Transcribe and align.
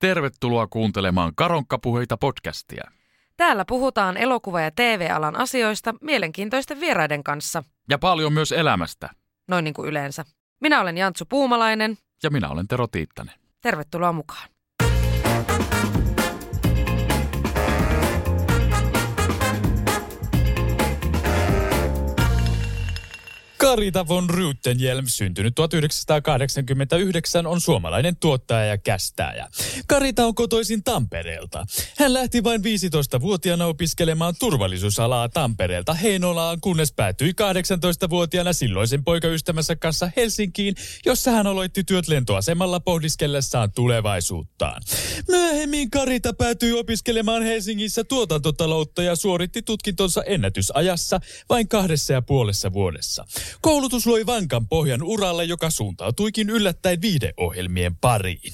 Tervetuloa 0.00 0.66
kuuntelemaan 0.66 1.32
Karonkkapuheita 1.34 2.16
podcastia. 2.16 2.90
Täällä 3.36 3.64
puhutaan 3.64 4.16
elokuva- 4.16 4.60
ja 4.60 4.70
TV-alan 4.70 5.36
asioista 5.36 5.94
mielenkiintoisten 6.00 6.80
vieraiden 6.80 7.24
kanssa, 7.24 7.62
Ja 7.90 7.98
paljon 7.98 8.32
myös 8.32 8.52
elämästä. 8.52 9.08
noin 9.48 9.64
niin 9.64 9.74
kuin 9.74 9.88
yleensä. 9.88 10.24
Minä 10.60 10.80
olen 10.80 10.98
Jantsu 10.98 11.24
Puumalainen. 11.28 11.98
Ja 12.22 12.30
minä 12.30 12.48
olen 12.48 12.68
Tero 12.68 12.86
Tiittanen. 12.86 13.34
Tervetuloa 13.60 14.12
mukaan. 14.12 14.48
Karita 23.60 24.08
von 24.08 24.30
Rutenjelm, 24.30 25.04
syntynyt 25.06 25.54
1989, 25.54 27.46
on 27.46 27.60
suomalainen 27.60 28.16
tuottaja 28.16 28.64
ja 28.64 28.78
kästäjä. 28.78 29.48
Karita 29.86 30.26
on 30.26 30.34
kotoisin 30.34 30.84
Tampereelta. 30.84 31.66
Hän 31.98 32.14
lähti 32.14 32.44
vain 32.44 32.60
15-vuotiaana 32.60 33.66
opiskelemaan 33.66 34.34
turvallisuusalaa 34.38 35.28
Tampereelta 35.28 35.94
Heinolaan, 35.94 36.60
kunnes 36.60 36.92
päätyi 36.92 37.32
18-vuotiaana 37.32 38.52
silloisen 38.52 39.04
poikaystävänsä 39.04 39.76
kanssa 39.76 40.10
Helsinkiin, 40.16 40.74
jossa 41.06 41.30
hän 41.30 41.46
aloitti 41.46 41.84
työt 41.84 42.08
lentoasemalla 42.08 42.80
pohdiskellessaan 42.80 43.72
tulevaisuuttaan. 43.72 44.82
Myöhemmin 45.28 45.90
Karita 45.90 46.32
päätyi 46.32 46.72
opiskelemaan 46.72 47.42
Helsingissä 47.42 48.04
tuotantotaloutta 48.04 49.02
ja 49.02 49.16
suoritti 49.16 49.62
tutkintonsa 49.62 50.22
ennätysajassa 50.22 51.20
vain 51.48 51.68
kahdessa 51.68 52.12
ja 52.12 52.22
puolessa 52.22 52.72
vuodessa. 52.72 53.24
Koulutus 53.60 54.06
loi 54.06 54.26
vankan 54.26 54.68
pohjan 54.68 55.02
uralle, 55.02 55.44
joka 55.44 55.70
suuntautuikin 55.70 56.50
yllättäen 56.50 57.00
viideohjelmien 57.00 57.96
pariin. 57.96 58.52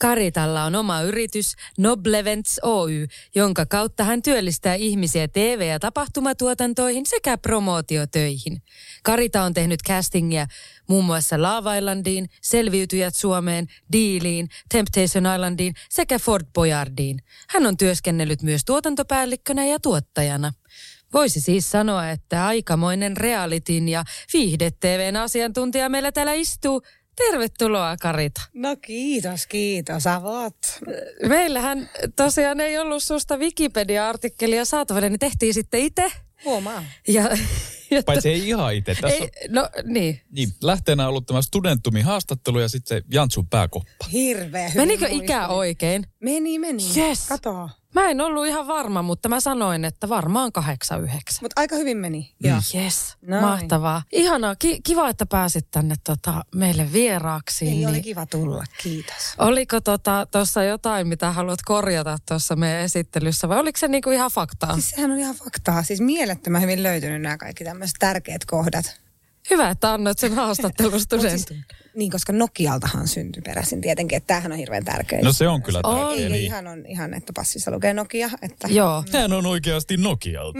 Karitalla 0.00 0.64
on 0.64 0.74
oma 0.74 1.02
yritys 1.02 1.54
Noblevents 1.78 2.60
Oy, 2.62 3.06
jonka 3.34 3.66
kautta 3.66 4.04
hän 4.04 4.22
työllistää 4.22 4.74
ihmisiä 4.74 5.28
TV- 5.28 5.68
ja 5.68 5.78
tapahtumatuotantoihin 5.78 7.06
sekä 7.06 7.38
promootiotöihin. 7.38 8.62
Karita 9.02 9.42
on 9.42 9.54
tehnyt 9.54 9.80
castingia 9.88 10.46
muun 10.88 11.04
muassa 11.04 11.42
Love 11.42 11.78
Islandiin, 11.78 12.28
Selviytyjät 12.42 13.16
Suomeen, 13.16 13.66
Dealiin, 13.92 14.48
Temptation 14.68 15.34
Islandiin 15.34 15.74
sekä 15.90 16.18
Fort 16.18 16.46
Boyardiin. 16.52 17.22
Hän 17.48 17.66
on 17.66 17.76
työskennellyt 17.76 18.42
myös 18.42 18.64
tuotantopäällikkönä 18.64 19.66
ja 19.66 19.80
tuottajana. 19.80 20.52
Voisi 21.12 21.40
siis 21.40 21.70
sanoa, 21.70 22.10
että 22.10 22.46
aikamoinen 22.46 23.16
realityn 23.16 23.88
ja 23.88 24.04
viihde-TVn 24.32 25.16
asiantuntija 25.16 25.88
meillä 25.88 26.12
täällä 26.12 26.32
istuu. 26.32 26.82
Tervetuloa 27.16 27.96
Karita. 27.96 28.40
No 28.54 28.76
kiitos, 28.76 29.46
kiitos, 29.46 30.06
avot. 30.06 30.56
Meillähän 31.28 31.90
tosiaan 32.16 32.60
ei 32.60 32.78
ollut 32.78 33.02
susta 33.02 33.36
Wikipedia-artikkelia 33.36 34.64
saatavilla, 34.64 35.08
niin 35.08 35.18
tehtiin 35.18 35.54
sitten 35.54 35.80
itse. 35.80 36.12
Huomaa. 36.44 36.84
Ja, 37.08 37.22
ja 37.90 38.02
Paitsi 38.02 38.28
ei 38.28 38.48
ihan 38.48 38.74
itse. 38.74 38.94
Tässä 38.94 39.24
ei, 39.24 39.30
no 39.48 39.68
niin. 39.84 40.20
niin, 40.30 40.48
lähteenä 40.62 41.02
on 41.02 41.08
ollut 41.08 41.26
tämä 41.26 41.42
Studentumin 41.42 42.04
haastattelu 42.04 42.60
ja 42.60 42.68
sitten 42.68 42.98
se 42.98 43.02
Jantsun 43.12 43.48
pääkoppa. 43.48 44.06
Hirveä 44.12 44.70
Menikö 44.74 45.08
ikä 45.10 45.48
oikein? 45.48 46.06
Meni, 46.20 46.58
meni. 46.58 46.82
Yes. 46.96 47.28
Kato. 47.28 47.70
Mä 47.94 48.10
en 48.10 48.20
ollut 48.20 48.46
ihan 48.46 48.66
varma, 48.66 49.02
mutta 49.02 49.28
mä 49.28 49.40
sanoin, 49.40 49.84
että 49.84 50.08
varmaan 50.08 50.52
kahdeksan 50.52 51.02
yhdeksän. 51.02 51.38
Mutta 51.42 51.60
aika 51.60 51.76
hyvin 51.76 51.96
meni. 51.96 52.34
Joo. 52.40 52.58
Yes, 52.74 53.16
Noin. 53.26 53.42
mahtavaa. 53.44 54.02
Ihanaa, 54.12 54.56
ki- 54.56 54.80
kiva, 54.82 55.08
että 55.08 55.26
pääsit 55.26 55.70
tänne 55.70 55.94
tota, 56.04 56.44
meille 56.54 56.92
vieraaksi. 56.92 57.64
Ei, 57.64 57.70
niin- 57.70 57.88
oli 57.88 58.02
kiva 58.02 58.26
tulla, 58.26 58.64
kiitos. 58.82 59.14
Oliko 59.38 59.80
tuossa 59.80 60.26
tota, 60.30 60.62
jotain, 60.62 61.08
mitä 61.08 61.32
haluat 61.32 61.58
korjata 61.64 62.18
tuossa 62.28 62.56
meidän 62.56 62.80
esittelyssä 62.82 63.48
vai 63.48 63.58
oliko 63.58 63.78
se 63.78 63.88
niinku 63.88 64.10
ihan 64.10 64.30
faktaa? 64.30 64.72
Siis 64.74 64.90
sehän 64.90 65.10
on 65.10 65.18
ihan 65.18 65.34
faktaa. 65.34 65.82
Siis 65.82 66.00
mielettömän 66.00 66.62
hyvin 66.62 66.82
löytynyt 66.82 67.22
nämä 67.22 67.36
kaikki 67.38 67.64
tämmöiset 67.64 67.96
tärkeät 67.98 68.44
kohdat. 68.44 69.00
Hyvä, 69.50 69.70
että 69.70 69.92
annoit 69.92 70.18
sen 70.18 70.34
haastattelun 70.34 70.92
Mut 70.92 71.02
studentin. 71.02 71.38
siis, 71.38 71.60
niin, 71.96 72.10
koska 72.10 72.32
Nokialtahan 72.32 73.08
syntyi 73.08 73.42
peräisin 73.42 73.80
tietenkin, 73.80 74.16
että 74.16 74.26
tämähän 74.26 74.52
on 74.52 74.58
hirveän 74.58 74.84
tärkeä. 74.84 75.20
No 75.22 75.32
se 75.32 75.48
on 75.48 75.62
kyllä 75.62 75.80
On. 75.84 76.06
tärkeä. 76.06 76.24
Ei, 76.26 76.32
Niin. 76.32 76.44
ihan 76.44 76.66
on 76.66 76.86
ihan, 76.86 77.14
että 77.14 77.32
passissa 77.36 77.70
lukee 77.70 77.94
Nokia. 77.94 78.30
Että... 78.42 78.68
Joo. 78.70 79.04
Hän 79.12 79.32
on 79.32 79.46
oikeasti 79.46 79.96
Nokialta. 79.96 80.58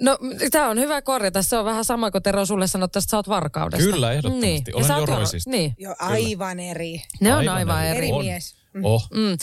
No 0.00 0.18
tämä 0.50 0.68
on 0.68 0.78
hyvä 0.78 1.02
korjata. 1.02 1.42
Se 1.42 1.56
on 1.56 1.64
vähän 1.64 1.84
sama 1.84 2.10
kuin 2.10 2.22
Tero 2.22 2.46
sulle 2.46 2.66
sanottaisiin, 2.66 3.06
että 3.06 3.10
sä 3.10 3.16
oot 3.16 3.28
varkaudesta. 3.28 3.90
Kyllä, 3.92 4.12
ehdottomasti. 4.12 4.46
Niin. 4.46 4.64
Olen 4.76 5.00
joroisista. 5.00 5.50
Niin. 5.50 5.74
Jo, 5.78 5.94
aivan 5.98 6.60
eri. 6.60 7.02
Ne 7.20 7.32
on 7.32 7.38
Aivan 7.38 7.54
aivan, 7.54 7.86
eri. 7.86 7.96
eri. 7.98 8.12
On. 8.12 8.24
mies. 8.24 8.54
Mm. 8.72 8.84
Oh. 8.84 9.08
Mm. 9.14 9.36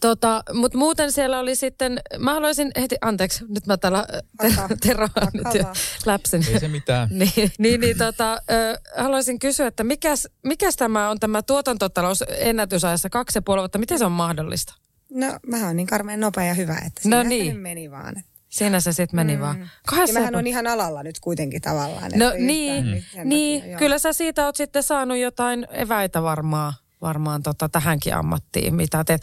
Tota, 0.00 0.42
mutta 0.52 0.78
muuten 0.78 1.12
siellä 1.12 1.38
oli 1.38 1.56
sitten, 1.56 2.00
mä 2.18 2.34
haluaisin 2.34 2.70
heti, 2.80 2.96
anteeksi, 3.00 3.44
nyt 3.48 3.66
mä 3.66 3.76
täällä 3.76 4.06
Antaa. 4.38 4.68
Teroa 4.80 5.08
nyt 5.32 5.54
jo 5.54 5.64
läpsin. 6.06 6.44
Ei 6.52 6.60
se 6.60 6.68
mitään. 6.68 7.08
niin, 7.18 7.52
niin, 7.58 7.80
niin 7.80 7.98
tota, 7.98 8.32
ö, 8.50 8.80
haluaisin 8.96 9.38
kysyä, 9.38 9.66
että 9.66 9.84
mikäs, 9.84 10.28
mikäs 10.42 10.76
tämä 10.76 11.10
on 11.10 11.20
tämä 11.20 11.42
tuotantotalous 11.42 12.24
ennätysajassa 12.38 13.10
kaksi 13.10 13.38
ja 13.38 13.42
puoli 13.42 13.60
vuotta, 13.60 13.78
miten 13.78 13.98
se 13.98 14.04
on 14.04 14.12
mahdollista? 14.12 14.74
No, 15.10 15.38
mä 15.46 15.66
oon 15.66 15.76
niin 15.76 15.86
karmeen 15.86 16.20
nopea 16.20 16.44
ja 16.44 16.54
hyvä, 16.54 16.78
että 16.86 17.00
No 17.08 17.16
siinä 17.16 17.28
niin. 17.28 17.52
se 17.54 17.58
meni 17.58 17.90
vaan. 17.90 18.14
Siinä 18.48 18.80
se 18.80 18.92
sitten 18.92 19.16
meni 19.16 19.36
mm. 19.36 19.42
vaan. 19.42 19.60
Ja 19.60 19.66
Kahdessa 19.86 20.12
mähän 20.12 20.32
ja 20.34 20.38
on 20.38 20.44
puoli- 20.44 20.48
ihan 20.48 20.66
alalla 20.66 21.02
nyt 21.02 21.20
kuitenkin 21.20 21.62
tavallaan. 21.62 22.10
No 22.14 22.32
niin, 22.38 23.04
niin 23.24 23.60
takia, 23.60 23.70
joo. 23.70 23.78
kyllä 23.78 23.98
sä 23.98 24.12
siitä 24.12 24.44
oot 24.44 24.56
sitten 24.56 24.82
saanut 24.82 25.18
jotain 25.18 25.66
eväitä 25.70 26.22
varmaan, 26.22 26.72
varmaan 27.02 27.42
tota, 27.42 27.68
tähänkin 27.68 28.14
ammattiin, 28.14 28.74
mitä 28.74 29.04
teet. 29.04 29.22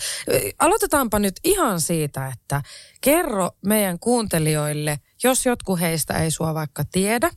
Aloitetaanpa 0.60 1.20
nyt 1.20 1.36
ihan 1.44 1.82
siitä, 1.82 2.28
että 2.28 2.62
kerro 3.02 3.52
meidän 3.66 4.00
kuuntelijoille, 4.00 5.00
jos 5.24 5.46
jotkut 5.46 5.80
heistä 5.80 6.14
ei 6.14 6.32
sua 6.32 6.54
vaikka 6.54 6.84
tiedä, 6.92 7.32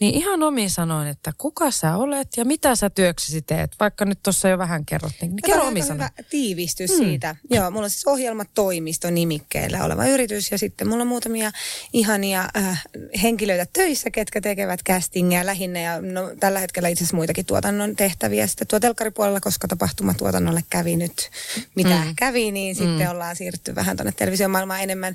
niin 0.00 0.14
ihan 0.14 0.42
omin 0.42 0.70
sanoin, 0.70 1.08
että 1.08 1.32
kuka 1.38 1.70
sä 1.70 1.96
olet 1.96 2.28
ja 2.36 2.44
mitä 2.44 2.76
sä 2.76 2.90
työksesi 2.90 3.42
teet, 3.42 3.72
vaikka 3.80 4.04
nyt 4.04 4.18
tuossa 4.22 4.48
jo 4.48 4.58
vähän 4.58 4.86
kerrot, 4.86 5.12
niin, 5.20 5.36
kerro 5.44 5.66
aika 5.66 5.80
sanoin. 5.80 5.94
hyvä 5.94 6.10
tiivistys 6.30 6.90
mm. 6.90 6.96
siitä. 6.96 7.36
Joo, 7.50 7.70
mulla 7.70 7.84
on 7.84 7.90
siis 7.90 8.06
ohjelmatoimisto 8.06 9.10
nimikkeellä 9.10 9.84
oleva 9.84 10.06
yritys 10.06 10.50
ja 10.50 10.58
sitten 10.58 10.88
mulla 10.88 11.02
on 11.02 11.08
muutamia 11.08 11.52
ihania 11.92 12.48
äh, 12.56 12.84
henkilöitä 13.22 13.66
töissä, 13.72 14.10
ketkä 14.10 14.40
tekevät 14.40 14.80
castingia 14.82 15.46
lähinnä 15.46 15.80
ja 15.80 16.00
no, 16.00 16.30
tällä 16.40 16.58
hetkellä 16.58 16.88
itse 16.88 17.04
asiassa 17.04 17.16
muitakin 17.16 17.46
tuotannon 17.46 17.96
tehtäviä 17.96 18.46
sitten 18.46 18.66
tuo 18.66 18.80
telkkaripuolella, 18.80 19.40
koska 19.40 19.68
tapahtumatuotannolle 19.68 20.64
kävi 20.70 20.96
nyt 20.96 21.30
mitä 21.74 22.04
mm. 22.04 22.16
kävi, 22.16 22.50
niin 22.52 22.74
sitten 22.74 23.10
ollaan 23.10 23.36
siirrytty 23.36 23.74
vähän 23.74 23.96
tuonne 23.96 24.12
televisiomaailmaan 24.12 24.82
enemmän. 24.82 25.14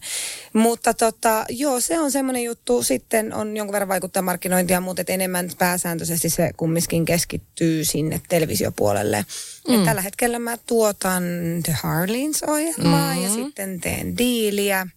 Mutta 0.54 0.94
tota, 0.94 1.46
joo, 1.50 1.80
se 1.80 2.00
on 2.00 2.11
semmoinen 2.12 2.44
juttu. 2.44 2.84
Sitten 2.84 3.34
on 3.34 3.58
jonkun 3.58 3.74
verran 3.74 3.90
vaikuttaa 3.90 4.22
markkinointia, 4.22 4.82
mutta 4.82 5.02
et 5.02 5.10
enemmän 5.10 5.50
pääsääntöisesti 5.58 6.30
se 6.30 6.52
kumminkin 6.58 7.06
keskittyy 7.06 7.86
sinne 7.86 8.22
televisiopuolelle. 8.30 9.26
Mm. 9.68 9.76
Et 9.76 9.84
tällä 9.86 10.02
hetkellä 10.02 10.40
mä 10.40 10.58
tuotan 10.58 11.24
The 11.64 11.74
Harleys-ohjelmaa 11.84 13.10
mm-hmm. 13.10 13.24
ja 13.24 13.30
sitten 13.30 13.82
teen 13.82 14.18
diiliä. 14.18 14.88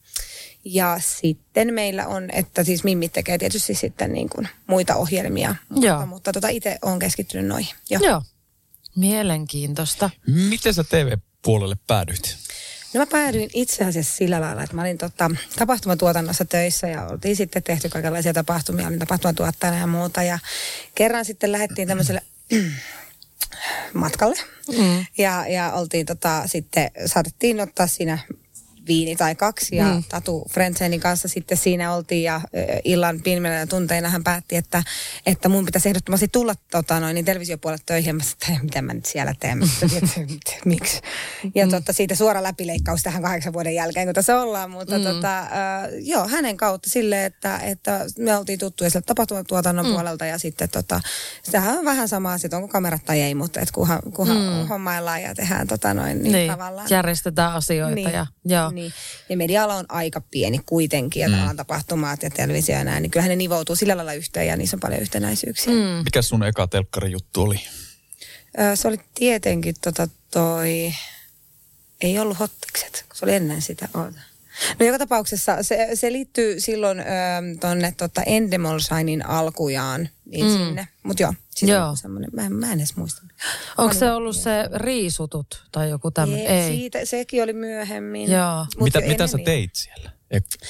Ja 0.64 0.96
sitten 1.00 1.74
meillä 1.74 2.06
on, 2.06 2.28
että 2.32 2.64
siis 2.64 2.84
Mimmit 2.84 3.12
tekee 3.12 3.38
tietysti 3.38 3.74
sitten 3.74 4.12
niin 4.12 4.28
kuin 4.28 4.48
muita 4.66 4.94
ohjelmia. 4.94 5.54
Joo. 5.70 5.94
Mutta, 5.96 6.06
mutta 6.06 6.32
tota 6.32 6.48
itse 6.48 6.78
olen 6.82 6.98
keskittynyt 6.98 7.46
noihin. 7.46 7.74
Joo. 7.90 8.02
Joo, 8.02 8.22
mielenkiintoista. 8.96 10.10
Miten 10.26 10.74
sä 10.74 10.84
TV-puolelle 10.84 11.76
päädyit? 11.86 12.36
No 12.94 13.00
mä 13.00 13.06
päädyin 13.06 13.50
itse 13.54 13.84
asiassa 13.84 14.16
sillä 14.16 14.40
lailla, 14.40 14.62
että 14.62 14.76
mä 14.76 14.82
olin 14.82 14.98
tota, 14.98 15.30
tapahtumatuotannossa 15.58 16.44
töissä 16.44 16.86
ja 16.86 17.06
oltiin 17.06 17.36
sitten 17.36 17.62
tehty 17.62 17.88
kaikenlaisia 17.88 18.32
tapahtumia, 18.32 18.86
olin 18.86 18.98
tapahtumatuottajana 18.98 19.78
ja 19.78 19.86
muuta. 19.86 20.22
Ja 20.22 20.38
kerran 20.94 21.24
sitten 21.24 21.52
lähdettiin 21.52 21.88
tämmöiselle 21.88 22.22
matkalle 23.94 24.36
Mm. 24.78 25.06
ja, 25.18 25.44
ja 25.48 25.72
oltiin 25.72 26.06
tota, 26.06 26.42
sitten, 26.46 26.90
saatettiin 27.06 27.60
ottaa 27.60 27.86
siinä 27.86 28.18
viini 28.86 29.16
tai 29.16 29.34
kaksi 29.34 29.76
ja 29.76 29.84
mm. 29.84 30.04
Tatu 30.08 30.46
Frendsenin 30.50 31.00
kanssa 31.00 31.28
sitten 31.28 31.58
siinä 31.58 31.94
oltiin 31.94 32.22
ja 32.22 32.40
illan 32.84 33.20
pienimmänä 33.22 33.66
tunteina 33.66 34.08
hän 34.10 34.24
päätti, 34.24 34.56
että, 34.56 34.82
että 35.26 35.48
mun 35.48 35.64
pitäisi 35.64 35.88
ehdottomasti 35.88 36.28
tulla 36.28 36.54
tota, 36.70 37.00
noin, 37.00 37.14
niin 37.14 37.24
televisiopuolelle 37.24 37.82
töihin. 37.86 38.16
Mä 38.16 38.22
sanoin, 38.22 38.56
että 38.56 38.64
mitä 38.64 38.82
mä 38.82 38.94
nyt 38.94 39.06
siellä 39.06 39.34
teen, 39.40 39.62
että, 39.62 39.96
että, 40.20 40.52
miksi. 40.64 41.00
Ja 41.54 41.68
totta, 41.68 41.92
siitä 41.92 42.14
suora 42.14 42.42
läpileikkaus 42.42 43.02
tähän 43.02 43.22
kahdeksan 43.22 43.52
vuoden 43.52 43.74
jälkeen, 43.74 44.06
kun 44.06 44.14
tässä 44.14 44.40
ollaan, 44.40 44.70
mutta 44.70 44.98
mm. 44.98 45.04
tota, 45.04 45.38
äh, 45.38 45.48
joo, 45.98 46.28
hänen 46.28 46.56
kautta 46.56 46.90
sille, 46.90 47.24
että, 47.24 47.58
että 47.58 48.00
me 48.18 48.36
oltiin 48.36 48.58
tuttuja 48.58 48.90
sieltä 48.90 49.06
tapahtumatuotannon 49.06 49.86
mm. 49.86 49.92
puolelta 49.92 50.26
ja 50.26 50.38
sitten 50.38 50.68
tota, 50.68 51.00
sehän 51.42 51.78
on 51.78 51.84
vähän 51.84 52.08
sama 52.08 52.32
asia, 52.32 52.46
että 52.46 52.56
onko 52.56 52.68
kamerat 52.68 53.04
tai 53.04 53.20
ei, 53.20 53.34
mutta 53.34 53.60
et 53.60 53.70
kunhan, 53.70 54.00
kunhan 54.14 54.36
mm. 54.36 54.68
hommaillaan 54.68 55.22
ja 55.22 55.34
tehdään 55.34 55.66
tota 55.66 55.94
noin, 55.94 56.22
niin, 56.22 56.32
Niin, 56.32 56.50
tavallaan. 56.50 56.86
järjestetään 56.90 57.52
asioita 57.52 57.94
Niin. 57.94 58.12
ja 58.12 58.26
joo. 58.44 58.70
Niin. 58.74 58.92
Ja 59.28 59.36
media-ala 59.36 59.74
on 59.74 59.84
aika 59.88 60.20
pieni 60.20 60.60
kuitenkin, 60.66 61.20
ja 61.20 61.28
mm. 61.28 61.56
tapahtumat 61.56 62.22
ja 62.22 62.30
televisio 62.30 62.76
ja 62.76 62.84
näin, 62.84 63.02
niin 63.02 63.10
kyllähän 63.10 63.30
ne 63.30 63.36
nivoutuu 63.36 63.76
sillä 63.76 63.96
lailla 63.96 64.12
yhteen 64.12 64.46
ja 64.46 64.56
niissä 64.56 64.76
on 64.76 64.80
paljon 64.80 65.00
yhtenäisyyksiä. 65.02 65.72
Mm. 65.72 65.78
Mikä 66.04 66.22
sun 66.22 66.42
eka 66.42 66.66
telkkarijuttu 66.66 67.42
oli? 67.42 67.60
Ö, 68.60 68.76
se 68.76 68.88
oli 68.88 69.00
tietenkin 69.14 69.74
tota 69.80 70.08
toi, 70.30 70.94
ei 72.00 72.18
ollut 72.18 72.38
hottikset, 72.38 73.04
kun 73.08 73.16
se 73.16 73.24
oli 73.24 73.34
ennen 73.34 73.62
sitä. 73.62 73.88
Oota. 73.94 74.20
No 74.80 74.86
joka 74.86 74.98
tapauksessa 74.98 75.62
se, 75.62 75.88
se 75.94 76.12
liittyy 76.12 76.60
silloin 76.60 77.00
ö, 77.00 77.04
tonne 77.60 77.94
tota 77.96 78.22
Endemolshinin 78.22 79.26
alkujaan, 79.26 80.08
niin 80.24 80.46
mm. 80.46 80.52
sinne. 80.52 80.88
Mutta 81.02 81.22
joo, 81.22 81.34
siis 81.50 81.70
Joo. 81.70 81.80
joo. 81.80 81.96
semmoinen, 81.96 82.30
mä, 82.32 82.46
en- 82.46 82.52
mä 82.52 82.72
en 82.72 82.78
edes 82.78 82.96
muista. 82.96 83.22
Onko 83.78 83.94
se 83.94 84.12
ollut 84.12 84.36
se 84.36 84.68
riisutut 84.74 85.64
tai 85.72 85.90
joku 85.90 86.10
tämmöinen? 86.10 86.46
Ei, 86.46 86.60
Ei. 86.60 86.76
Siitä, 86.76 87.04
sekin 87.04 87.42
oli 87.42 87.52
myöhemmin. 87.52 88.30
Joo. 88.30 88.66
Mitä 88.80 88.98
jo 88.98 89.08
mitä 89.08 89.26
sä 89.26 89.38
teit 89.44 89.70
siellä? 89.74 90.10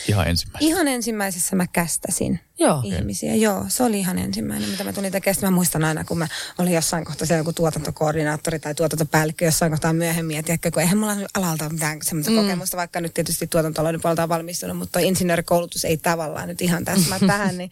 Ihan 0.09 0.29
ensimmäisenä. 0.29 0.69
Ihan 0.69 0.89
ensimmäisessä 0.89 1.57
mä 1.57 1.67
kästäsin 1.67 2.41
Joo. 2.59 2.81
ihmisiä. 2.85 3.35
Joo, 3.35 3.65
se 3.69 3.83
oli 3.83 3.99
ihan 3.99 4.19
ensimmäinen, 4.19 4.69
mitä 4.69 4.85
mä 4.85 4.93
tulin 4.93 5.13
tekemään. 5.13 5.35
Sitten 5.35 5.51
Mä 5.51 5.55
muistan 5.55 5.85
aina, 5.85 6.05
kun 6.05 6.19
mä 6.19 6.29
olin 6.59 6.73
jossain 6.73 7.05
kohtaa 7.05 7.27
siellä 7.27 7.41
joku 7.41 7.53
tuotantokoordinaattori 7.53 8.59
tai 8.59 8.75
tuotantopäällikkö 8.75 9.45
jossain 9.45 9.73
kohtaa 9.73 9.93
myöhemmin. 9.93 10.37
Ja 10.37 10.43
tiedätkö, 10.43 10.71
kun 10.71 10.83
eihän 10.83 10.99
mulla 10.99 11.17
alalta 11.35 11.69
mitään 11.69 11.99
semmoista 12.03 12.33
mm. 12.33 12.39
kokemusta, 12.39 12.77
vaikka 12.77 13.01
nyt 13.01 13.15
tietysti 13.15 13.47
tuotantoloiden 13.47 14.01
puolelta 14.01 14.23
on 14.23 14.29
valmistunut, 14.29 14.77
mutta 14.77 14.93
toi 14.93 15.09
insinöörikoulutus 15.09 15.85
ei 15.85 15.97
tavallaan 15.97 16.49
nyt 16.49 16.63
ihan 16.63 16.85
täsmää 16.85 17.19
tähän. 17.27 17.59
Niin, 17.59 17.71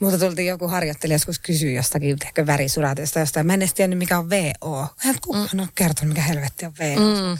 mutta 0.00 0.18
tultiin 0.18 0.48
joku 0.48 0.68
harjoittelija 0.68 1.14
joskus 1.14 1.38
kysyä 1.38 1.70
jostakin, 1.70 2.18
tiedätkö, 2.18 2.46
värisuratista 2.46 3.20
jostain. 3.20 3.46
Mä 3.46 3.54
en 3.54 3.62
edes 3.62 3.74
tiennyt, 3.74 3.98
mikä 3.98 4.18
on 4.18 4.30
VO. 4.30 4.86
Hän 4.96 5.14
kukaan 5.24 5.48
mm. 5.52 5.60
on 5.60 5.68
kertonut, 5.74 6.08
mikä 6.08 6.22
helvetti 6.22 6.66
on 6.66 6.72
VO. 6.80 7.00
Mm. 7.00 7.38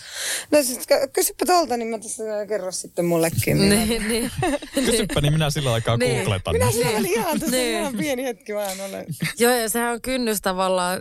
No 0.51 0.63
siis 0.63 0.79
ky- 0.87 1.09
kysypä 1.13 1.47
tuolta, 1.47 1.77
niin 1.77 1.89
mä 1.89 1.99
tässä 1.99 2.23
kerro 2.49 2.73
sitten 2.73 3.05
mullekin. 3.05 3.59
Niin, 3.71 3.89
Niin, 3.89 4.09
niin. 4.09 4.31
Kysyppä, 4.75 5.21
niin 5.21 5.33
minä 5.33 5.51
sillä 5.51 5.73
aikaa 5.73 5.97
Niin. 5.97 6.17
googletan. 6.17 6.55
minä 6.55 6.71
siellä 6.83 6.99
olin 6.99 7.13
ihan 7.13 7.41
tässä 7.41 7.57
Niin. 7.57 7.79
ihan 7.81 7.97
pieni 7.97 8.25
hetki 8.25 8.55
vaan 8.55 8.81
olen. 8.81 9.07
Joo, 9.39 9.53
ja 9.53 9.69
sehän 9.69 9.93
on 9.93 10.01
kynnys 10.03 10.41
tavallaan 10.41 11.01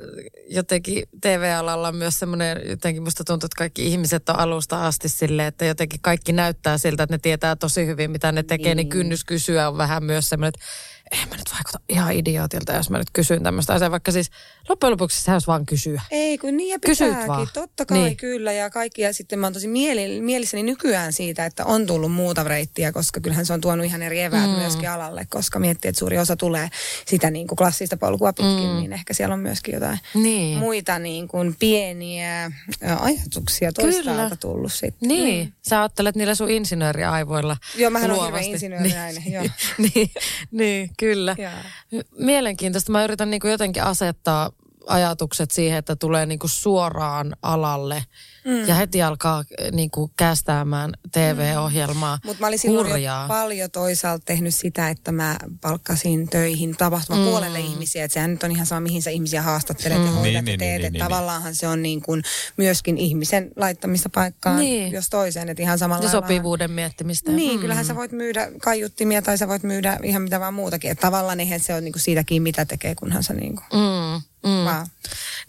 jotenkin 0.50 1.04
TV-alalla 1.22 1.92
myös 1.92 2.20
semmoinen, 2.20 2.62
jotenkin 2.70 3.04
musta 3.04 3.24
tuntuu, 3.24 3.46
että 3.46 3.58
kaikki 3.58 3.88
ihmiset 3.88 4.30
on 4.30 4.40
alusta 4.40 4.88
asti 4.88 5.10
silleen, 5.10 5.48
että 5.48 5.66
jotenkin 5.66 6.00
kaikki 6.02 6.32
näyttää 6.32 6.78
siltä, 6.78 7.04
että 7.04 7.14
ne 7.14 7.20
tietää 7.20 7.56
tosi 7.56 7.86
hyvin, 7.86 8.12
mitä 8.12 8.32
ne 8.32 8.44
tekee, 8.44 8.76
niin, 8.76 8.78
niin 8.78 8.90
kynnys 8.90 9.24
kysyä 9.26 9.68
on 9.68 9.78
vähän 9.78 10.04
myös 10.04 10.30
semmoinen, 10.30 10.50
että 10.56 10.66
eihän 11.12 11.30
mä 11.30 11.36
nyt 11.36 11.52
vaikuta 11.54 11.80
ihan 11.90 12.14
idiootilta, 12.14 12.74
jos 12.74 12.90
mä 12.90 12.98
nyt 12.98 13.08
kysyn 13.14 13.44
tämmöistä 13.44 13.74
asiaa, 13.74 13.92
vaikka 13.92 14.12
siis 14.12 14.32
loppujen 14.70 14.92
lopuksi 14.92 15.32
olisi 15.32 15.48
vaan 15.48 15.66
kysyä. 15.66 16.02
Ei, 16.12 16.38
kun 16.38 16.58
niin 16.58 16.70
ja 16.70 16.80
Kysyt 16.80 17.08
pitääkin. 17.08 17.28
vaan. 17.28 17.48
Totta 17.54 17.86
kai 17.86 17.98
Niin. 17.98 18.06
niin. 18.06 18.18
kyllä. 18.18 18.52
Ja 18.52 18.70
kaikki. 18.70 19.02
Ja 19.02 19.14
sitten 19.14 19.40
mä 19.40 19.46
oon 19.46 19.54
tosi 19.54 19.68
mieli, 19.68 20.22
mielissäni 20.22 20.64
nykyään 20.64 21.14
siitä, 21.14 21.46
että 21.46 21.66
on 21.66 21.86
tullut 21.86 22.12
muuta 22.12 22.44
reittiä, 22.44 22.92
koska 22.92 23.20
kyllähän 23.20 23.46
se 23.46 23.54
on 23.54 23.62
tuonut 23.62 23.86
ihan 23.86 24.02
eri 24.02 24.22
eväät 24.22 24.50
mm. 24.50 24.56
myöskin 24.56 24.90
alalle, 24.90 25.28
koska 25.30 25.60
miettii, 25.60 25.90
että 25.90 26.00
suuri 26.00 26.18
osa 26.18 26.36
tulee 26.36 26.70
sitä 27.06 27.32
niin 27.32 27.48
kuin 27.48 27.58
klassista 27.58 27.98
polkua 27.98 28.34
pitkin, 28.34 28.70
mm. 28.70 28.76
niin 28.80 28.94
ehkä 28.94 29.14
siellä 29.14 29.34
on 29.34 29.40
myöskin 29.40 29.74
jotain 29.74 30.00
Niin. 30.14 30.58
muita 30.58 31.00
niin 31.00 31.28
kuin 31.28 31.56
pieniä 31.60 32.52
ajatuksia 33.00 33.72
toistaalta 33.74 34.24
Kyllä. 34.24 34.36
tullut 34.36 34.74
sitten. 34.74 35.08
Niin, 35.10 35.46
mm. 35.48 35.52
sä 35.70 35.80
ajattelet 35.80 36.16
niillä 36.16 36.36
sun 36.36 36.50
insinööriaivoilla 36.50 37.58
Joo, 37.76 37.90
mähän 37.92 38.10
luovasti. 38.14 38.32
hirveä 38.40 38.54
insinööriäinen, 38.54 39.24
joo. 39.32 39.44
niin, 39.96 40.12
niin, 40.52 40.90
kyllä. 41.00 41.36
Joo. 41.38 42.04
Mielenkiintoista. 42.18 42.92
Mä 42.92 43.04
yritän 43.04 43.30
niin 43.30 43.42
kuin 43.42 43.52
jotenkin 43.52 43.84
asettaa 43.84 44.52
ajatukset 44.88 45.52
siihen, 45.52 45.78
että 45.78 45.96
tulee 45.96 46.26
niin 46.26 46.40
kuin 46.40 46.50
suoraan 46.50 47.36
alalle 47.42 48.04
mm. 48.50 48.68
ja 48.68 48.76
heti 48.76 49.02
alkaa 49.02 49.44
niin 49.72 49.92
kuin 49.92 50.12
kästäämään 50.18 50.92
TV-ohjelmaa. 51.12 52.20
Mutta 52.26 52.42
mä 52.42 52.48
olin 52.48 52.60
silloin 52.60 52.88
jo 52.88 52.92
Hurjaa. 52.94 53.28
paljon 53.28 53.72
toisaalta 53.72 54.26
tehnyt 54.26 54.56
sitä, 54.56 54.90
että 54.90 55.12
mä 55.12 55.38
palkkasin 55.62 56.30
töihin 56.30 56.78
tapahtuman 56.78 57.22
mm. 57.22 57.28
puolelle 57.30 57.60
ihmisiä. 57.60 58.04
Että 58.04 58.14
sehän 58.14 58.32
nyt 58.32 58.44
on 58.44 58.52
ihan 58.52 58.66
sama, 58.66 58.80
mihin 58.80 59.02
sä 59.02 59.10
ihmisiä 59.10 59.42
haastattelet 59.42 59.98
mm. 59.98 60.06
ja 60.06 60.12
hoidat 60.12 60.24
Niin, 60.24 60.34
ja 60.36 60.42
niin, 60.42 60.60
teet. 60.60 60.72
niin, 60.78 60.86
että 60.86 60.90
niin, 60.90 61.04
tavallaanhan 61.04 61.56
se 61.56 61.68
on 61.68 61.82
niin 61.82 62.02
kuin 62.02 62.24
myöskin 62.58 62.98
ihmisen 62.98 63.52
laittamista 63.56 64.10
paikkaan, 64.10 64.60
Niin. 64.60 64.92
jos 64.94 65.10
toiseen. 65.10 65.50
Että 65.50 65.64
ihan 65.64 65.80
samalla 65.80 66.04
Ja 66.04 66.08
lailla- 66.10 66.22
sopivuuden 66.28 66.72
miettimistä. 66.72 67.32
Niin, 67.32 67.56
Mm. 67.56 67.62
kyllähän 67.62 67.86
sä 67.86 67.96
voit 67.96 68.12
myydä 68.12 68.48
kaiuttimia 68.62 69.22
tai 69.22 69.38
sä 69.38 69.48
voit 69.48 69.64
myydä 69.64 70.00
ihan 70.04 70.22
mitä 70.22 70.40
vaan 70.40 70.54
muutakin. 70.54 70.92
Että 70.92 71.02
tavallaan 71.02 71.40
eihän 71.40 71.60
se 71.60 71.74
on 71.76 71.84
niin 71.84 71.92
kuin 71.94 72.02
siitäkin, 72.02 72.42
mitä 72.44 72.66
tekee, 72.66 72.96
kunhan 72.96 73.24
sä 73.24 73.34
niin 73.34 73.56
kuin 73.56 73.66
Mm, 73.74 74.50
mm. 74.52 74.66
vaan... 74.66 74.88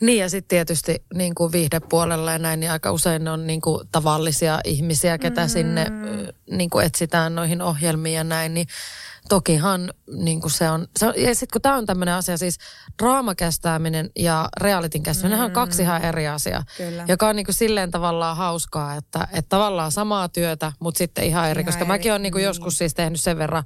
Niin 0.00 0.18
ja 0.18 0.30
sitten 0.30 0.48
tietysti 0.48 1.02
niin 1.14 1.34
kuin 1.34 1.52
viihdepuolella 1.52 2.32
ja 2.32 2.38
näin, 2.38 2.60
niin 2.60 2.70
aika 2.72 2.89
usein 2.90 3.24
ne 3.24 3.30
on 3.30 3.46
niin 3.46 3.60
kuin 3.60 3.88
tavallisia 3.92 4.60
ihmisiä, 4.64 5.18
ketä 5.18 5.42
mm. 5.42 5.48
sinne 5.48 5.86
niin 6.50 6.70
kuin 6.70 6.86
etsitään 6.86 7.34
noihin 7.34 7.62
ohjelmiin 7.62 8.16
ja 8.16 8.24
näin, 8.24 8.54
niin 8.54 8.66
tokihan 9.28 9.92
niin 10.16 10.40
kuin 10.40 10.50
se 10.50 10.70
on, 10.70 10.86
se 10.98 11.06
on 11.06 11.14
ja 11.16 11.34
sitten 11.34 11.52
kun 11.52 11.62
tämä 11.62 11.76
on 11.76 11.86
tämmöinen 11.86 12.14
asia, 12.14 12.36
siis 12.36 12.58
draamakästääminen 13.02 14.10
ja 14.16 14.48
realitin 14.60 15.02
kästääminen 15.02 15.38
mm. 15.38 15.44
on 15.44 15.50
kaksi 15.50 15.82
ihan 15.82 16.02
eri 16.02 16.28
asiaa, 16.28 16.64
Kyllä. 16.76 17.04
joka 17.08 17.28
on 17.28 17.36
niin 17.36 17.46
kuin 17.46 17.54
silleen 17.54 17.90
tavallaan 17.90 18.36
hauskaa, 18.36 18.94
että, 18.94 19.28
että 19.32 19.48
tavallaan 19.48 19.92
samaa 19.92 20.28
työtä, 20.28 20.72
mutta 20.80 20.98
sitten 20.98 21.24
ihan 21.24 21.50
eri, 21.50 21.60
Ihan 21.60 21.66
koska 21.66 21.80
eri, 21.80 21.88
mäkin 21.88 22.12
olen 22.12 22.22
niin 22.22 22.32
kuin 22.32 22.40
niin. 22.40 22.46
joskus 22.46 22.78
siis 22.78 22.94
tehnyt 22.94 23.20
sen 23.20 23.38
verran 23.38 23.64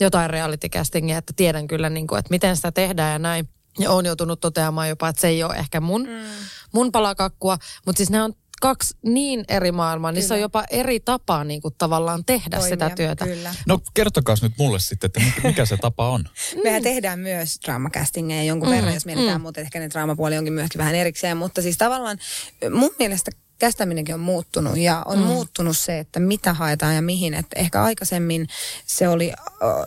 jotain 0.00 0.30
reality 0.30 0.68
castingia, 0.68 1.18
että 1.18 1.32
tiedän 1.36 1.66
kyllä, 1.66 1.90
niin 1.90 2.06
kuin, 2.06 2.18
että 2.18 2.30
miten 2.30 2.56
sitä 2.56 2.72
tehdään 2.72 3.12
ja 3.12 3.18
näin. 3.18 3.48
Ja 3.78 3.90
olen 3.90 4.06
joutunut 4.06 4.40
toteamaan 4.40 4.88
jopa, 4.88 5.08
että 5.08 5.20
se 5.20 5.28
ei 5.28 5.42
ole 5.42 5.54
ehkä 5.54 5.80
mun, 5.80 6.02
mm. 6.02 6.24
mun 6.72 6.92
palakakkua, 6.92 7.58
mutta 7.86 7.96
siis 7.96 8.10
ne 8.10 8.22
on 8.22 8.32
kaksi 8.64 8.96
niin 9.02 9.44
eri 9.48 9.72
maailmaa, 9.72 10.12
niissä 10.12 10.34
on 10.34 10.40
jopa 10.40 10.64
eri 10.70 11.00
tapa 11.00 11.44
niin 11.44 11.60
kuin 11.60 11.74
tavallaan 11.78 12.24
tehdä 12.24 12.56
toimia. 12.56 12.68
sitä 12.68 12.90
työtä. 12.90 13.24
Kyllä. 13.24 13.54
No 13.66 13.78
kertokaa 13.94 14.36
nyt 14.42 14.52
mulle 14.58 14.80
sitten, 14.80 15.08
että 15.08 15.20
mikä- 15.44 15.66
se 15.66 15.76
tapa 15.76 16.08
on. 16.08 16.24
Mehän 16.64 16.82
tehdään 16.82 17.18
myös 17.18 17.58
draamacastingeja 17.64 18.44
jonkun 18.44 18.68
mm, 18.68 18.74
verran, 18.74 18.94
jos 18.94 19.06
mietitään, 19.06 19.40
mm. 19.40 19.42
mutta 19.42 19.60
ehkä 19.60 19.78
ne 19.78 19.90
draamapuoli 19.90 20.38
onkin 20.38 20.52
myöskin 20.52 20.78
vähän 20.78 20.94
erikseen. 20.94 21.36
Mutta 21.36 21.62
siis 21.62 21.78
tavallaan 21.78 22.18
mun 22.70 22.94
mielestä 22.98 23.30
kästäminenkin 23.58 24.14
on 24.14 24.20
muuttunut 24.20 24.76
ja 24.76 25.02
on 25.06 25.18
mm. 25.18 25.24
muuttunut 25.24 25.76
se, 25.76 25.98
että 25.98 26.20
mitä 26.20 26.54
haetaan 26.54 26.94
ja 26.94 27.02
mihin. 27.02 27.34
Että 27.34 27.60
ehkä 27.60 27.82
aikaisemmin 27.82 28.48
se 28.86 29.08
oli, 29.08 29.32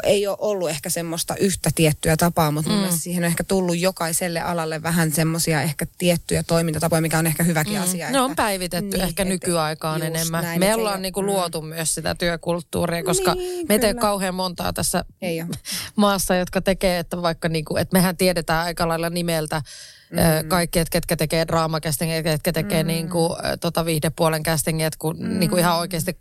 ei 0.03 0.27
ole 0.27 0.37
ollut 0.39 0.69
ehkä 0.69 0.89
semmoista 0.89 1.35
yhtä 1.35 1.69
tiettyä 1.75 2.17
tapaa, 2.17 2.51
mutta 2.51 2.71
mielestä 2.71 2.99
siihen 2.99 3.23
on 3.23 3.27
ehkä 3.27 3.43
tullut 3.43 3.77
jokaiselle 3.77 4.41
alalle 4.41 4.83
vähän 4.83 5.11
semmoisia 5.11 5.61
ehkä 5.61 5.85
tiettyjä 5.97 6.43
toimintatapoja, 6.43 7.01
mikä 7.01 7.19
on 7.19 7.27
ehkä 7.27 7.43
hyväkin 7.43 7.73
mm. 7.73 7.83
asia. 7.83 8.11
Ne 8.11 8.19
on 8.19 8.35
päivitetty 8.35 8.97
ehkä 9.01 9.23
et- 9.23 9.29
nykyaikaan 9.29 10.01
just 10.01 10.07
enemmän. 10.15 10.43
näin, 10.43 10.59
Me 10.59 10.75
ollaan 10.75 11.01
niinku 11.01 11.23
luotu 11.23 11.61
myös 11.61 11.95
sitä 11.95 12.15
työkulttuuria, 12.15 13.03
koska 13.03 13.33
Niin, 13.33 13.65
meitä 13.69 13.87
ei 13.87 13.93
ole 13.93 14.01
kauhean 14.01 14.35
montaa 14.35 14.73
tässä 14.73 15.05
Ei 15.21 15.41
ole. 15.41 15.49
maassa, 15.95 16.35
jotka 16.35 16.61
tekee, 16.61 16.99
että 16.99 17.21
vaikka 17.21 17.49
niinku, 17.49 17.77
että 17.77 17.97
mehän 17.97 18.17
tiedetään 18.17 18.65
aika 18.65 18.87
lailla 18.87 19.09
nimeltä 19.09 19.61
mm. 20.11 20.47
kaikki, 20.47 20.79
että 20.79 20.91
ketkä 20.91 21.15
tekee 21.15 21.47
draamakästingiä, 21.47 22.23
ketkä 22.23 22.53
tekee 22.53 22.83
mm. 22.83 22.87
niinku, 22.87 23.35
ö, 23.39 23.57
tota 23.57 23.85
viihdepuolen 23.85 24.43
castingia, 24.43 24.87
että 24.87 24.99
kun 24.99 25.15
mm. 25.19 25.39
niinku 25.39 25.57
ihan 25.57 25.77
oikeasti 25.77 26.19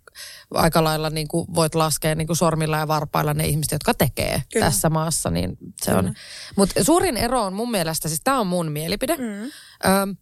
aika 0.55 0.85
lailla 0.85 1.11
niinku 1.11 1.47
voit 1.55 1.75
laskea 1.75 2.14
niinku 2.14 2.35
sormilla 2.35 2.78
ja 2.78 2.88
varpailla 2.88 3.35
ne 3.35 3.47
ihmiset, 3.47 3.73
jotka 3.73 3.95
tekee 3.95 4.43
Kyllä. 4.52 4.66
tässä 4.66 4.90
maassa, 4.90 5.31
niin 5.31 5.59
se 5.83 5.95
on. 5.95 6.14
Mutta 6.57 6.85
suurin 6.85 7.16
ero 7.16 7.43
on 7.43 7.52
mun 7.52 7.71
mielestä, 7.71 8.09
siis 8.09 8.21
tämä 8.25 8.40
on 8.40 8.47
mun 8.47 8.73
mielipide, 8.73 9.16
mm. 9.16 9.45
ö, 9.45 9.50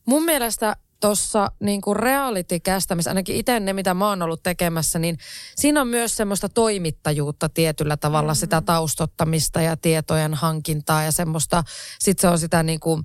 mun 0.06 0.24
mielestä 0.24 0.76
tuossa 1.00 1.50
niin 1.60 1.80
reality-kästämisessä, 1.96 3.10
ainakin 3.10 3.36
itse 3.36 3.60
ne, 3.60 3.72
mitä 3.72 3.94
mä 3.94 4.08
oon 4.08 4.22
ollut 4.22 4.42
tekemässä, 4.42 4.98
niin 4.98 5.18
siinä 5.56 5.80
on 5.80 5.88
myös 5.88 6.16
semmoista 6.16 6.48
toimittajuutta 6.48 7.48
tietyllä 7.48 7.96
tavalla, 7.96 8.32
mm. 8.32 8.36
sitä 8.36 8.60
taustottamista 8.60 9.60
ja 9.60 9.76
tietojen 9.76 10.34
hankintaa 10.34 11.02
ja 11.02 11.12
semmoista, 11.12 11.64
sit 11.98 12.18
se 12.18 12.28
on 12.28 12.38
sitä 12.38 12.62
niin 12.62 12.80
kuin, 12.80 13.02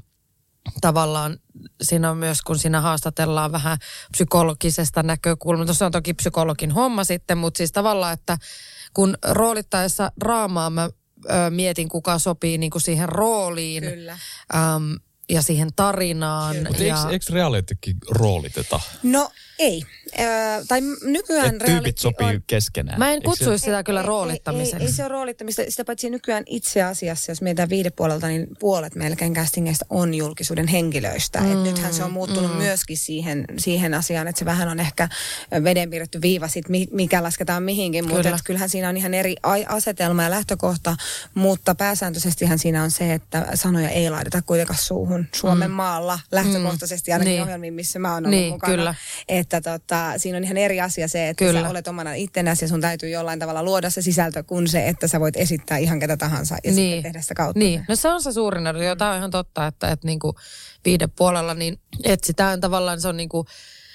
tavallaan 0.82 1.40
siinä 1.82 2.12
on 2.12 2.18
myös, 2.18 2.42
kun 2.42 2.60
siinä 2.60 2.82
haastatellaan 2.82 3.52
vähän 3.52 3.78
psykologisesta 4.12 5.04
näkökulmasta. 5.04 5.74
Se 5.74 5.86
on 5.86 5.92
toki 5.92 6.14
psykologin 6.14 6.72
homma 6.72 7.04
sitten, 7.04 7.38
mutta 7.38 7.58
siis 7.58 7.72
tavallaan, 7.72 8.14
että 8.14 8.38
kun 8.94 9.18
roolittaessa 9.30 10.12
draamaa 10.20 10.70
mä 10.70 10.90
ö, 11.26 11.50
mietin, 11.50 11.90
kuka 11.90 12.20
sopii 12.20 12.58
niin 12.58 12.72
kuin 12.72 12.82
siihen 12.82 13.10
rooliin 13.10 13.84
Kyllä. 13.84 14.18
äm, 14.56 14.96
ja 15.30 15.42
siihen 15.42 15.70
tarinaan. 15.76 16.56
Mutta 16.68 16.84
ja... 16.84 16.98
eikö, 16.98 17.10
eikö 17.10 17.26
realitykin 17.30 17.98
rooliteta? 18.10 18.80
No 19.04 19.32
Ei. 19.60 19.84
Ö, 20.20 20.24
tai 20.68 20.82
nykyään 21.04 21.56
Et 21.56 21.62
tyypit 21.66 21.98
sopii 21.98 22.28
on, 22.28 22.44
keskenään. 22.48 23.00
Mä 23.00 23.12
en 23.12 23.24
kutsuisi 23.24 23.64
sitä 23.66 23.84
kyllä 23.84 24.02
ei, 24.02 24.08
roolittamiseksi. 24.08 24.76
Ei, 24.76 24.82
ei, 24.82 24.88
ei 24.88 24.94
se 24.94 25.04
ole 25.04 25.08
roolittamista. 25.10 25.62
Sitä 25.70 25.86
paitsi 25.86 26.10
nykyään 26.10 26.44
itse 26.46 26.84
asiassa, 26.84 27.32
jos 27.32 27.42
mietitään 27.42 27.70
viidepuolelta, 27.70 28.28
niin 28.28 28.48
puolet 28.60 28.96
melkein 28.96 29.34
castingeista 29.34 29.86
on 29.90 30.14
julkisuuden 30.14 30.68
henkilöistä. 30.68 31.40
Mm, 31.42 31.52
Et 31.52 31.64
nythän 31.64 31.94
se 31.94 32.04
on 32.04 32.12
muuttunut 32.12 32.52
mm. 32.52 32.58
myöskin 32.58 32.98
siihen, 32.98 33.46
siihen 33.58 33.94
asiaan, 33.94 34.28
että 34.28 34.40
se 34.40 34.46
vähän 34.46 34.68
on 34.70 34.80
ehkä 34.80 35.10
vedenpiirretty 35.64 36.22
viiva 36.22 36.48
sit, 36.48 36.70
mi- 36.70 36.88
mikä 36.92 37.24
lasketaan 37.24 37.64
mihinkin. 37.64 38.04
Mutta 38.06 38.24
Kyllä. 38.24 38.36
et 38.36 38.42
kyllähän 38.46 38.70
siinä 38.70 38.90
on 38.90 38.98
ihan 38.98 39.14
eri 39.14 39.36
asetelma 39.68 40.24
ja 40.24 40.30
lähtökohta, 40.30 40.96
mutta 41.34 41.76
pääsääntöisestihän 41.76 42.60
siinä 42.60 42.84
on 42.84 42.92
se, 42.92 43.14
että 43.14 43.48
sanoja 43.54 43.90
ei 43.90 44.10
laiteta 44.10 44.42
kuitenkaan 44.42 44.80
suuhun 44.80 45.26
Suomen 45.36 45.70
mm. 45.72 45.76
maalla 45.76 46.20
lähtökohtaisesti, 46.32 47.12
ainakin 47.14 47.30
Niin. 47.30 47.36
niin. 47.36 47.44
ohjelmiin, 47.44 47.74
missä 47.74 48.00
mä 48.00 48.14
oon 48.14 48.18
ollut 48.26 48.30
Niin, 48.40 48.54
mukana. 48.54 48.74
kyllä. 48.74 48.96
Että 49.58 49.62
tota, 49.80 50.14
siinä 50.18 50.38
on 50.38 50.44
ihan 50.44 50.58
eri 50.58 50.82
asia 50.82 51.08
se, 51.08 51.30
että 51.30 51.46
Kyllä. 51.46 51.62
sä 51.62 51.70
olet 51.70 51.88
omana 51.88 52.14
ittenäsi 52.14 52.66
ja 52.66 52.70
sun 52.70 52.82
täytyy 52.82 53.10
jollain 53.10 53.40
tavalla 53.40 53.64
luoda 53.64 53.90
se 53.90 54.02
sisältö 54.02 54.44
kuin 54.44 54.68
se, 54.68 54.88
että 54.88 55.08
sä 55.08 55.20
voit 55.20 55.38
esittää 55.38 55.78
ihan 55.78 56.00
ketä 56.00 56.18
tahansa 56.18 56.56
ja 56.64 56.72
niin. 56.72 56.76
sitten 56.76 57.04
tehdä 57.04 57.22
sitä 57.22 57.34
kautta. 57.34 57.60
Niin, 57.60 57.86
no 57.90 57.96
se 57.96 58.10
on 58.10 58.22
se 58.22 58.32
suurin 58.32 58.68
ero. 58.68 58.82
Joo, 58.82 58.96
tämä 58.96 59.12
on 59.12 59.18
ihan 59.18 59.32
totta, 59.32 59.68
että, 59.68 59.92
että 59.92 60.08
niinku 60.08 60.36
viiden 60.86 61.12
puolella 61.12 61.54
niin 61.54 61.80
etsitään 62.04 62.62
tavallaan, 62.62 63.02
se 63.02 63.08
on 63.08 63.18
niinku, 63.18 63.46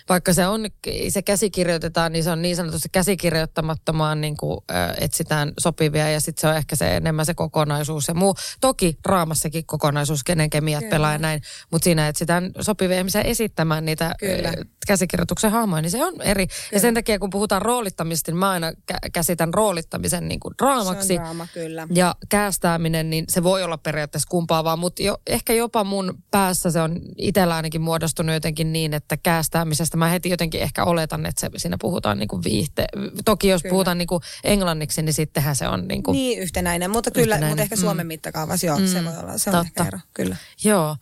vaikka 0.09 0.33
se 0.33 0.47
on, 0.47 0.61
se 1.09 1.23
käsikirjoitetaan, 1.23 2.13
niin 2.13 2.25
se 2.25 2.31
on 2.31 2.43
niin 2.43 2.57
sanotusti 2.57 2.89
käsikirjoittamattomaan 2.93 4.21
niin 4.21 4.37
kuin, 4.37 4.61
äh, 4.71 4.95
etsitään 5.01 5.53
sopivia 5.59 6.11
ja 6.11 6.21
sitten 6.21 6.41
se 6.41 6.49
on 6.49 6.57
ehkä 6.57 6.77
se 6.77 6.97
enemmän 6.97 7.27
se 7.27 7.35
kokonaisuus 7.35 8.09
ja 8.09 8.15
muu. 8.15 8.35
Toki 8.61 8.99
raamassakin 9.05 9.67
kokonaisuus, 9.67 10.25
kenen 10.25 10.51
kemiat 10.51 10.81
Kyllä. 10.81 10.91
pelaa 10.91 11.13
ja 11.13 11.19
näin, 11.19 11.43
mutta 11.71 11.85
siinä 11.85 12.09
etsitään 12.09 12.51
sopivia 12.61 12.99
ihmisiä 12.99 13.21
esittämään 13.21 13.85
niitä 13.85 14.15
Kyllä. 14.21 14.53
Käsikirjoituksen 14.87 15.51
hahmoja, 15.51 15.83
niin 15.83 15.91
se 15.91 16.05
on 16.05 16.23
eri. 16.23 16.47
Ja 16.73 16.81
sen 16.81 16.95
takia 16.95 17.19
kun 17.19 17.31
puhutaan 17.31 17.63
roolittamista, 17.63 18.31
niin 18.33 18.39
mä 18.39 18.51
aina 18.51 18.71
kä- 18.71 19.11
käsitän 19.13 19.55
roolittamisen 19.55 20.29
niin 20.29 20.41
kuin 20.41 20.55
draamaksi. 20.63 21.07
Se 21.09 21.15
on 21.15 21.21
draama, 21.21 21.47
kyllä. 21.55 21.89
Ja 21.95 22.15
käästääminen, 22.29 23.11
niin 23.11 23.25
se 23.29 23.43
voi 23.43 23.63
olla 23.63 23.79
periaatteessa 23.79 24.29
kumpaavaa, 24.31 24.77
mutta 24.77 25.03
jo, 25.03 25.19
ehkä 25.27 25.53
jopa 25.53 25.85
mun 25.85 26.19
päässä 26.31 26.71
se 26.71 26.81
on 26.81 27.01
itsellä 27.19 27.57
ainakin 27.57 27.81
muodostunut 27.81 28.35
jotenkin 28.35 28.73
niin, 28.73 28.95
että 28.95 29.17
käästäämisestä 29.17 29.97
mä 29.97 30.09
heti 30.09 30.31
jotenkin 30.31 30.61
ehkä 30.61 30.85
oletan, 30.85 31.27
että 31.27 31.41
se, 31.41 31.51
siinä 31.57 31.77
puhutaan 31.81 32.19
niin 32.19 32.29
kuin 32.29 32.45
viihte. 32.45 32.87
Toki 33.25 33.49
jos 33.49 33.63
Kyllä. 33.63 33.73
puhutaan 33.73 33.99
niin 33.99 34.09
kuin 34.09 34.21
englanniksi, 34.45 35.03
niin 35.03 35.15
sittenhän 35.15 35.57
se 35.57 35.69
on 35.69 35.89
niin 35.89 36.03
kuin, 36.03 36.13
Niin 36.13 36.39
yhtenäinen, 36.39 36.91
mutta 36.91 37.11
kyllä, 37.11 37.23
Yhtenäinen, 37.23 37.49
mutta 37.49 37.63
ehkä 37.63 37.77
mm. 37.77 37.81
Suomen 37.81 38.07
mittakaavassa 38.07 38.67
joo, 38.67 38.77
se 38.87 39.01
Mm, 39.01 39.05
voi 39.07 39.17
olla, 39.19 39.39
se 39.39 39.51
on 39.51 39.57
totta. 39.57 39.83
ehkä 39.83 39.85
ero, 39.89 39.99
kyllä. 40.15 40.37
Joo. 40.65 40.97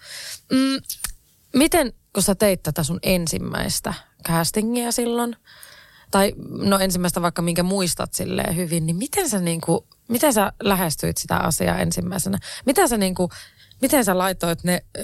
Mm, 0.53 0.81
miten, 1.56 1.92
kun 2.12 2.23
sä 2.23 2.35
teit 2.35 2.62
tätä 2.62 2.82
sun 2.82 2.99
ensimmäistä 3.02 3.94
castingia 4.28 4.92
silloin, 4.92 5.37
tai 6.11 6.32
no 6.49 6.78
ensimmäistä 6.78 7.23
vaikka 7.23 7.42
minkä 7.42 7.62
muistat 7.62 8.14
silleen 8.14 8.56
hyvin, 8.56 8.87
niin 8.87 8.97
miten 8.97 9.28
sä 9.28 9.40
niinku, 9.40 9.87
miten 10.09 10.32
sä 10.32 10.52
lähestyit 10.62 11.16
sitä 11.16 11.37
asiaa 11.37 11.78
ensimmäisenä? 11.78 12.38
Mitä 12.66 12.88
sä 12.88 12.97
niinku, 12.97 13.30
miten 13.80 14.04
sä 14.04 14.18
laitoit 14.18 14.64
ne 14.64 14.85
ö, 14.97 15.00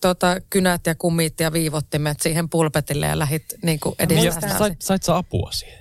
tota, 0.00 0.36
kynät 0.50 0.86
ja 0.86 0.94
kummit 0.94 1.40
ja 1.40 1.52
viivottimet 1.52 2.20
siihen 2.20 2.48
pulpetille 2.48 3.06
ja 3.06 3.18
lähit 3.18 3.44
niinku 3.62 3.94
Ja 3.98 4.04
edistämään 4.04 4.58
sait, 4.58 4.82
sait 4.82 5.02
sä 5.02 5.16
apua 5.16 5.52
siihen? 5.52 5.78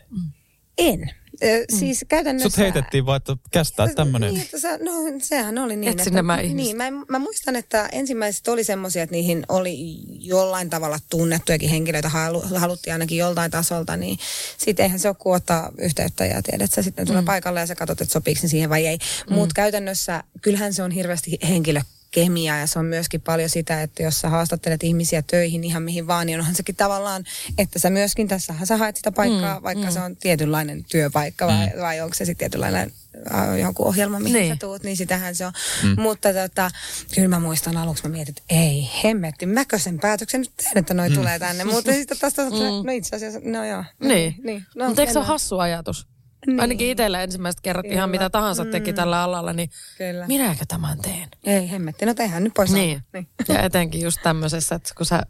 En. 0.78 1.21
Ö, 1.44 1.66
Siis 1.80 2.06
käytännössä... 2.08 2.50
Sut 2.50 2.58
heitettiin 2.58 3.06
vaan, 3.06 3.18
että 3.18 3.36
kästää 3.52 3.88
tämmönen. 3.88 4.34
Niin, 4.34 4.42
että 4.42 4.60
sä, 4.60 4.78
no 4.78 4.92
sehän 5.22 5.58
oli 5.58 5.76
niin. 5.76 5.92
Et 5.92 6.04
sinne 6.04 6.22
mä 6.22 6.40
ihmiset. 6.40 6.56
niin, 6.56 6.78
mä, 6.78 6.92
mä, 7.10 7.20
muistan, 7.20 7.56
että 7.56 7.90
ensimmäiset 7.92 8.48
oli 8.48 8.64
semmoisia, 8.64 9.04
että 9.04 9.16
niihin 9.16 9.44
oli 9.50 9.76
jollain 10.20 10.70
tavalla 10.70 11.00
tunnettujakin 11.10 11.70
henkilöitä, 11.70 12.10
halu, 12.10 12.44
haluttiin 12.56 12.94
ainakin 12.94 13.18
joltain 13.18 13.52
tasolta, 13.52 13.98
niin 13.98 14.18
sitten 14.58 14.84
eihän 14.84 15.00
se 15.00 15.08
ole 15.08 15.16
kuin 15.20 15.36
ottaa 15.36 15.72
yhteyttä 15.78 16.26
ja 16.26 16.42
tiedät, 16.42 16.62
että 16.62 16.76
sä 16.76 16.82
sitten 16.82 17.08
tulee 17.08 17.22
mm. 17.22 17.26
paikalle 17.26 17.60
ja 17.60 17.68
sä 17.68 17.76
katsot, 17.76 18.02
että 18.02 18.14
sopiiko 18.14 18.42
se 18.42 18.48
siihen 18.48 18.70
vai 18.70 18.88
ei. 18.88 18.98
Mm. 19.30 19.36
Mutta 19.36 19.54
käytännössä 19.54 20.24
kyllähän 20.42 20.74
se 20.74 20.84
on 20.84 20.92
hirveästi 20.92 21.38
henkilö 21.48 21.82
kemia 22.12 22.58
ja 22.58 22.68
se 22.68 22.80
on 22.80 22.86
myöskin 22.86 23.22
paljon 23.22 23.50
sitä, 23.50 23.82
että 23.82 24.04
jos 24.04 24.22
sä 24.22 24.30
haastattelet 24.30 24.84
ihmisiä 24.84 25.22
töihin 25.22 25.64
ihan 25.64 25.84
mihin 25.84 26.08
vaan, 26.08 26.28
niin 26.28 26.40
onhan 26.40 26.56
sekin 26.56 26.76
tavallaan, 26.76 27.24
että 27.58 27.80
sä 27.80 27.90
myöskin 27.90 28.28
tässähän 28.28 28.68
sä 28.68 28.78
haet 28.78 28.96
sitä 28.96 29.12
paikkaa, 29.12 29.60
mm, 29.60 29.64
vaikka 29.64 29.86
mm. 29.86 29.92
se 29.92 30.00
on 30.00 30.16
tietynlainen 30.16 30.86
työpaikka 30.92 31.48
vai, 31.48 31.68
mm. 31.68 31.82
vai 31.82 32.02
onko 32.02 32.14
se 32.14 32.26
sitten 32.26 32.38
tietynlainen 32.38 32.92
äh, 33.34 33.60
joku 33.60 33.88
ohjelma, 33.88 34.20
mihin 34.20 34.34
Niin. 34.34 34.44
niin. 34.44 34.56
sä 34.56 34.60
tuut, 34.60 34.84
niin 34.84 34.98
sitähän 34.98 35.36
se 35.36 35.46
on. 35.46 35.54
Mm. 35.84 36.02
Mutta 36.02 36.34
tota, 36.34 36.72
kyllä 37.16 37.28
mä 37.28 37.40
muistan 37.40 37.78
aluksi, 37.78 38.04
mä 38.04 38.10
mietin, 38.10 38.36
että 38.38 38.44
ei 38.50 38.90
hemmetti, 39.04 39.46
mäkö 39.46 39.80
sen 39.80 40.00
päätöksen 40.00 40.42
nyt 40.42 40.52
teen, 40.58 40.78
että 40.78 40.94
noi 40.94 41.10
mm. 41.10 41.16
tulee 41.16 41.40
tänne. 41.40 41.64
Mutta 41.64 41.94
sitten 41.94 42.18
tästä, 42.20 42.44
mm. 42.50 42.86
no 42.86 42.92
itse 42.92 43.16
asiassa, 43.16 43.40
no 43.44 43.66
joo. 43.66 43.84
Niin. 44.00 44.36
niin. 44.44 44.66
No, 44.76 44.88
Mutta 44.88 45.02
eikö 45.02 45.14
se 45.14 45.20
ole 45.20 45.28
hassu 45.28 45.60
ajatus? 45.60 46.08
Niin. 46.48 46.60
Ainakin 46.60 46.90
itsellä 46.90 47.24
ensimmäistä 47.24 47.62
kerrat 47.62 47.86
ihan 47.86 48.10
mitä 48.10 48.30
tahansa 48.30 48.66
teki 48.66 48.94
tällä 48.94 49.24
alalla, 49.24 49.54
niin 49.54 49.70
Kyllä. 49.98 50.28
minäkö 50.28 50.66
tämän 50.68 50.98
teen? 51.02 51.30
Ei 51.44 51.72
hemmetti, 51.72 52.06
no 52.06 52.14
tehdään 52.14 52.44
nyt 52.44 52.54
pois. 52.54 52.74
Niin. 52.74 53.02
niin. 53.14 53.28
Ja 53.48 53.62
etenkin 53.62 54.02
just 54.02 54.18
tämmöisessä, 54.24 54.76
että 54.76 54.94
kun 54.98 55.06
sä, 55.06 55.24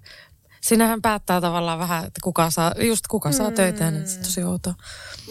sinähän 0.62 1.02
päättää 1.02 1.42
tavallaan 1.42 1.80
vähän, 1.80 2.06
että 2.06 2.20
kuka 2.24 2.50
saa, 2.50 2.74
just 2.80 3.08
kuka 3.08 3.32
saa 3.32 3.52
töitä, 3.52 3.84
ja 3.84 3.92
niin 3.92 4.08
se 4.08 4.20
tosi 4.20 4.44
outoa. 4.44 4.74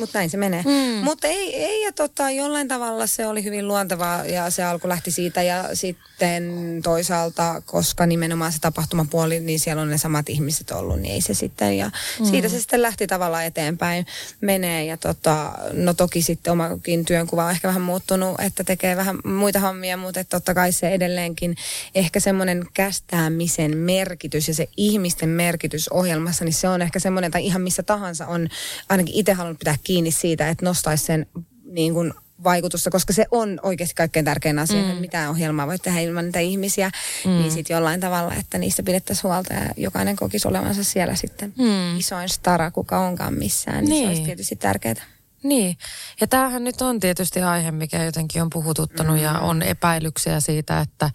Mutta 0.01 0.19
näin 0.19 0.31
se 0.31 0.37
menee. 0.37 0.63
Mm. 0.63 1.05
Mutta 1.05 1.27
ei, 1.27 1.57
ei 1.57 1.83
ja 1.83 1.93
tota, 1.93 2.31
jollain 2.31 2.69
tavalla 2.69 3.07
se 3.07 3.27
oli 3.27 3.45
hyvin 3.45 3.69
luontevaa 3.69 4.25
ja 4.25 4.51
se 4.51 4.65
alku 4.65 4.89
lähti 4.89 5.11
siitä 5.11 5.43
ja 5.43 5.65
sitten 5.73 6.81
toisaalta, 6.83 7.63
koska 7.67 8.07
nimenomaan 8.07 8.53
se 8.53 8.59
tapahtumapuoli, 8.61 9.41
niin 9.41 9.61
siellä 9.61 9.83
on 9.83 9.91
ne 9.91 9.99
samat 9.99 10.29
ihmiset 10.29 10.71
ollut, 10.71 11.01
niin 11.01 11.15
ei 11.15 11.21
se 11.21 11.35
sitten 11.35 11.79
ja 11.79 11.91
mm. 12.21 12.27
siitä 12.27 12.49
se 12.49 12.61
sitten 12.61 12.83
lähti 12.83 13.07
tavallaan 13.07 13.45
eteenpäin 13.45 14.07
menee 14.41 14.85
ja 14.85 14.97
tota, 14.97 15.53
no 15.73 15.95
toki 15.95 16.23
sitten 16.23 16.53
omakin 16.53 17.05
työnkuva 17.05 17.45
on 17.45 17.51
ehkä 17.51 17.69
vähän 17.69 17.83
muuttunut, 17.83 18.41
että 18.41 18.65
tekee 18.65 18.97
vähän 18.97 19.19
muita 19.25 19.61
hommia, 19.61 19.97
mutta 19.97 20.21
että 20.21 20.37
totta 20.37 20.55
kai 20.55 20.73
se 20.73 20.89
edelleenkin 20.89 21.57
ehkä 21.95 22.21
semmoinen 22.21 22.67
kästäämisen 22.75 23.77
merkitys 23.77 24.49
ja 24.49 24.55
se 24.55 24.69
ihmisten 24.77 25.20
merkitys 25.29 25.89
ohjelmassa, 25.89 26.45
niin 26.45 26.53
se 26.53 26.69
on 26.69 26.83
ehkä 26.83 26.99
semmoinen, 26.99 27.31
tai 27.31 27.47
ihan 27.47 27.63
missä 27.63 27.83
tahansa 27.83 28.27
on 28.27 28.49
ainakin 28.89 29.15
itse 29.15 29.33
halunnut 29.33 29.59
pitää 29.59 29.77
kiinni 29.85 30.11
siitä, 30.11 30.49
että 30.49 30.65
nostaisi 30.65 31.05
sen 31.05 31.27
niin 31.65 31.95
kuin 31.95 32.15
vaikutusta, 32.45 32.91
koska 32.91 33.13
se 33.13 33.27
on 33.31 33.61
oikeasti 33.63 33.95
kaikkein 33.95 34.25
tärkein 34.25 34.59
asia, 34.59 34.83
mm. 34.83 34.89
että 34.89 35.01
mitään 35.01 35.31
ohjelmaa 35.31 35.67
voi 35.67 35.79
tehdä 35.79 36.01
ilman 36.01 36.25
niitä 36.25 36.39
ihmisiä, 36.39 36.91
mm. 37.25 37.31
niin 37.31 37.51
sitten 37.51 37.75
jollain 37.75 38.01
tavalla, 38.01 38.35
että 38.35 38.59
niistä 38.59 38.83
pidettäisiin 38.83 39.23
huolta 39.23 39.55
ja 39.55 39.71
jokainen 39.77 40.17
kokisi 40.17 40.49
olevansa 40.49 40.85
siellä 40.85 41.15
sitten 41.15 41.55
mm. 41.59 41.99
isoin 41.99 42.29
stara, 42.29 42.71
kuka 42.71 42.99
onkaan 42.99 43.35
missään, 43.35 43.85
niin, 43.85 43.91
niin. 43.91 44.03
se 44.03 44.07
olisi 44.07 44.21
Niin. 44.21 44.27
tietysti 44.27 44.57
tärkeää. 44.57 44.95
Niin, 45.43 45.77
ja 46.21 46.27
tämähän 46.27 46.65
nyt 46.65 46.83
on 46.83 47.01
tietysti 47.01 47.43
aihe, 47.43 47.71
mikä 47.71 48.05
jotenkin 48.05 48.43
on 48.43 48.51
puhututtanut 48.51 49.17
mm. 49.17 49.23
ja 49.23 49.39
on 49.39 49.63
epäilyksiä 49.63 50.41
siitä, 50.41 50.81
että, 50.81 51.11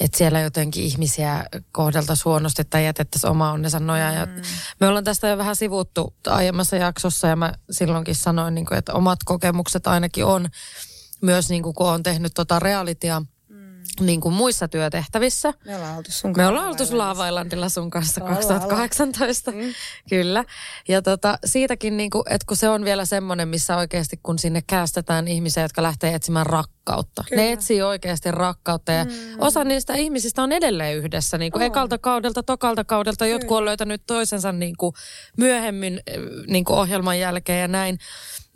että 0.00 0.18
siellä 0.18 0.40
jotenkin 0.40 0.84
ihmisiä 0.84 1.44
kohdeltaisiin 1.72 2.24
huonosti 2.24 2.64
tai 2.64 2.84
jätettäisiin 2.84 3.30
oma 3.30 3.52
onnensa 3.52 3.80
nojaan. 3.80 4.14
Ja 4.14 4.26
me 4.80 4.86
ollaan 4.88 5.04
tästä 5.04 5.28
jo 5.28 5.38
vähän 5.38 5.56
sivuttu 5.56 6.14
aiemmassa 6.26 6.76
jaksossa 6.76 7.28
ja 7.28 7.36
mä 7.36 7.52
silloinkin 7.70 8.14
sanoin, 8.14 8.54
niin 8.54 8.66
kuin, 8.66 8.78
että 8.78 8.92
omat 8.92 9.18
kokemukset 9.24 9.86
ainakin 9.86 10.24
on 10.24 10.48
myös 11.22 11.48
niin 11.48 11.62
kuin, 11.62 11.74
kun 11.74 11.86
on 11.86 12.02
tehnyt 12.02 12.34
tota 12.34 12.58
realitia 12.58 13.22
niin 14.00 14.20
kuin 14.20 14.34
muissa 14.34 14.68
työtehtävissä. 14.68 15.54
Me 15.64 15.76
ollaan 15.76 15.96
oltu 15.96 16.10
sun 16.12 16.34
Me 16.36 16.46
ollaan 16.46 16.68
oltu 16.68 16.86
sun 17.68 17.90
kanssa 17.90 18.20
Ollaan, 18.20 18.36
2018, 18.36 19.50
mm. 19.50 19.58
kyllä. 20.08 20.44
Ja 20.88 21.02
tota, 21.02 21.38
siitäkin, 21.44 21.96
niin 21.96 22.10
kuin, 22.10 22.22
että 22.30 22.44
kun 22.48 22.56
se 22.56 22.68
on 22.68 22.84
vielä 22.84 23.04
semmoinen, 23.04 23.48
missä 23.48 23.76
oikeasti 23.76 24.20
kun 24.22 24.38
sinne 24.38 24.62
käästetään 24.66 25.28
ihmisiä, 25.28 25.62
jotka 25.62 25.82
lähtee 25.82 26.14
etsimään 26.14 26.46
rakkautta. 26.46 27.24
Kyllä. 27.28 27.42
Ne 27.42 27.52
etsii 27.52 27.82
oikeasti 27.82 28.30
rakkautta 28.30 28.92
ja 28.92 29.04
mm. 29.04 29.10
osa 29.38 29.64
niistä 29.64 29.94
ihmisistä 29.94 30.42
on 30.42 30.52
edelleen 30.52 30.96
yhdessä. 30.96 31.38
Niin 31.38 31.52
kuin 31.52 31.62
On. 31.62 31.66
ekalta 31.66 31.98
kaudelta, 31.98 32.42
tokalta 32.42 32.84
kaudelta, 32.84 33.26
jotkut 33.26 33.58
on 33.58 33.64
löytänyt 33.64 34.02
toisensa 34.06 34.52
niin 34.52 34.76
kuin 34.76 34.92
myöhemmin 35.36 36.00
eh, 36.06 36.20
niin 36.46 36.64
kuin 36.64 36.78
ohjelman 36.78 37.18
jälkeen 37.18 37.60
ja 37.60 37.68
näin. 37.68 37.98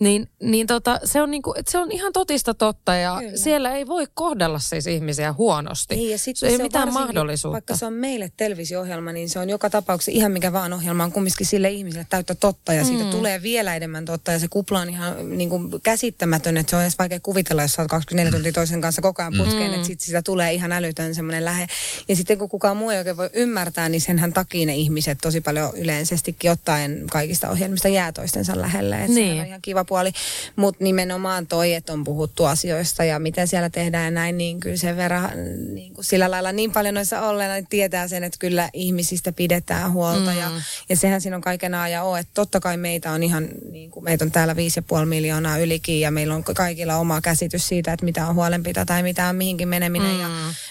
Niin, 0.01 0.29
niin 0.43 0.67
tota, 0.67 1.01
se, 1.05 1.23
on 1.23 1.31
niin 1.31 1.43
kuin, 1.43 1.59
että 1.59 1.73
se 1.73 1.79
on 1.79 1.93
ihan 1.93 2.13
totista 2.13 2.55
totta 2.55 2.95
ja 2.95 3.17
Kyllä. 3.21 3.37
siellä 3.37 3.73
ei 3.73 3.87
voi 3.87 4.07
kohdella 4.15 4.59
siis 4.59 4.87
ihmisiä 4.87 5.33
huonosti. 5.33 5.95
Ei, 5.95 6.11
ja 6.11 6.19
sit 6.19 6.37
se 6.37 6.47
ei 6.47 6.57
se 6.57 6.63
mitään 6.63 6.93
mahdollisuutta. 6.93 7.53
Vaikka 7.53 7.77
se 7.77 7.87
on 7.87 7.93
meille 7.93 8.33
televisio-ohjelma, 8.37 9.13
niin 9.13 9.29
se 9.29 9.39
on 9.39 9.51
joka 9.51 9.71
tapauksessa 9.71 10.11
ihan 10.19 10.33
mikä 10.33 10.53
vaan 10.53 10.73
ohjelma 10.73 11.05
on 11.05 11.13
kumminkin 11.13 11.47
sille 11.47 11.71
ihmiselle 11.71 12.07
täyttä 12.11 12.35
totta 12.35 12.73
ja 12.73 12.85
siitä 12.85 13.05
tulee 13.05 13.43
vielä 13.43 13.77
enemmän 13.77 14.05
totta 14.05 14.33
ja 14.33 14.39
se 14.39 14.49
kupla 14.49 14.81
on 14.81 14.91
ihan 14.91 15.39
niin 15.39 15.49
kuin 15.49 15.81
käsittämätön, 15.83 16.57
että 16.57 16.71
se 16.71 16.77
on 16.77 16.83
edes 16.83 16.99
vaikea 16.99 17.21
kuvitella, 17.21 17.63
jos 17.63 17.73
sä 17.73 17.83
oot 17.83 17.91
24 17.91 18.33
tuntia 18.33 18.53
toisen 18.53 18.81
kanssa 18.81 19.03
koko 19.03 19.23
ajan 19.23 19.35
putkeen, 19.37 19.71
mm. 19.71 19.75
että 19.75 19.87
sitten 19.87 20.07
sitä 20.07 20.23
tulee 20.23 20.53
ihan 20.53 20.73
älytön 20.73 21.15
semmoinen 21.15 21.45
lähe. 21.45 21.67
Ja 22.09 22.17
sitten 22.17 22.39
kun 22.39 22.49
kukaan 22.49 22.77
muu 22.77 22.91
ei 22.91 22.99
oikein 22.99 23.17
voi 23.17 23.31
ymmärtää, 23.33 23.89
niin 23.89 24.01
senhän 24.01 24.33
takia 24.33 24.67
ne 24.67 24.77
ihmiset 24.77 25.19
tosi 25.23 25.41
paljon 25.41 25.73
yleisestikin 25.77 26.51
ottaen 26.51 27.05
kaikista 27.11 27.51
ohjelmista 27.51 27.89
jää 27.89 28.13
toistensa 28.13 28.61
lähelle. 28.61 28.97
Että 28.97 29.13
niin. 29.13 29.37
se 29.37 29.41
on 29.41 29.47
ihan 29.47 29.63
kiva 29.63 29.85
puoli. 29.91 30.13
Mutta 30.57 30.85
nimenomaan 30.85 31.47
toi, 31.47 31.75
että 31.75 31.93
on 31.93 32.05
puhuttu 32.05 32.45
asioista 32.45 33.05
ja 33.05 33.19
miten 33.19 33.49
siellä 33.49 33.71
tehdään 33.71 34.05
ja 34.05 34.11
näin, 34.11 34.39
niin 34.39 34.61
kyllä 34.61 34.77
sen 34.77 34.97
verran 34.97 35.31
niin 35.75 35.95
kuin 35.95 36.05
sillä 36.05 36.31
lailla 36.31 36.53
niin 36.53 36.73
paljon 36.73 36.95
noissa 36.95 37.21
olleena, 37.21 37.55
niin 37.55 37.67
tietää 37.67 38.09
sen, 38.09 38.25
että 38.25 38.39
kyllä 38.39 38.71
ihmisistä 38.73 39.33
pidetään 39.33 39.93
huolta. 39.93 40.31
Mm. 40.31 40.39
Ja, 40.39 40.51
ja 40.89 40.97
sehän 40.97 41.21
siinä 41.21 41.37
on 41.37 41.43
kaiken 41.43 41.75
ajan 41.75 42.05
ole, 42.05 42.19
että 42.19 42.35
totta 42.35 42.61
kai 42.61 42.77
meitä 42.77 43.13
on 43.13 43.23
ihan, 43.23 43.49
niin 43.71 43.91
kuin 43.91 44.05
meitä 44.05 44.25
on 44.25 44.31
täällä 44.31 44.55
5,5 44.55 45.05
miljoonaa 45.05 45.59
ylikin 45.59 46.01
ja 46.01 46.11
meillä 46.11 46.35
on 46.35 46.45
kaikilla 46.45 46.97
oma 46.97 47.21
käsitys 47.21 47.69
siitä, 47.69 47.93
että 47.93 48.05
mitä 48.05 48.27
on 48.27 48.35
huolenpito 48.35 48.85
tai 48.85 49.03
mitä 49.03 49.27
on 49.27 49.37
mihinkin 49.37 49.69
meneminen. 49.69 50.15
Mm. 50.15 50.21
Ja 50.21 50.29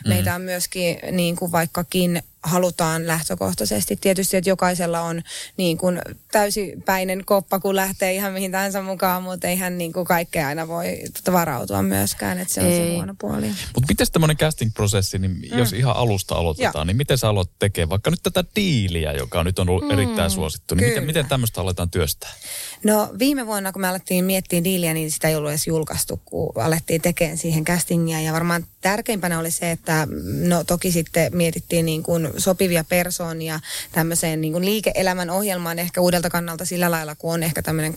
meitä 0.07 0.35
on 0.35 0.41
myöskin 0.41 0.97
niin 1.11 1.35
kuin 1.35 1.51
vaikkakin 1.51 2.23
halutaan 2.43 3.07
lähtökohtaisesti. 3.07 3.95
Tietysti, 3.95 4.37
että 4.37 4.49
jokaisella 4.49 5.01
on 5.01 5.21
niin 5.57 5.77
kuin 5.77 6.01
täysipäinen 6.31 7.25
koppa, 7.25 7.59
kun 7.59 7.75
lähtee 7.75 8.13
ihan 8.13 8.33
mihin 8.33 8.51
tahansa 8.51 8.81
mukaan, 8.81 9.23
mutta 9.23 9.47
eihän 9.47 9.77
niin 9.77 9.93
kuin 9.93 10.05
kaikkea 10.05 10.47
aina 10.47 10.67
voi 10.67 10.99
varautua 11.31 11.81
myöskään, 11.81 12.39
että 12.39 12.53
se 12.53 12.61
on 12.61 12.67
Ei. 12.67 12.77
se 12.77 12.93
huono 12.93 13.15
puoli. 13.19 13.47
Mutta 13.47 13.87
miten 13.89 14.07
tämmöinen 14.11 14.37
casting-prosessi, 14.37 15.19
niin 15.19 15.31
mm. 15.31 15.57
jos 15.57 15.73
ihan 15.73 15.95
alusta 15.95 16.35
aloitetaan, 16.35 16.81
ja. 16.81 16.85
niin 16.85 16.97
miten 16.97 17.17
sä 17.17 17.29
aloit 17.29 17.49
tekemään 17.59 17.89
vaikka 17.89 18.11
nyt 18.11 18.23
tätä 18.23 18.43
diiliä, 18.55 19.11
joka 19.11 19.43
nyt 19.43 19.59
on 19.59 19.69
ollut 19.69 19.83
mm, 19.83 19.91
erittäin 19.91 20.31
suosittu, 20.31 20.75
niin 20.75 20.87
miten, 20.87 21.03
miten 21.03 21.25
tämmöistä 21.25 21.61
aletaan 21.61 21.89
työstää? 21.89 22.31
No 22.83 23.09
viime 23.19 23.45
vuonna, 23.45 23.71
kun 23.71 23.81
me 23.81 23.87
alettiin 23.87 24.25
miettiä 24.25 24.63
diiliä, 24.63 24.93
niin 24.93 25.11
sitä 25.11 25.27
ei 25.27 25.35
ollut 25.35 25.49
edes 25.49 25.67
julkaistu, 25.67 26.21
kun 26.25 26.53
alettiin 26.55 27.01
tekemään 27.01 27.37
siihen 27.37 27.65
castingia. 27.65 28.21
Ja 28.21 28.33
varmaan 28.33 28.65
tärkeimpänä 28.81 29.39
oli 29.39 29.51
se, 29.51 29.71
että 29.71 30.07
no 30.47 30.63
toki 30.63 30.91
sitten 30.91 31.37
mietittiin 31.37 31.85
niin 31.85 32.03
kuin 32.03 32.28
sopivia 32.37 32.83
persoonia 32.83 33.59
tämmöiseen 33.91 34.41
niin 34.41 34.53
kuin 34.53 34.65
liike-elämän 34.65 35.29
ohjelmaan 35.29 35.79
ehkä 35.79 36.01
uudelta 36.01 36.29
kannalta 36.29 36.65
sillä 36.65 36.91
lailla, 36.91 37.15
kun 37.15 37.33
on 37.33 37.43
ehkä 37.43 37.61
tämmöinen 37.61 37.93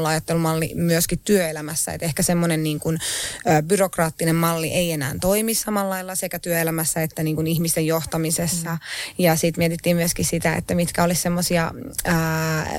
2.0 0.00 0.06
ajattelumalli 0.06 0.72
myöskin 0.74 1.20
työelämässä. 1.24 1.92
Että 1.92 2.06
ehkä 2.06 2.22
semmoinen 2.22 2.62
niin 2.62 2.80
kuin, 2.80 2.98
ö, 3.46 3.62
byrokraattinen 3.62 4.36
malli 4.36 4.68
ei 4.68 4.92
enää 4.92 5.14
toimi 5.20 5.54
samalla 5.54 5.96
lailla 5.96 6.14
sekä 6.14 6.38
työelämässä 6.38 7.02
että 7.02 7.22
niin 7.22 7.36
kuin 7.36 7.46
ihmisten 7.46 7.86
johtamisessa. 7.86 8.70
Mm. 8.70 8.78
Ja 9.18 9.36
sitten 9.36 9.60
mietittiin 9.60 9.96
myöskin 9.96 10.24
sitä, 10.24 10.54
että 10.54 10.74
mitkä 10.74 11.04
olisi 11.04 11.22
semmoisia 11.22 11.72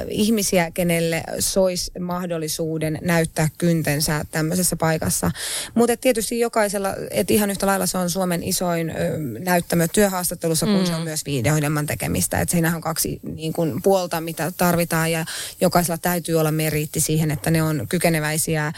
ihmisiä, 0.09 0.71
kenelle 0.71 1.23
sois 1.39 1.91
mahdollisuuden 1.99 2.99
näyttää 3.01 3.49
kyntensä 3.57 4.25
tämmöisessä 4.31 4.75
paikassa. 4.75 5.31
Mutta 5.75 5.97
tietysti 5.97 6.39
jokaisella, 6.39 6.89
että 7.11 7.33
ihan 7.33 7.51
yhtä 7.51 7.65
lailla 7.67 7.85
se 7.85 7.97
on 7.97 8.09
Suomen 8.09 8.43
isoin 8.43 8.89
ö, 8.89 8.93
näyttämö 9.39 9.87
työhaastattelussa, 9.87 10.65
kun 10.67 10.79
mm. 10.79 10.85
se 10.85 10.95
on 10.95 11.01
myös 11.01 11.25
videoidemman 11.25 11.85
tekemistä. 11.85 12.41
Että 12.41 12.51
siinähän 12.51 12.75
on 12.75 12.81
kaksi 12.81 13.19
niin 13.35 13.53
kun, 13.53 13.81
puolta, 13.83 14.21
mitä 14.21 14.51
tarvitaan 14.57 15.11
ja 15.11 15.25
jokaisella 15.61 15.97
täytyy 15.97 16.35
olla 16.35 16.51
meriitti 16.51 16.99
siihen, 16.99 17.31
että 17.31 17.51
ne 17.51 17.63
on 17.63 17.85
kykeneväisiä 17.89 18.67
ö, 18.67 18.71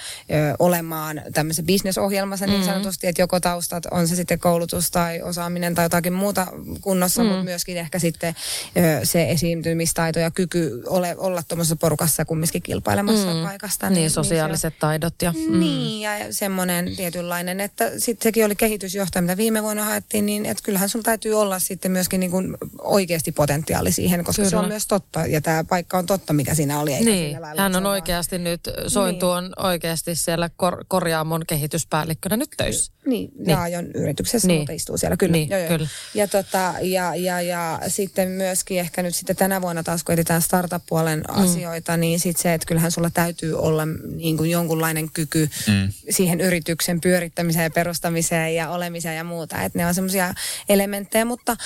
olemaan 0.59 1.21
tämmöisessä 1.33 1.63
bisnesohjelmassa 1.63 2.47
niin 2.47 2.59
mm. 2.59 2.65
sanotusti, 2.65 3.07
että 3.07 3.21
joko 3.21 3.39
taustat, 3.39 3.85
on 3.85 4.07
se 4.07 4.15
sitten 4.15 4.39
koulutus 4.39 4.91
tai 4.91 5.21
osaaminen 5.21 5.75
tai 5.75 5.85
jotakin 5.85 6.13
muuta 6.13 6.47
kunnossa, 6.81 7.23
mm. 7.23 7.27
mutta 7.29 7.43
myöskin 7.43 7.77
ehkä 7.77 7.99
sitten 7.99 8.35
ö, 8.77 9.05
se 9.05 9.29
esiintymistaito 9.29 10.19
ja 10.19 10.31
kyky 10.31 10.83
ole, 10.87 11.15
olla 11.17 11.43
tuommoisessa 11.43 11.75
porukassa 11.75 12.25
kumminkin 12.25 12.61
kilpailemassa 12.61 13.33
mm. 13.33 13.43
paikasta. 13.43 13.89
Niin, 13.89 13.95
niin 13.95 14.11
sosiaaliset 14.11 14.73
se, 14.73 14.79
taidot. 14.79 15.21
Ja, 15.21 15.31
mm. 15.31 15.59
Niin, 15.59 16.01
ja 16.01 16.11
semmoinen 16.33 16.95
tietynlainen, 16.95 17.59
että 17.59 17.91
sitten 17.97 18.23
sekin 18.23 18.45
oli 18.45 18.55
kehitysjohtaja, 18.55 19.21
mitä 19.21 19.37
viime 19.37 19.63
vuonna 19.63 19.85
haettiin, 19.85 20.25
niin 20.25 20.45
että 20.45 20.63
kyllähän 20.63 20.89
sun 20.89 21.03
täytyy 21.03 21.33
olla 21.33 21.59
sitten 21.79 21.91
myöskin 21.91 22.19
niin 22.19 22.31
kuin 22.31 22.57
oikeasti 22.81 23.31
potentiaali 23.31 23.91
siihen, 23.91 24.23
koska 24.23 24.39
Kyllä. 24.39 24.49
se 24.49 24.57
on 24.57 24.67
myös 24.67 24.87
totta, 24.87 25.25
ja 25.25 25.41
tämä 25.41 25.63
paikka 25.63 25.97
on 25.97 26.05
totta, 26.05 26.33
mikä 26.33 26.55
siinä 26.55 26.79
oli. 26.79 26.93
Eikä 26.93 27.11
niin, 27.11 27.37
hän 27.57 27.75
on 27.75 27.85
oikeasti 27.85 28.35
vaan... 28.35 28.43
nyt, 28.43 28.61
Sointu 28.87 29.25
niin. 29.25 29.37
on 29.37 29.53
oikeasti 29.57 30.15
siellä 30.15 30.49
kor- 30.57 30.85
korjaamon 30.87 31.41
kehityspäällikkönä 31.47 32.37
nyt 32.37 32.49
töissä. 32.57 32.91
Niin, 33.05 33.31
niin. 33.39 33.57
Laajon 33.57 33.85
yrityksessä, 33.85 34.47
niin. 34.47 34.59
mutta 34.59 34.73
istuu 34.73 34.97
siellä, 34.97 35.17
kyllä. 35.17 35.31
Niin, 35.31 35.49
joo, 35.49 35.59
joo. 35.59 35.69
kyllä. 35.69 35.87
Ja, 36.13 36.27
tota, 36.27 36.73
ja, 36.81 37.15
ja, 37.15 37.41
ja 37.41 37.79
sitten 37.87 38.27
myöskin 38.27 38.79
ehkä 38.79 39.03
nyt 39.03 39.15
sitten 39.15 39.35
tänä 39.35 39.61
vuonna 39.61 39.83
taas, 39.83 40.03
kun 40.03 40.13
edetään 40.13 40.41
startup-puolen 40.41 41.19
mm. 41.19 41.43
asioita, 41.43 41.97
niin 41.97 42.09
niin 42.09 42.19
sitten 42.19 42.43
se, 42.43 42.53
että 42.53 42.67
kyllähän 42.67 42.91
sulla 42.91 43.09
täytyy 43.09 43.59
olla 43.59 43.83
niin 44.15 44.37
kuin 44.37 44.51
jonkunlainen 44.51 45.09
kyky 45.13 45.49
mm. 45.67 45.93
siihen 46.09 46.41
yrityksen 46.41 47.01
pyörittämiseen 47.01 47.63
ja 47.63 47.69
perustamiseen 47.69 48.55
ja 48.55 48.69
olemiseen 48.69 49.17
ja 49.17 49.23
muuta. 49.23 49.61
Että 49.61 49.79
ne 49.79 49.85
on 49.85 49.93
semmoisia 49.93 50.33
elementtejä, 50.69 51.25
mutta, 51.25 51.57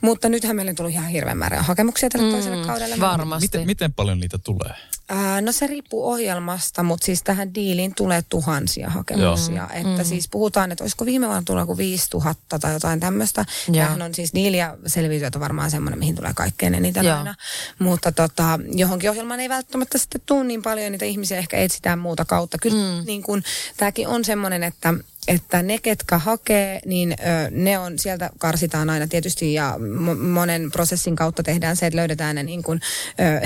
mutta 0.00 0.28
nythän 0.28 0.56
meillä 0.56 0.70
on 0.70 0.76
tullut 0.76 0.92
ihan 0.92 1.08
hirveän 1.08 1.38
määrä 1.38 1.62
hakemuksia 1.62 2.10
tälle 2.10 2.26
mm, 2.26 2.32
toiselle 2.32 2.66
kaudelle. 2.66 3.00
Varmasti. 3.00 3.44
Miten, 3.44 3.66
miten 3.66 3.92
paljon 3.92 4.20
niitä 4.20 4.38
tulee? 4.38 4.74
Ää, 5.08 5.40
no 5.40 5.52
se 5.52 5.66
riippuu 5.66 6.08
ohjelmasta, 6.08 6.82
mutta 6.82 7.06
siis 7.06 7.22
tähän 7.22 7.54
diiliin 7.54 7.94
tulee 7.94 8.22
tuhansia 8.28 8.90
hakemuksia. 8.90 9.56
Joo. 9.56 9.66
Että 9.72 10.02
mm. 10.02 10.08
siis 10.08 10.28
puhutaan, 10.28 10.72
että 10.72 10.84
olisiko 10.84 11.06
viime 11.06 11.26
vuonna 11.26 11.42
tullut 11.46 11.62
joku 11.62 11.76
5000 11.76 12.58
tai 12.58 12.72
jotain 12.72 13.00
tämmöistä. 13.00 13.44
Tämähän 13.72 14.02
on 14.02 14.14
siis 14.14 14.34
diili 14.34 14.58
ja 14.58 14.76
selviytyöt 14.86 15.34
on 15.34 15.40
varmaan 15.40 15.70
semmoinen, 15.70 15.98
mihin 15.98 16.14
tulee 16.14 16.32
kaikkein 16.34 16.74
eniten 16.74 17.12
aina. 17.12 17.34
Mutta 17.78 18.12
tota, 18.12 18.60
johonkin 18.72 19.10
ohjelmaan 19.10 19.40
ei 19.40 19.48
välttämättä 19.48 19.98
sitten 19.98 20.20
tule 20.26 20.44
niin 20.44 20.62
paljon, 20.62 20.92
niitä 20.92 21.04
ihmisiä 21.04 21.38
ehkä 21.38 21.56
etsitään 21.56 21.98
muuta 21.98 22.24
kautta. 22.24 22.58
Kyllä 22.58 22.76
mm. 22.76 23.06
niin 23.06 23.22
kun, 23.22 23.42
tämäkin 23.76 24.08
on 24.08 24.24
semmoinen, 24.24 24.62
että 24.62 24.94
että 25.28 25.62
ne, 25.62 25.78
ketkä 25.78 26.18
hakee, 26.18 26.80
niin 26.86 27.16
ne 27.50 27.78
on, 27.78 27.98
sieltä 27.98 28.30
karsitaan 28.38 28.90
aina 28.90 29.06
tietysti 29.06 29.54
ja 29.54 29.78
monen 30.18 30.70
prosessin 30.70 31.16
kautta 31.16 31.42
tehdään 31.42 31.76
se, 31.76 31.86
että 31.86 31.96
löydetään 31.96 32.36
ne 32.36 32.42
niin 32.42 32.62
kuin, 32.62 32.80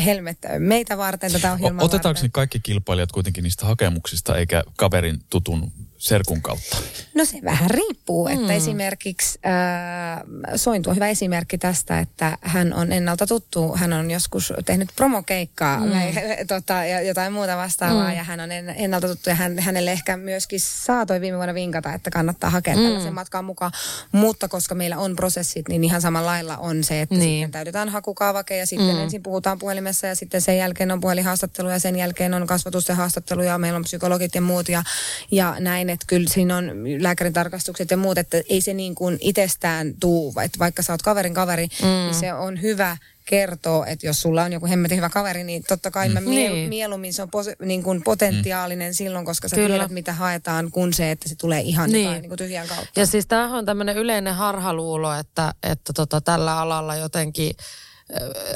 helmet 0.04 0.38
meitä 0.58 0.98
varten 0.98 1.32
tätä 1.32 1.52
ohjelmaa 1.52 1.84
Otetaanko 1.84 2.22
ne 2.22 2.28
kaikki 2.32 2.60
kilpailijat 2.60 3.12
kuitenkin 3.12 3.42
niistä 3.42 3.66
hakemuksista 3.66 4.36
eikä 4.36 4.62
kaverin 4.76 5.18
tutun 5.30 5.72
serkun 5.98 6.42
kautta? 6.42 6.76
No 7.14 7.24
se 7.24 7.38
vähän 7.44 7.70
riippuu, 7.70 8.28
että 8.28 8.44
mm. 8.44 8.50
esimerkiksi 8.50 9.38
äh, 9.46 10.22
Sointu 10.56 10.90
on 10.90 10.96
hyvä 10.96 11.08
esimerkki 11.08 11.58
tästä, 11.58 12.00
että 12.00 12.38
hän 12.40 12.72
on 12.72 12.92
ennalta 12.92 13.26
tuttu, 13.26 13.76
hän 13.76 13.92
on 13.92 14.10
joskus 14.10 14.52
tehnyt 14.64 14.88
promokeikkaa 14.96 15.80
mm. 15.80 15.92
tota, 16.48 16.84
ja 16.84 17.00
jotain 17.00 17.32
muuta 17.32 17.56
vastaavaa 17.56 18.10
mm. 18.10 18.16
ja 18.16 18.24
hän 18.24 18.40
on 18.40 18.52
ennalta 18.52 19.08
tuttu 19.08 19.30
ja 19.30 19.34
hän, 19.34 19.58
hänelle 19.58 19.92
ehkä 19.92 20.16
myöskin 20.16 20.60
saatoi 20.60 21.20
viime 21.20 21.36
vuonna 21.36 21.54
vinkata, 21.54 21.94
että 21.94 22.10
kannattaa 22.10 22.50
hakea 22.50 22.76
mm. 22.76 22.82
tällaisen 22.82 23.14
matkan 23.14 23.44
mukaan, 23.44 23.72
mutta 24.12 24.48
koska 24.48 24.74
meillä 24.74 24.98
on 24.98 25.16
prosessit, 25.16 25.68
niin 25.68 25.84
ihan 25.84 26.00
samalla 26.00 26.30
lailla 26.30 26.56
on 26.56 26.84
se, 26.84 27.00
että 27.00 27.14
niin. 27.14 27.24
sitten 27.24 27.50
täytetään 27.50 27.88
hakukaavake 27.88 28.56
ja 28.56 28.66
sitten 28.66 28.96
mm. 28.96 29.02
ensin 29.02 29.22
puhutaan 29.22 29.58
puhelimessa 29.58 30.06
ja 30.06 30.14
sitten 30.14 30.40
sen 30.40 30.58
jälkeen 30.58 30.90
on 30.90 31.00
puhelinhaastattelu 31.00 31.68
ja 31.68 31.78
sen 31.78 31.96
jälkeen 31.96 32.34
on 32.34 32.46
kasvatusten 32.46 32.96
haastattelu 32.96 33.42
ja 33.42 33.58
meillä 33.58 33.76
on 33.76 33.84
psykologit 33.84 34.34
ja 34.34 34.40
muut 34.40 34.68
ja, 34.68 34.82
ja 35.30 35.56
näin 35.60 35.87
näin, 35.88 35.94
että 35.94 36.06
kyllä 36.06 36.28
siinä 36.28 36.56
on 36.56 36.70
lääkärin 36.98 37.32
tarkastukset 37.32 37.90
ja 37.90 37.96
muut, 37.96 38.18
että 38.18 38.42
ei 38.48 38.60
se 38.60 38.74
niin 38.74 38.94
kuin 38.94 39.18
itsestään 39.20 39.94
tuu, 40.00 40.34
että 40.44 40.58
vaikka 40.58 40.82
sä 40.82 40.92
oot 40.92 41.02
kaverin 41.02 41.34
kaveri, 41.34 41.66
mm. 41.82 41.88
niin 41.88 42.14
se 42.14 42.32
on 42.32 42.62
hyvä 42.62 42.96
kertoo, 43.24 43.84
että 43.84 44.06
jos 44.06 44.20
sulla 44.20 44.42
on 44.42 44.52
joku 44.52 44.66
hemmetin 44.66 44.96
hyvä 44.96 45.08
kaveri, 45.10 45.44
niin 45.44 45.62
totta 45.68 45.90
kai 45.90 46.08
mä 46.08 46.20
mie- 46.20 46.50
niin. 46.50 46.68
mieluummin 46.68 47.14
se 47.14 47.22
on 47.22 47.28
pos- 47.28 47.66
niin 47.66 47.82
kuin 47.82 48.02
potentiaalinen 48.02 48.92
mm. 48.92 48.94
silloin, 48.94 49.24
koska 49.24 49.48
sä 49.48 49.56
Kyllä. 49.56 49.68
tiedät, 49.68 49.90
mitä 49.90 50.12
haetaan, 50.12 50.70
kun 50.70 50.92
se, 50.92 51.10
että 51.10 51.28
se 51.28 51.34
tulee 51.34 51.60
ihan 51.60 51.90
niin. 51.90 52.04
jotain 52.04 52.22
niin 52.22 52.30
kuin 52.30 52.38
tyhjän 52.38 52.68
kautta. 52.68 53.00
Ja 53.00 53.06
siis 53.06 53.26
tämähän 53.26 53.58
on 53.58 53.64
tämmöinen 53.64 53.96
yleinen 53.96 54.34
harhaluulo, 54.34 55.14
että, 55.14 55.54
että 55.62 55.92
tota, 55.92 56.20
tällä 56.20 56.60
alalla 56.60 56.96
jotenkin 56.96 57.52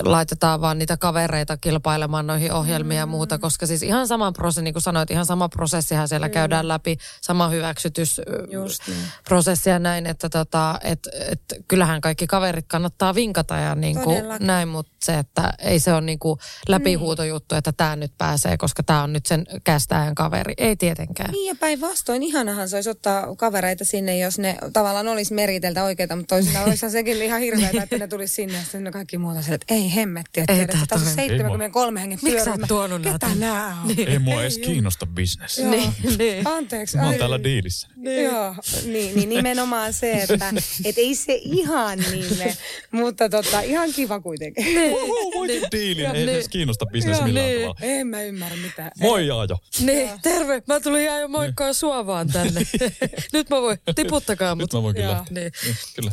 laitetaan 0.03 0.61
vaan 0.61 0.79
niitä 0.79 0.97
kavereita 0.97 1.57
kilpailemaan 1.57 2.27
noihin 2.27 2.53
ohjelmiin 2.53 2.99
ja 2.99 3.07
muuta, 3.07 3.38
koska 3.38 3.67
siis 3.67 3.83
ihan 3.83 4.09
sama 4.09 4.33
prosessi, 4.33 4.62
niin 4.62 4.75
kuin 4.75 4.83
sanoit, 4.83 5.11
ihan 5.11 5.27
sama 5.27 5.49
prosessihan 5.49 6.09
siellä 6.09 6.29
Kyllä. 6.29 6.41
käydään 6.41 6.69
läpi, 6.69 6.99
sama 7.21 7.49
hyväksytysprosessi 7.49 9.69
niin. 9.69 9.73
ja 9.73 9.79
näin, 9.79 10.07
että 10.07 10.29
tota, 10.29 10.79
et, 10.83 11.09
et, 11.31 11.41
kyllähän 11.69 12.01
kaikki 12.01 12.27
kaverit 12.27 12.65
kannattaa 12.69 13.15
vinkata 13.15 13.57
ja 13.57 13.75
niin 13.75 14.01
kuin 14.01 14.25
näin, 14.41 14.69
mutta 14.69 14.93
se, 15.05 15.19
että 15.19 15.55
ei 15.59 15.79
se 15.79 15.93
ole 15.93 16.01
niin 16.01 16.19
kuin 16.19 16.38
läpihuutojuttu, 16.69 17.55
että 17.55 17.73
tämä 17.73 17.97
nyt 17.97 18.12
pääsee, 18.19 18.57
koska 18.57 18.83
tämä 18.83 19.03
on 19.03 19.12
nyt 19.12 19.27
sen 19.27 19.47
kästäjän 19.65 20.15
kaveri. 20.15 20.55
Ei 20.57 20.77
tietenkään. 20.77 21.31
Niin 21.31 21.49
ja 21.49 21.55
päinvastoin, 21.61 22.23
ihanahan 22.23 22.69
se 22.69 22.77
olisi 22.77 22.91
ottaa 22.91 23.37
kavereita 23.37 23.85
sinne, 23.85 24.19
jos 24.19 24.38
ne 24.38 24.57
tavallaan 24.73 25.09
olisi 25.09 25.35
meriteltä 25.35 25.85
oikeita, 25.85 26.17
mutta 26.17 26.35
toisinaan 26.35 26.65
olisihan 26.69 26.91
sekin 26.91 27.23
ihan 27.23 27.41
hirveätä, 27.41 27.83
että 27.83 27.99
ne 27.99 28.09
tulisi 28.09 28.35
sinne 28.35 28.59
ja 28.59 28.62
sitten 28.62 28.93
kaikki 28.93 29.19
muuta 29.19 29.42
mä 29.43 29.47
sanoin, 29.47 29.61
että 29.63 29.75
ei 29.75 29.95
hemmetti, 29.95 30.41
että 30.41 30.53
Ei 30.53 30.67
tässä 30.67 30.95
on 30.95 31.01
toi. 31.01 31.15
73 31.15 32.01
hengen 32.01 32.19
Miksi 32.23 32.45
sä 32.45 32.51
oot 32.51 32.61
tuonut 32.69 33.03
nää 33.03 33.13
Ketä 33.13 33.35
nää 33.35 33.77
on? 33.83 33.89
Niin. 33.89 34.09
Ei 34.09 34.19
mua 34.19 34.43
edes 34.43 34.59
kiinnosta 34.59 35.07
business. 35.07 35.59
Joo. 35.59 35.71
Niin, 35.71 35.93
niin. 36.19 36.49
Anteeksi. 36.49 36.97
Mä 36.97 37.07
oon 37.07 37.15
täällä 37.15 37.45
diilissä. 37.45 37.89
Niin. 37.97 38.25
Joo, 38.25 38.55
niin, 38.85 39.17
niin 39.17 39.29
nimenomaan 39.29 39.93
se, 39.93 40.13
että 40.13 40.53
et 40.85 40.99
ei 40.99 41.15
se 41.15 41.41
ihan 41.43 41.99
niin 41.99 42.57
mutta 42.91 43.29
tota, 43.29 43.61
ihan 43.61 43.93
kiva 43.93 44.21
kuitenkin. 44.21 44.67
Uhu, 44.93 45.33
voitin 45.35 45.63
diilin. 45.73 46.07
Ei 46.07 46.23
edes 46.23 46.49
kiinnosta 46.49 46.87
business 46.87 47.19
Joo, 47.19 47.27
millään 47.27 47.47
niin. 47.47 47.61
tavalla. 47.61 47.81
En 47.83 48.07
mä 48.07 48.23
ymmärrä 48.23 48.57
mitään. 48.57 48.91
Moi 49.01 49.27
Jaajo. 49.27 49.59
Niin, 49.81 50.11
terve. 50.23 50.63
Mä 50.67 50.81
tulin 50.81 51.03
ihan 51.03 51.21
jo 51.21 51.29
moikkaa 51.29 51.73
sua 51.73 52.07
vaan 52.07 52.29
tänne. 52.29 52.61
Nyt 53.33 53.51
mä 53.51 53.63
voin, 53.63 53.79
tiputtakaa 53.95 54.55
mut. 54.55 54.73
Nyt 54.73 54.83
mä 54.83 55.09
lähteä. 55.11 55.25
Niin. 55.31 55.53
Niin, 55.65 55.77
Kyllä. 55.97 56.13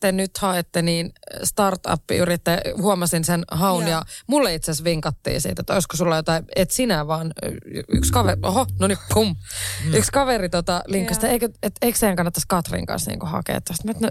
te 0.00 0.12
nyt 0.12 0.38
haette, 0.38 0.82
niin 0.82 1.12
startup-yrittäjä, 1.44 2.60
huomasin 2.76 3.24
sen 3.24 3.44
haun 3.50 3.82
Joo. 3.82 3.90
ja 3.90 4.02
mulle 4.26 4.54
itse 4.54 4.70
asiassa 4.70 4.84
vinkattiin 4.84 5.40
siitä, 5.40 5.60
että 5.60 5.72
olisiko 5.72 5.96
sulla 5.96 6.16
jotain, 6.16 6.44
et 6.56 6.70
sinä 6.70 7.06
vaan, 7.06 7.32
yksi 7.88 8.12
kaveri, 8.12 8.40
oho, 8.42 8.66
no 8.78 8.86
niin, 8.86 8.98
pum. 9.14 9.36
Mm. 9.84 9.94
Yksi 9.94 10.12
kaveri 10.12 10.48
tota 10.48 10.82
linkasta, 10.86 11.28
eikö, 11.28 11.48
et, 11.62 11.74
eikö 11.82 11.98
seidän 11.98 12.16
kannattaisi 12.16 12.48
Katrin 12.48 12.86
kanssa 12.86 13.10
niinku 13.10 13.26
hakea 13.26 13.60
tästä? 13.60 13.84
Mä, 13.84 13.90
et, 13.90 14.00
no, 14.00 14.10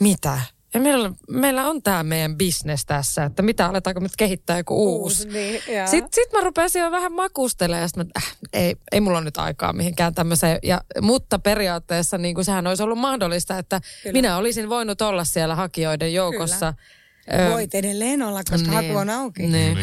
mitä? 0.00 0.40
Ja 0.74 0.80
meillä, 0.80 1.12
meillä 1.28 1.68
on 1.68 1.82
tämä 1.82 2.02
meidän 2.02 2.38
business 2.38 2.84
tässä, 2.86 3.24
että 3.24 3.42
mitä 3.42 3.66
aletaanko 3.66 4.00
nyt 4.00 4.16
kehittää 4.16 4.58
joku 4.58 4.74
uusi. 4.74 5.28
niin, 5.28 5.62
joo. 5.68 5.86
Sitten 5.86 6.10
sit 6.12 6.32
mä 6.32 6.40
rupesin 6.40 6.82
jo 6.82 6.90
vähän 6.90 7.12
makustelemaan 7.12 7.82
ja 7.82 7.88
sit 7.88 7.96
mä, 7.96 8.04
äh, 8.16 8.36
ei, 8.52 8.76
ei 8.92 9.00
mulla 9.00 9.18
ole 9.18 9.24
nyt 9.24 9.36
aikaa 9.36 9.72
mihinkään 9.72 10.14
tämmöiseen. 10.14 10.58
Ja, 10.62 10.80
mutta 11.00 11.38
periaatteessa 11.38 12.18
niin 12.18 12.34
kuin 12.34 12.44
sehän 12.44 12.66
olisi 12.66 12.82
ollut 12.82 12.98
mahdollista, 12.98 13.58
että 13.58 13.80
Kyllä. 13.80 14.02
Kyllä. 14.02 14.12
minä 14.12 14.36
olisin 14.36 14.68
voinut 14.68 15.02
olla 15.02 15.24
siellä 15.24 15.54
hakijoiden 15.54 16.14
joukossa. 16.14 16.74
Voit 17.50 17.74
edelleen 17.74 18.22
olla, 18.22 18.40
koska 18.50 18.70
niin. 18.70 18.86
haku 18.86 18.98
on 18.98 19.10
auki. 19.10 19.46
Niin. 19.46 19.78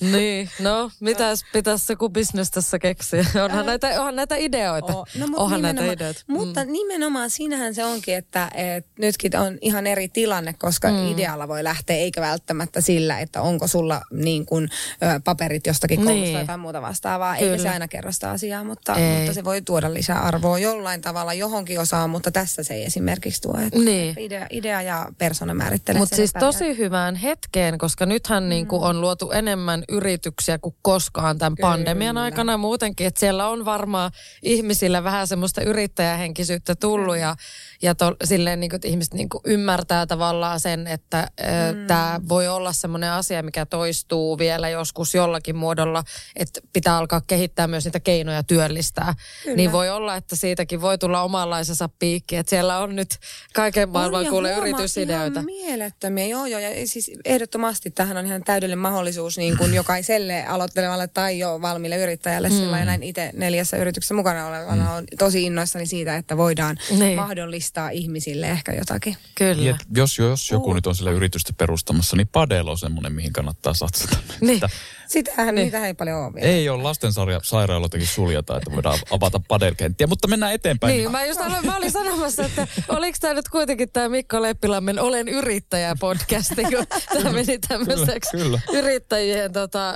niin. 0.00 0.50
No, 0.60 0.90
mitäs 1.00 1.44
pitäisi 1.52 1.92
joku 1.92 2.08
business 2.08 2.50
tässä 2.50 2.78
keksiä? 2.78 3.24
Onhan 3.44 3.66
näitä, 3.66 3.88
onhan 4.00 4.16
näitä 4.16 4.36
ideoita. 4.36 4.96
Oo, 4.96 5.06
no, 5.18 5.26
mut 5.26 5.38
onhan 5.38 5.62
näitä 5.62 5.92
ideoita. 5.92 6.20
Mutta 6.28 6.64
nimenomaan 6.64 7.30
siinähän 7.30 7.74
se 7.74 7.84
onkin, 7.84 8.14
että 8.14 8.50
et 8.54 8.86
nytkin 8.98 9.36
on 9.36 9.58
ihan 9.60 9.86
eri 9.86 10.08
tilanne, 10.08 10.52
koska 10.52 10.88
mm. 10.88 11.12
idealla 11.12 11.48
voi 11.48 11.64
lähteä, 11.64 11.96
eikä 11.96 12.20
välttämättä 12.20 12.80
sillä, 12.80 13.20
että 13.20 13.42
onko 13.42 13.66
sulla 13.66 14.02
niin 14.12 14.46
kuin, 14.46 14.68
ö, 15.02 15.20
paperit 15.24 15.66
jostakin 15.66 15.96
koulusta 15.96 16.14
Niin. 16.20 16.32
tai 16.32 16.42
jotain 16.42 16.60
muuta 16.60 16.82
vastaavaa. 16.82 17.36
Eikä 17.36 17.46
Kyllä. 17.46 17.62
se 17.62 17.68
aina 17.68 17.88
kerro 17.88 18.12
sitä 18.12 18.30
asiaa, 18.30 18.64
mutta, 18.64 18.94
Ei. 18.94 19.16
mutta 19.18 19.34
se 19.34 19.44
voi 19.44 19.62
tuoda 19.62 19.94
lisää 19.94 20.20
arvoa 20.20 20.58
jollain 20.58 21.00
tavalla 21.00 21.34
johonkin 21.34 21.80
osaan, 21.80 22.10
mutta 22.10 22.30
tässä 22.30 22.62
se 22.62 22.74
ei 22.74 22.84
esimerkiksi 22.84 23.42
tuo. 23.42 23.58
Että 23.66 23.78
Niin. 23.78 24.14
idea, 24.18 24.46
idea 24.50 24.82
ja 24.82 25.08
persona 25.18 25.54
määrittelee 25.54 25.98
Mutta 25.98 26.16
sen, 26.16 26.22
siis 26.22 26.30
että 26.30 26.40
tosi 26.64 26.78
hyvään 26.78 27.14
hetkeen, 27.14 27.78
koska 27.78 28.06
nythän 28.06 28.42
mm. 28.42 28.48
niin 28.48 28.66
kuin 28.66 28.82
on 28.82 29.00
luotu 29.00 29.30
enemmän 29.30 29.84
yrityksiä 29.88 30.58
kuin 30.58 30.74
koskaan 30.82 31.38
tämän 31.38 31.54
Kyllä. 31.54 31.68
pandemian 31.68 32.18
aikana 32.18 32.56
muutenkin. 32.56 33.06
Että 33.06 33.20
siellä 33.20 33.48
on 33.48 33.64
varmaan 33.64 34.10
ihmisillä 34.42 35.04
vähän 35.04 35.26
semmoista 35.26 35.62
yrittäjähenkisyyttä 35.62 36.74
tullut 36.74 37.16
ja, 37.16 37.36
ja 37.82 37.94
to, 37.94 38.16
silleen 38.24 38.60
niin 38.60 38.70
kuin, 38.70 38.76
että 38.76 38.88
ihmiset 38.88 39.14
niin 39.14 39.28
kuin 39.28 39.40
ymmärtää 39.46 40.06
tavallaan 40.06 40.60
sen, 40.60 40.86
että 40.86 41.28
mm. 41.72 41.86
tämä 41.86 42.20
voi 42.28 42.48
olla 42.48 42.72
semmoinen 42.72 43.10
asia, 43.10 43.42
mikä 43.42 43.66
toistuu 43.66 44.38
vielä 44.38 44.68
joskus 44.68 45.14
jollakin 45.14 45.56
muodolla, 45.56 46.04
että 46.36 46.60
pitää 46.72 46.96
alkaa 46.96 47.20
kehittää 47.26 47.66
myös 47.66 47.84
niitä 47.84 48.00
keinoja 48.00 48.42
työllistää. 48.42 49.14
Kyllä. 49.42 49.56
Niin 49.56 49.72
voi 49.72 49.90
olla, 49.90 50.16
että 50.16 50.36
siitäkin 50.36 50.80
voi 50.80 50.98
tulla 50.98 51.22
omanlaisensa 51.22 51.88
piikki, 51.98 52.36
että 52.36 52.50
siellä 52.50 52.78
on 52.78 52.96
nyt 52.96 53.18
kaiken 53.54 53.88
maailman 53.88 54.26
kuule 54.26 54.52
yritysideoita. 54.52 55.40
Ihan 55.40 55.44
mielettömiä, 55.44 56.26
joo 56.26 56.46
joo. 56.46 56.60
Ja 56.60 56.86
siis 56.86 57.10
ehdottomasti 57.24 57.90
tähän 57.90 58.16
on 58.16 58.26
ihan 58.26 58.44
täydellinen 58.44 58.78
mahdollisuus 58.78 59.38
niin 59.38 59.56
kuin 59.58 59.74
jokaiselle 59.74 60.44
aloittelevalle 60.46 61.06
tai 61.06 61.38
jo 61.38 61.62
valmiille 61.62 61.96
yrittäjälle. 61.96 62.48
Mm. 62.48 62.54
Sillä 62.54 62.84
näin 62.84 63.02
itse 63.02 63.30
neljässä 63.34 63.76
yrityksessä 63.76 64.14
mukana 64.14 64.46
olevana 64.46 64.92
on 64.92 65.04
tosi 65.18 65.44
innoissani 65.44 65.86
siitä, 65.86 66.16
että 66.16 66.36
voidaan 66.36 66.76
Niin. 66.98 67.16
mahdollistaa 67.16 67.63
ihmisille 67.92 68.50
ehkä 68.50 68.72
jotakin. 68.72 69.16
Kyllä. 69.34 69.70
Et 69.70 69.86
jos, 69.96 70.18
jos 70.18 70.50
joku 70.50 70.72
nyt 70.74 70.86
on 70.86 70.94
sillä 70.94 71.10
yritystä 71.10 71.52
perustamassa, 71.52 72.16
niin 72.16 72.28
padel 72.28 72.68
on 72.68 72.78
semmoinen, 72.78 73.12
mihin 73.12 73.32
kannattaa 73.32 73.74
satsata. 73.74 74.16
Niin. 74.40 74.54
Että 74.54 74.68
Sitähän 75.06 75.54
Niin. 75.54 75.64
niitä 75.64 75.86
ei 75.86 75.94
paljon 75.94 76.24
ole 76.24 76.34
vielä. 76.34 76.46
Ei 76.48 76.68
ole 76.68 76.82
lastensairaaloitakin 76.82 78.06
suljeta, 78.06 78.56
että 78.56 78.70
voidaan 78.72 78.98
avata 79.10 79.40
padelkenttiä, 79.48 80.06
mutta 80.06 80.28
mennään 80.28 80.52
eteenpäin. 80.54 80.96
Niin, 80.96 81.10
mä 81.10 81.24
just 81.24 81.40
aloin, 81.40 81.66
mä 81.66 81.76
olin 81.76 81.90
sanomassa, 81.92 82.44
että 82.44 82.66
oliko 82.88 83.16
tämä 83.20 83.34
nyt 83.34 83.48
kuitenkin 83.48 83.90
tämä 83.92 84.08
Mikko 84.08 84.42
Leppilammen 84.42 84.98
Olen 85.00 85.28
yrittäjä 85.28 85.96
podcasti, 86.00 86.62
kun 86.62 86.86
tämä 87.12 87.32
meni 87.32 87.58
tämmöiseksi 87.68 88.30
kyllä. 88.36 88.60
yrittäjien 88.72 89.52
tota, 89.52 89.94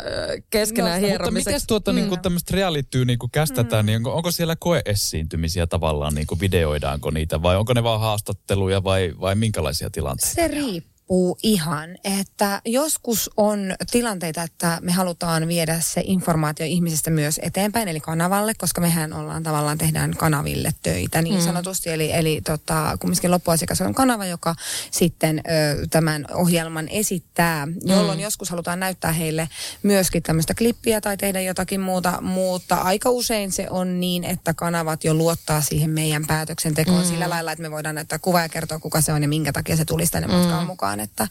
keskenään 0.51 0.94
Mutta 0.94 1.07
hieromiseksi. 1.09 1.51
miten 1.55 1.66
tuota, 1.68 1.92
niin 1.92 2.09
kuin 2.09 2.21
tämmöistä 2.21 2.57
realityä 2.57 3.05
niin 3.05 3.18
kuin 3.18 3.31
kästetään, 3.31 3.87
niin 3.87 3.97
onko, 3.97 4.14
onko 4.16 4.31
siellä 4.31 4.57
koeessiintymisiä 4.59 5.66
tavallaan, 5.66 6.14
niin 6.14 6.27
kuin 6.27 6.40
videoidaanko 6.40 7.11
niitä 7.11 7.42
vai 7.42 7.57
onko 7.57 7.73
ne 7.75 7.83
vaan 7.83 8.01
haastatteluja 8.01 8.85
vai, 8.85 9.14
vai 9.21 9.35
minkälaisia 9.35 9.90
tilanteita? 9.90 10.35
Se 10.35 10.49
riippuu 10.49 10.97
ihan, 11.42 11.97
että 12.05 12.62
joskus 12.64 13.31
on 13.37 13.75
tilanteita, 13.90 14.42
että 14.42 14.79
me 14.83 14.92
halutaan 14.92 15.49
viedä 15.49 15.81
se 15.81 16.03
informaatio 16.05 16.66
ihmisestä 16.66 17.11
myös 17.11 17.40
eteenpäin, 17.42 17.88
eli 17.88 18.01
kanavalle, 18.01 18.55
koska 18.55 18.81
mehän 18.81 19.12
ollaan 19.12 19.42
tavallaan 19.42 19.79
tehdään 19.79 20.14
kanaville 20.16 20.71
töitä 20.83 21.23
niin 21.23 21.42
sanotusti. 21.42 21.90
Eli, 21.90 22.12
eli 22.12 22.40
tota, 22.40 22.97
kumminkin 23.01 23.31
loppuasiakas 23.31 23.81
on 23.81 23.94
kanava, 23.94 24.27
joka 24.27 24.55
sitten 24.90 25.38
ö, 25.38 25.87
tämän 25.90 26.27
ohjelman 26.35 26.88
esittää, 26.88 27.68
jolloin 27.85 28.21
joskus 28.21 28.51
halutaan 28.51 28.81
näyttää 28.81 29.12
heille 29.12 29.49
myöskin 29.83 30.23
tämmöistä 30.23 30.55
klippiä 30.55 31.01
tai 31.01 31.16
tehdä 31.16 31.40
jotakin 31.40 31.81
muuta, 31.81 32.21
mutta 32.21 32.77
aika 32.77 33.11
usein 33.11 33.53
se 33.53 33.66
on 33.71 34.01
niin, 34.01 34.25
että 34.25 34.55
kanavat 34.55 35.05
jo 35.05 35.14
luottaa 35.14 35.61
siihen 35.61 35.90
meidän 35.90 36.27
päätöksentekoon 36.27 37.07
sillä 37.07 37.31
lailla, 37.31 37.53
että 37.53 37.62
me 37.62 37.71
voidaan 37.71 37.94
näyttää 37.94 38.18
kuva 38.18 38.40
ja 38.40 38.49
kertoa, 38.49 38.79
kuka 38.79 39.01
se 39.01 39.12
on 39.12 39.23
ja 39.23 39.29
minkä 39.29 39.53
takia 39.53 39.77
se 39.77 39.85
tulisi 39.85 40.12
tänne 40.12 40.29
matkaan 40.29 40.66
mukaan. 40.66 40.97
Että, 41.00 41.28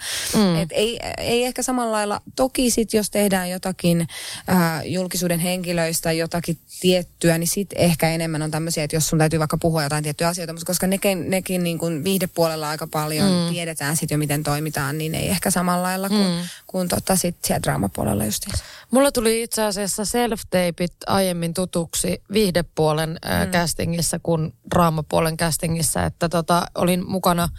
et 0.61 0.69
ei, 0.71 0.99
ei 1.17 1.43
ehkä 1.43 1.63
samalla 1.63 1.91
lailla, 1.91 2.21
toki 2.35 2.71
sit 2.71 2.93
jos 2.93 3.09
tehdään 3.09 3.49
jotakin 3.49 4.07
äh, 4.49 4.85
julkisuuden 4.85 5.39
henkilöistä, 5.39 6.11
jotakin 6.11 6.57
tiettyä, 6.79 7.37
niin 7.37 7.47
sitten 7.47 7.79
ehkä 7.79 8.09
enemmän 8.09 8.41
on 8.41 8.51
tämmöisiä, 8.51 8.83
että 8.83 8.95
jos 8.95 9.07
sun 9.07 9.19
täytyy 9.19 9.39
vaikka 9.39 9.57
puhua 9.57 9.83
jotain 9.83 10.03
tiettyjä 10.03 10.27
asioita, 10.27 10.53
mutta 10.53 10.65
koska 10.65 10.87
nekin, 10.87 11.29
nekin 11.29 11.63
niin 11.63 11.77
kuin 11.77 12.03
viihdepuolella 12.03 12.69
aika 12.69 12.87
paljon 12.87 13.31
mm. 13.31 13.53
tiedetään 13.53 13.97
sitten 13.97 14.15
jo, 14.15 14.19
miten 14.19 14.43
toimitaan, 14.43 14.97
niin 14.97 15.15
ei 15.15 15.29
ehkä 15.29 15.51
samalla 15.51 15.83
lailla 15.83 16.09
kuin, 16.09 16.27
mm. 16.27 16.47
kuin 16.67 16.87
tota 16.87 17.15
sit 17.15 17.37
siellä 17.45 17.63
draamapuolella 17.63 18.25
justiinsa. 18.25 18.63
Mulla 18.91 19.11
tuli 19.11 19.43
itse 19.43 19.63
asiassa 19.63 20.03
self-tapeit 20.05 20.93
aiemmin 21.07 21.53
tutuksi 21.53 22.21
viihdepuolen 22.33 23.09
mm. 23.09 23.51
castingissa 23.51 24.19
kuin 24.19 24.53
draamapuolen 24.75 25.37
castingissa, 25.37 26.05
että 26.05 26.29
tota, 26.29 26.65
olin 26.75 27.09
mukana 27.09 27.49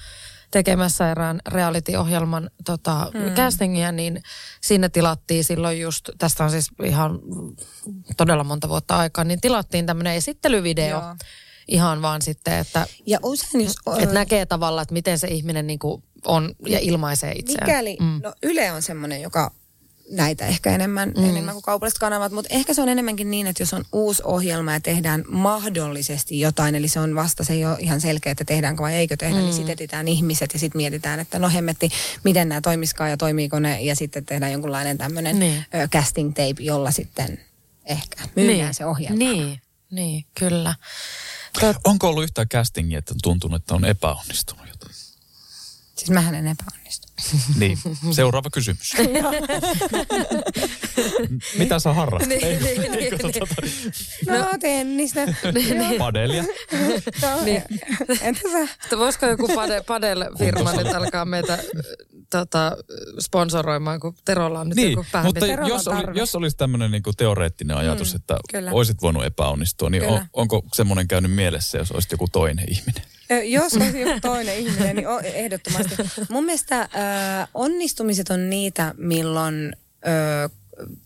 tekemässä 0.50 1.11
erään 1.11 1.40
reality-ohjelman 1.48 2.50
tota, 2.64 3.11
mm. 3.14 3.34
castingia, 3.34 3.92
niin 3.92 4.22
sinne 4.61 4.88
tilattiin 4.88 5.44
silloin 5.44 5.80
just, 5.80 6.11
tästä 6.18 6.44
on 6.44 6.50
siis 6.50 6.70
ihan 6.84 7.18
todella 8.16 8.44
monta 8.44 8.68
vuotta 8.68 8.96
aikaa, 8.96 9.24
niin 9.24 9.40
tilattiin 9.40 9.87
tämmöinen 9.87 10.14
esittelyvideo. 10.14 10.98
Joo. 10.98 11.16
Ihan 11.68 12.02
vaan 12.02 12.22
sitten, 12.22 12.58
että, 12.58 12.87
Ja 13.06 13.18
usein 13.22 13.64
jos... 13.64 13.74
että 13.98 14.14
näkee 14.14 14.46
tavallaan, 14.46 14.82
että 14.82 14.92
miten 14.92 15.18
se 15.18 15.28
ihminen 15.28 15.66
niinku 15.66 16.02
on 16.24 16.54
ja 16.66 16.78
ilmaisee 16.78 17.32
itseään. 17.32 17.66
Mikäli, 17.66 17.96
mm. 18.00 18.20
no 18.22 18.32
Yle 18.42 18.72
on 18.72 18.82
semmoinen, 18.82 19.22
joka 19.22 19.52
näitä 20.10 20.46
ehkä 20.46 20.74
enemmän, 20.74 21.12
mm. 21.16 21.24
enemmän 21.24 21.54
kuin 21.54 21.62
kaupalliset 21.62 21.98
kanavat, 21.98 22.32
mutta 22.32 22.54
ehkä 22.54 22.74
se 22.74 22.82
on 22.82 22.88
enemmänkin 22.88 23.30
niin, 23.30 23.46
että 23.46 23.62
jos 23.62 23.74
on 23.74 23.84
uusi 23.92 24.22
ohjelma 24.24 24.72
ja 24.72 24.80
tehdään 24.80 25.24
mahdollisesti 25.28 26.40
jotain, 26.40 26.74
eli 26.74 26.88
se 26.88 27.00
on 27.00 27.14
vasta, 27.14 27.44
se 27.44 27.52
ei 27.52 27.64
ole 27.64 27.76
ihan 27.80 28.00
selkeä, 28.00 28.32
että 28.32 28.44
tehdäänkö 28.44 28.82
vai 28.82 28.94
eikö 28.94 29.16
tehdä, 29.16 29.34
niin 29.34 29.42
mm. 29.42 29.46
niin 29.46 29.56
sitten 29.56 29.72
etsitään 29.72 30.08
ihmiset 30.08 30.52
ja 30.52 30.58
sitten 30.58 30.78
mietitään, 30.78 31.20
että 31.20 31.38
no 31.38 31.50
hemmetti, 31.50 31.90
miten 32.24 32.48
nämä 32.48 32.60
toimiskaan 32.60 33.10
ja 33.10 33.16
toimiiko 33.16 33.58
ne, 33.58 33.82
ja 33.82 33.96
sitten 33.96 34.24
tehdään 34.24 34.52
jonkunlainen 34.52 34.98
tämmöinen 34.98 35.38
niin. 35.38 35.64
casting 35.92 36.28
tape, 36.28 36.62
jolla 36.62 36.90
sitten 36.90 37.40
ehkä 37.84 38.22
myydään 38.36 38.58
niin. 38.58 38.74
se 38.74 38.86
ohjelma. 38.86 39.18
Niin, 39.18 39.60
niin, 39.90 40.24
kyllä. 40.38 40.74
Tot... 41.60 41.76
Onko 41.84 42.08
ollut 42.08 42.24
yhtään 42.24 42.48
castingia, 42.48 42.98
että 42.98 43.14
on 43.14 43.20
tuntunut, 43.22 43.62
että 43.62 43.74
on 43.74 43.84
epäonnistunut 43.84 44.68
jotain? 44.68 44.94
Siis 45.96 46.10
mähän 46.10 46.34
en 46.34 46.46
epäonnistu. 46.46 47.07
Niin, 47.59 47.78
seuraava 48.11 48.48
kysymys. 48.52 48.94
Mitä 51.59 51.78
sä 51.78 51.92
harrastat? 51.92 52.28
Niin, 52.28 52.44
ei, 52.44 52.59
niin, 52.59 52.94
ei, 52.94 53.11
niin, 53.11 53.18
tota, 53.18 53.38
no, 54.26 54.38
no 54.38 54.48
tennistä. 54.61 55.26
Niin, 55.54 55.98
Padelia. 55.98 56.44
no, 57.22 57.44
niin. 57.44 57.62
Entä 58.20 58.40
sä? 58.52 58.68
Voisiko 58.98 59.26
joku 59.26 59.48
pade, 59.54 59.81
padel-firma 59.81 60.72
nyt 60.72 60.94
alkaa 60.94 61.24
meitä 61.24 61.59
tota, 62.31 62.76
sponsoroimaan, 63.20 64.00
kun 64.00 64.14
Terolla 64.24 64.61
on 64.61 64.68
nyt 64.68 64.76
niin, 64.76 64.90
joku 64.90 65.07
Mutta 65.22 65.46
jos, 65.46 65.88
oli, 65.88 66.18
jos 66.18 66.35
olisi 66.35 66.57
tämmöinen 66.57 66.90
niin 66.90 67.02
teoreettinen 67.16 67.76
ajatus, 67.76 68.12
mm, 68.12 68.16
että 68.16 68.37
kyllä. 68.50 68.70
olisit 68.72 69.02
voinut 69.02 69.24
epäonnistua, 69.24 69.90
niin 69.90 70.09
on, 70.09 70.26
onko 70.33 70.62
semmoinen 70.74 71.09
käynyt 71.09 71.33
mielessä, 71.33 71.78
jos 71.78 71.92
olisit 71.92 72.12
joku 72.12 72.26
toinen 72.33 72.66
ihminen? 72.68 73.02
Jos 73.44 73.76
olisi 73.76 74.00
joku 74.00 74.20
toinen 74.20 74.58
ihminen, 74.58 74.96
niin 74.96 75.08
ehdottomasti. 75.34 75.94
Mun 76.28 76.44
mielestä 76.44 76.80
äh, 76.80 76.88
onnistumiset 77.54 78.30
on 78.30 78.50
niitä, 78.50 78.94
milloin 78.96 79.76
äh, 80.06 80.50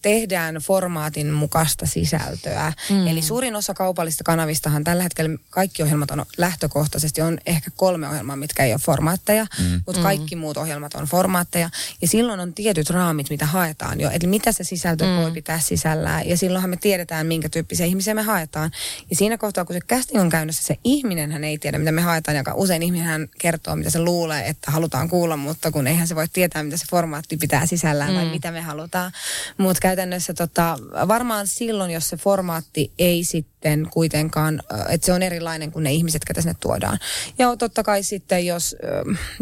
tehdään 0.02 0.54
formaatin 0.54 1.32
mukaista 1.32 1.86
sisältöä. 1.86 2.72
Mm. 2.90 3.06
Eli 3.06 3.22
suurin 3.22 3.56
osa 3.56 3.74
kaupallista 3.74 4.24
kanavistahan 4.24 4.84
tällä 4.84 5.02
hetkellä 5.02 5.38
kaikki 5.50 5.82
ohjelmat 5.82 6.10
on 6.10 6.24
lähtökohtaisesti, 6.36 7.22
on 7.22 7.38
ehkä 7.46 7.70
kolme 7.76 8.08
ohjelmaa, 8.08 8.36
mitkä 8.36 8.64
ei 8.64 8.72
ole 8.72 8.80
formaatteja, 8.80 9.46
mm. 9.58 9.80
mutta 9.86 10.00
mm. 10.00 10.02
kaikki 10.02 10.36
muut 10.36 10.56
ohjelmat 10.56 10.94
on 10.94 11.04
formaatteja. 11.04 11.70
Ja 12.02 12.08
silloin 12.08 12.40
on 12.40 12.54
tietyt 12.54 12.90
raamit, 12.90 13.30
mitä 13.30 13.46
haetaan 13.46 14.00
jo, 14.00 14.10
eli 14.10 14.26
mitä 14.26 14.52
se 14.52 14.64
sisältö 14.64 15.04
mm. 15.04 15.16
voi 15.16 15.32
pitää 15.32 15.60
sisällään. 15.60 16.28
Ja 16.28 16.36
silloinhan 16.36 16.70
me 16.70 16.76
tiedetään, 16.76 17.26
minkä 17.26 17.48
tyyppisiä 17.48 17.86
ihmisiä 17.86 18.14
me 18.14 18.22
haetaan. 18.22 18.70
Ja 19.10 19.16
siinä 19.16 19.38
kohtaa, 19.38 19.64
kun 19.64 19.76
se 19.76 19.80
casting 19.80 20.20
on 20.20 20.28
käynnissä, 20.28 20.62
se 20.62 20.78
ihminen 20.84 21.32
hän 21.32 21.44
ei 21.44 21.58
tiedä, 21.58 21.78
mitä 21.78 21.92
me 21.92 22.00
haetaan, 22.00 22.36
joka 22.36 22.54
usein 22.54 22.82
ihminen 22.82 23.28
kertoo, 23.38 23.76
mitä 23.76 23.90
se 23.90 23.98
luulee, 23.98 24.48
että 24.48 24.70
halutaan 24.70 25.08
kuulla, 25.08 25.36
mutta 25.36 25.70
kun 25.70 25.86
eihän 25.86 26.08
se 26.08 26.14
voi 26.14 26.28
tietää, 26.32 26.62
mitä 26.62 26.76
se 26.76 26.84
formaatti 26.90 27.36
pitää 27.36 27.66
sisällään 27.66 28.10
mm. 28.10 28.16
vai 28.16 28.24
mitä 28.30 28.50
me 28.50 28.60
halutaan. 28.60 29.12
Mutta 29.62 29.80
käytännössä 29.80 30.34
tota, 30.34 30.78
varmaan 31.08 31.46
silloin, 31.46 31.90
jos 31.90 32.08
se 32.08 32.16
formaatti 32.16 32.92
ei 32.98 33.24
sitten 33.24 33.88
kuitenkaan, 33.90 34.62
että 34.88 35.06
se 35.06 35.12
on 35.12 35.22
erilainen 35.22 35.72
kuin 35.72 35.82
ne 35.82 35.92
ihmiset, 35.92 36.24
ketä 36.24 36.40
sinne 36.40 36.56
tuodaan. 36.60 36.98
Ja 37.38 37.56
totta 37.56 37.82
kai 37.82 38.02
sitten, 38.02 38.46
jos, 38.46 38.76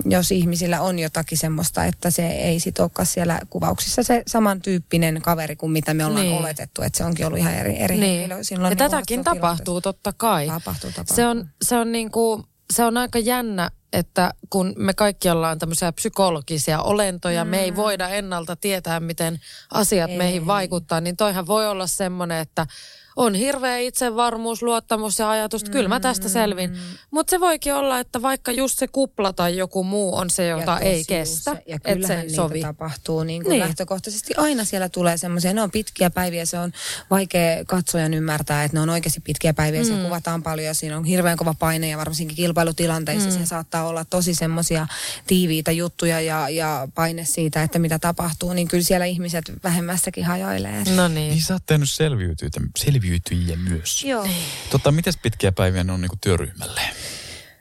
jos 0.04 0.32
ihmisillä 0.32 0.80
on 0.80 0.98
jotakin 0.98 1.38
semmoista, 1.38 1.84
että 1.84 2.10
se 2.10 2.26
ei 2.26 2.60
sitten 2.60 2.82
olekaan 2.82 3.06
siellä 3.06 3.40
kuvauksissa 3.50 4.02
se 4.02 4.22
samantyyppinen 4.26 5.22
kaveri 5.22 5.56
kuin 5.56 5.72
mitä 5.72 5.94
me 5.94 6.06
ollaan 6.06 6.26
niin. 6.26 6.38
oletettu, 6.38 6.82
että 6.82 6.96
se 6.96 7.04
onkin 7.04 7.26
ollut 7.26 7.38
ihan 7.38 7.54
eri, 7.54 7.78
eri 7.78 7.96
niin. 7.96 8.18
henkilö. 8.18 8.44
Silloin 8.44 8.70
ja 8.70 8.70
niin 8.70 8.90
tätäkin 8.90 9.24
tapahtuu 9.24 9.80
totta 9.80 10.12
kai. 10.12 10.46
Tapahtuu, 10.46 10.90
tapahtuu. 10.90 11.16
Se 11.16 11.26
on, 11.26 11.48
se 11.62 11.76
on 11.76 11.92
niin 11.92 12.10
kuin, 12.10 12.44
se 12.70 12.84
on 12.84 12.96
aika 12.96 13.18
jännä 13.18 13.70
että 13.92 14.32
kun 14.50 14.74
me 14.76 14.94
kaikki 14.94 15.30
ollaan 15.30 15.58
tämmöisiä 15.58 15.92
psykologisia 15.92 16.82
olentoja, 16.82 17.44
mm. 17.44 17.50
me 17.50 17.60
ei 17.60 17.70
mm. 17.70 17.76
voida 17.76 18.08
ennalta 18.08 18.56
tietää, 18.56 19.00
miten 19.00 19.40
asiat 19.74 20.10
ei. 20.10 20.18
meihin 20.18 20.46
vaikuttaa, 20.46 21.00
niin 21.00 21.16
toihan 21.16 21.46
voi 21.46 21.68
olla 21.68 21.86
semmoinen, 21.86 22.38
että 22.38 22.66
on 23.16 23.34
hirveä 23.34 23.78
itsevarmuus, 23.78 24.62
luottamus 24.62 25.18
ja 25.18 25.30
ajatus, 25.30 25.62
että 25.62 25.72
kyllä 25.72 25.88
mä 25.88 26.00
tästä 26.00 26.28
selvin. 26.28 26.70
Mm. 26.70 26.76
Mutta 27.10 27.30
se 27.30 27.40
voikin 27.40 27.74
olla, 27.74 27.98
että 27.98 28.22
vaikka 28.22 28.52
just 28.52 28.78
se 28.78 28.88
kupla 28.88 29.32
tai 29.32 29.56
joku 29.56 29.84
muu 29.84 30.16
on 30.16 30.30
se, 30.30 30.46
jota 30.46 30.78
ei 30.78 31.04
kestä, 31.04 31.56
ja 31.66 31.78
että 31.84 32.06
se 32.06 32.20
ei 32.20 32.30
sovi. 32.30 32.60
tapahtuu 32.60 33.22
niin 33.22 33.42
kuin 33.42 33.50
niin. 33.50 33.60
lähtökohtaisesti. 33.60 34.34
Aina 34.36 34.64
siellä 34.64 34.88
tulee 34.88 35.16
semmoisia, 35.16 35.54
ne 35.54 35.62
on 35.62 35.70
pitkiä 35.70 36.10
päiviä, 36.10 36.44
se 36.44 36.58
on 36.58 36.72
vaikea 37.10 37.64
katsojan 37.64 38.14
ymmärtää, 38.14 38.64
että 38.64 38.76
ne 38.76 38.80
on 38.80 38.90
oikeasti 38.90 39.20
pitkiä 39.20 39.54
päiviä, 39.54 39.82
mm. 39.82 40.02
kuvataan 40.02 40.42
paljon, 40.42 40.74
siinä 40.74 40.96
on 40.96 41.04
hirveän 41.04 41.36
kova 41.36 41.54
paine 41.58 41.88
ja 41.88 41.98
varsinkin 41.98 42.36
kilpailutilanteissa 42.36 43.30
mm. 43.30 43.38
se 43.38 43.46
saattaa 43.46 43.86
olla 43.86 44.04
tosi 44.04 44.34
semmoisia 44.34 44.86
tiiviitä 45.26 45.72
juttuja 45.72 46.20
ja, 46.20 46.48
ja 46.48 46.88
paine 46.94 47.24
siitä, 47.24 47.62
että 47.62 47.78
mitä 47.78 47.98
tapahtuu, 47.98 48.52
niin 48.52 48.68
kyllä 48.68 48.84
siellä 48.84 49.06
ihmiset 49.06 49.52
vähemmästäkin 49.64 50.24
hajoilee. 50.24 50.84
No 50.96 51.08
niin. 51.08 51.30
Niin 51.30 51.42
sä 51.42 51.54
oot 51.54 51.66
tehnyt 51.66 51.90
selviytyä, 51.90 52.48
selviytyä 52.78 52.99
selviytyjiä 53.00 53.56
myös. 53.56 54.04
Joo. 54.04 54.26
Tota, 54.70 54.92
miten 54.92 55.12
pitkiä 55.22 55.52
päiviä 55.52 55.84
ne 55.84 55.92
on 55.92 56.00
niin 56.00 56.10
työryhmälle? 56.20 56.80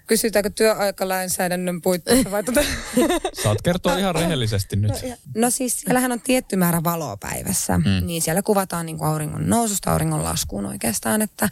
Kysytäänkö 0.07 0.49
työaikalainsäädännön 0.49 1.81
puitteissa 1.81 2.31
vai 2.31 2.43
tuota? 2.43 2.61
Saat 3.43 3.61
kertoa 3.61 3.97
ihan 3.97 4.15
rehellisesti 4.15 4.75
nyt. 4.75 4.91
No, 4.91 5.15
no 5.35 5.49
siis 5.49 5.81
siellähän 5.81 6.11
on 6.11 6.21
tietty 6.21 6.55
määrä 6.55 6.83
valoa 6.83 7.17
päivässä. 7.17 7.77
Mm. 7.77 8.07
Niin 8.07 8.21
siellä 8.21 8.41
kuvataan 8.41 8.85
niin 8.85 8.97
kuin 8.97 9.07
auringon 9.07 9.49
noususta 9.49 9.91
auringon 9.91 10.23
laskuun 10.23 10.65
oikeastaan. 10.65 11.21
Että, 11.21 11.49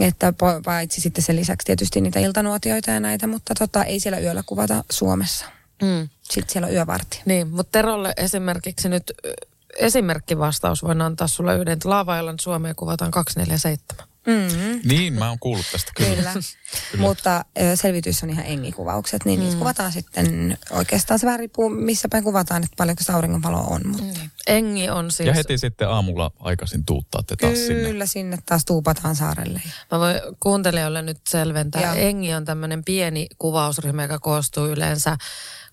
että 0.00 0.32
paitsi 0.64 1.00
sitten 1.00 1.24
sen 1.24 1.36
lisäksi 1.36 1.66
tietysti 1.66 2.00
niitä 2.00 2.20
iltanuotioita 2.20 2.90
ja 2.90 3.00
näitä, 3.00 3.26
mutta 3.26 3.54
tota, 3.54 3.84
ei 3.84 4.00
siellä 4.00 4.18
yöllä 4.18 4.42
kuvata 4.46 4.84
Suomessa. 4.90 5.44
Mm. 5.82 6.08
Sitten 6.22 6.52
siellä 6.52 6.66
on 6.66 6.72
yövarti. 6.74 7.22
Niin, 7.24 7.48
mutta 7.48 7.72
Terolle 7.72 8.12
esimerkiksi 8.16 8.88
nyt 8.88 9.12
esimerkkivastaus 9.78 10.82
voin 10.82 11.02
antaa 11.02 11.26
sulle 11.26 11.56
yhden. 11.56 11.78
Laavailan 11.84 12.38
Suomeen 12.40 12.76
kuvataan 12.76 13.10
247. 13.10 14.08
Mm-hmm. 14.28 14.80
Niin, 14.84 15.12
mä 15.14 15.28
oon 15.28 15.38
kuullut 15.38 15.66
tästä 15.72 15.92
kyllä. 15.96 16.14
kyllä. 16.14 16.32
kyllä. 16.92 17.02
Mutta 17.02 17.44
selvitys 17.74 18.22
on 18.22 18.30
ihan 18.30 18.44
engikuvaukset, 18.46 19.24
niin 19.24 19.40
mm. 19.40 19.44
niitä 19.44 19.58
kuvataan 19.58 19.92
sitten 19.92 20.58
oikeastaan 20.70 21.18
se 21.18 21.26
vähän 21.26 21.38
riippuu 21.38 21.68
missä 21.68 22.08
päin 22.08 22.24
kuvataan, 22.24 22.64
että 22.64 22.74
paljonko 22.76 23.04
se 23.04 23.12
auringonvalo 23.12 23.58
on. 23.58 23.80
Mutta. 23.86 24.02
Mm. 24.02 24.30
Engi 24.46 24.90
on 24.90 25.10
siis... 25.10 25.26
Ja 25.26 25.34
heti 25.34 25.58
sitten 25.58 25.88
aamulla 25.88 26.30
aikaisin 26.40 26.84
tuuttaatte 26.84 27.36
taas 27.36 27.52
kyllä, 27.52 27.66
sinne. 27.66 27.88
Kyllä, 27.88 28.06
sinne 28.06 28.38
taas 28.46 28.64
tuupataan 28.64 29.16
saarelle. 29.16 29.62
Mä 29.92 29.98
voin 29.98 30.16
kuuntelijoille 30.40 31.02
nyt 31.02 31.20
selventää. 31.28 31.82
Ja. 31.82 31.94
Engi 31.94 32.34
on 32.34 32.44
tämmöinen 32.44 32.84
pieni 32.84 33.26
kuvausryhmä, 33.38 34.02
joka 34.02 34.18
koostuu 34.18 34.66
yleensä 34.66 35.16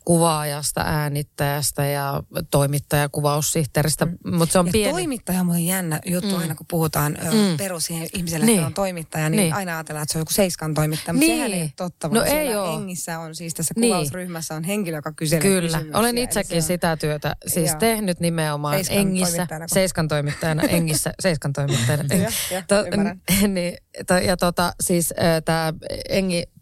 kuvaajasta, 0.05 0.81
äänittäjästä 0.81 1.85
ja 1.85 2.23
toimittajakuvaussihteeristä, 2.51 4.05
mm. 4.05 4.35
mutta 4.37 4.53
se 4.53 4.59
on 4.59 4.65
ja 4.65 4.71
pieni. 4.71 4.91
toimittaja 4.91 5.41
on 5.41 5.65
jännä 5.65 5.99
juttu 6.05 6.29
mm. 6.29 6.37
aina, 6.37 6.55
kun 6.55 6.65
puhutaan 6.69 7.17
mm. 7.23 7.57
perus 7.57 7.89
ihmiselle, 7.89 8.45
niin. 8.45 8.55
että 8.55 8.67
on 8.67 8.73
toimittaja, 8.73 9.29
niin, 9.29 9.37
niin 9.37 9.53
aina 9.53 9.71
ajatellaan, 9.77 10.03
että 10.03 10.13
se 10.13 10.17
on 10.17 10.21
joku 10.21 10.31
seiskan 10.31 10.73
toimittaja, 10.73 11.13
mutta 11.13 11.27
niin. 11.27 11.37
sehän 11.37 11.53
ei 11.53 11.61
ole 11.61 11.71
totta, 11.75 12.07
no 12.07 12.23
ei 12.23 12.55
ole. 12.55 12.75
Engissä 12.75 13.19
on 13.19 13.35
siis 13.35 13.53
tässä 13.53 13.73
niin. 13.77 13.93
kuvausryhmässä 13.93 14.55
on 14.55 14.63
henkilö, 14.63 14.97
joka 14.97 15.11
kyselee 15.11 15.41
Kyllä, 15.41 15.81
olen 15.93 16.17
itsekin 16.17 16.61
sitä 16.61 16.97
työtä 16.97 17.35
siis 17.47 17.69
Joo. 17.69 17.79
tehnyt 17.79 18.19
nimenomaan 18.19 18.75
seiskan 18.75 18.97
Engissä, 18.97 19.47
seiskan 19.67 20.07
toimittajana, 20.07 20.63
Engissä, 20.77 21.13
seiskan 21.19 21.53
toimittajana. 21.53 22.03
ja, 22.15 22.31
ja, 22.51 22.61
to, 22.67 22.75
niin, 23.47 23.77
to, 24.07 24.13
ja 24.13 24.37
tota, 24.37 24.73
siis 24.81 25.13
tämä 25.45 25.73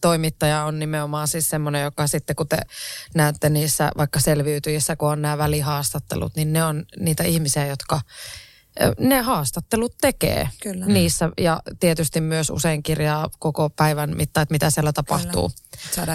Engi-toimittaja 0.04 0.64
on 0.64 0.80
nimenomaan 0.80 1.28
siis 1.28 1.50
semmoinen, 1.50 1.84
joka 1.84 2.08
sitten 2.08 2.36
kun 2.36 2.48
te 2.48 2.56
näet 2.56 2.68
näette 3.16 3.50
niissä 3.50 3.92
vaikka 3.98 4.20
selviytyjissä, 4.20 4.96
kun 4.96 5.10
on 5.10 5.22
nämä 5.22 5.38
välihaastattelut, 5.38 6.36
niin 6.36 6.54
ne 6.54 6.64
on 6.64 6.86
niitä 7.00 7.24
ihmisiä, 7.24 7.66
jotka 7.66 8.02
ne 9.00 9.22
haastattelut 9.22 9.96
tekee 10.02 10.50
Kyllä. 10.64 10.86
niissä 10.86 11.30
ja 11.38 11.62
tietysti 11.80 12.22
myös 12.22 12.50
usein 12.50 12.84
kirjaa 12.84 13.30
koko 13.40 13.70
päivän 13.70 14.18
mittaan, 14.18 14.42
että 14.42 14.54
mitä 14.54 14.70
siellä 14.70 14.94
tapahtuu. 14.94 15.52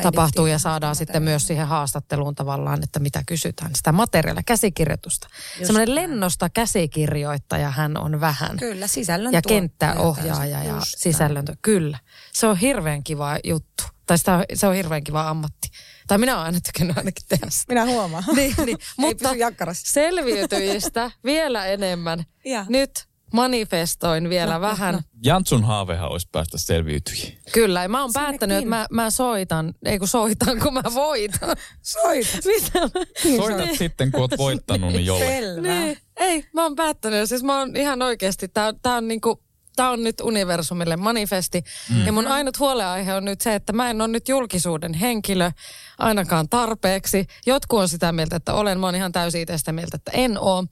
Tapahtuu 0.03 0.47
ja 0.47 0.59
saadaan 0.59 0.97
sitten 0.97 1.23
myös 1.23 1.47
siihen 1.47 1.66
haastatteluun 1.66 2.35
tavallaan, 2.35 2.83
että 2.83 3.01
mitä 3.01 3.23
kysytään. 3.27 3.75
Sitä 3.75 3.92
materiaalia, 3.92 4.42
käsikirjoitusta. 4.47 5.29
Semmoinen 5.64 5.94
lennosta 5.94 6.49
käsikirjoittaja 6.49 7.71
hän 7.71 7.97
on 7.97 8.21
vähän. 8.21 8.57
Kyllä, 8.57 8.87
sisällön 8.87 9.33
Ja 9.33 9.42
kenttäohjaaja 9.42 10.64
ja 10.64 10.77
sisällön. 10.81 11.44
Kyllä, 11.62 11.99
se 12.33 12.47
on 12.47 12.57
hirveän 12.57 13.05
kiva 13.05 13.38
juttu. 13.44 13.85
Tai 14.07 14.18
sitä, 14.18 14.44
se 14.55 14.66
on 14.66 14.75
hirveän 14.75 15.05
kiva 15.05 15.29
ammatti. 15.29 15.71
Tai 16.09 16.18
minä 16.18 16.35
olen 16.35 16.47
aina 16.47 16.59
tykännyt 16.61 16.99
ainakin 16.99 17.27
tehdä 17.29 17.47
sitä. 17.51 17.75
Minä 17.75 17.85
huomaan. 17.87 18.25
niin, 18.37 18.55
niin. 18.66 18.79
Mutta 18.97 19.29
selviytyjistä 19.73 21.11
vielä 21.25 21.66
enemmän. 21.66 22.25
Ja. 22.44 22.66
Nyt 22.68 23.09
manifestoin 23.33 24.29
vielä 24.29 24.55
no, 24.55 24.61
vähän. 24.61 24.94
No, 24.94 25.01
no. 25.01 25.18
Jantsun 25.25 25.64
haavehan 25.64 26.11
olisi 26.11 26.29
päästä 26.33 26.59
selviytyihin. 26.59 27.38
Kyllä, 27.53 27.83
ja 27.83 27.88
mä 27.88 28.03
oon 28.03 28.11
päättänyt, 28.12 28.57
että 28.57 28.68
mä, 28.68 28.87
mä 28.90 29.11
soitan, 29.11 29.75
ei 29.85 29.99
kun 29.99 30.09
soitan, 30.09 30.61
kun 30.61 30.75
mä 30.75 30.83
voitan. 30.94 31.57
Soitat? 31.83 32.44
Mitä? 32.44 32.88
Soitat 33.37 33.66
niin. 33.66 33.79
sitten, 33.79 34.12
kun 34.12 34.21
oot 34.21 34.38
voittanut, 34.38 34.92
niin 34.92 35.07
jolle. 35.07 35.27
Selvä. 35.27 35.68
Niin, 35.68 35.99
ei, 36.16 36.44
mä 36.55 36.62
oon 36.62 36.77
päättänyt, 36.77 37.29
siis 37.29 37.42
mä 37.42 37.59
oon 37.59 37.77
ihan 37.77 38.03
oikeasti, 38.03 38.49
tää, 38.49 38.73
tää 38.83 38.94
on 38.94 39.09
niinku 39.09 39.42
tämä 39.79 39.91
on 39.91 40.05
nyt 40.05 40.21
universumille 40.21 40.97
manifesti. 40.97 41.64
Mm. 41.95 42.07
Ja 42.07 42.12
mun 42.12 42.27
ainut 42.27 42.59
huoleaihe 42.59 43.14
on 43.14 43.25
nyt 43.25 43.41
se, 43.41 43.55
että 43.55 43.73
mä 43.73 43.91
en 43.91 44.01
ole 44.01 44.09
nyt 44.09 44.29
julkisuuden 44.29 44.95
henkilö 44.95 45.51
ainakaan 45.99 46.49
tarpeeksi. 46.49 47.27
Jotkut 47.47 47.81
on 47.81 47.88
sitä 47.88 48.12
mieltä, 48.12 48.37
että 48.37 48.55
olen. 48.55 48.81
Mä 48.81 48.87
oon 48.87 48.95
ihan 48.95 49.12
täysin 49.12 49.41
itse 49.41 49.59
sitä 49.59 49.73
mieltä, 49.73 49.97
että 49.97 50.11
en 50.14 50.38
oo. 50.38 50.64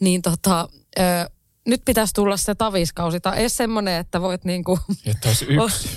Niin 0.00 0.22
tota, 0.22 0.68
ö, 0.98 1.02
nyt 1.66 1.82
pitäisi 1.84 2.14
tulla 2.14 2.36
se 2.36 2.54
taviskausi 2.54 3.20
tai 3.20 3.40
edes 3.40 3.56
semmoinen, 3.56 4.00
että 4.00 4.20
voit 4.20 4.44
niinku... 4.44 4.78
Että 5.06 5.28
olisi 5.28 5.46
yksi, 5.48 5.88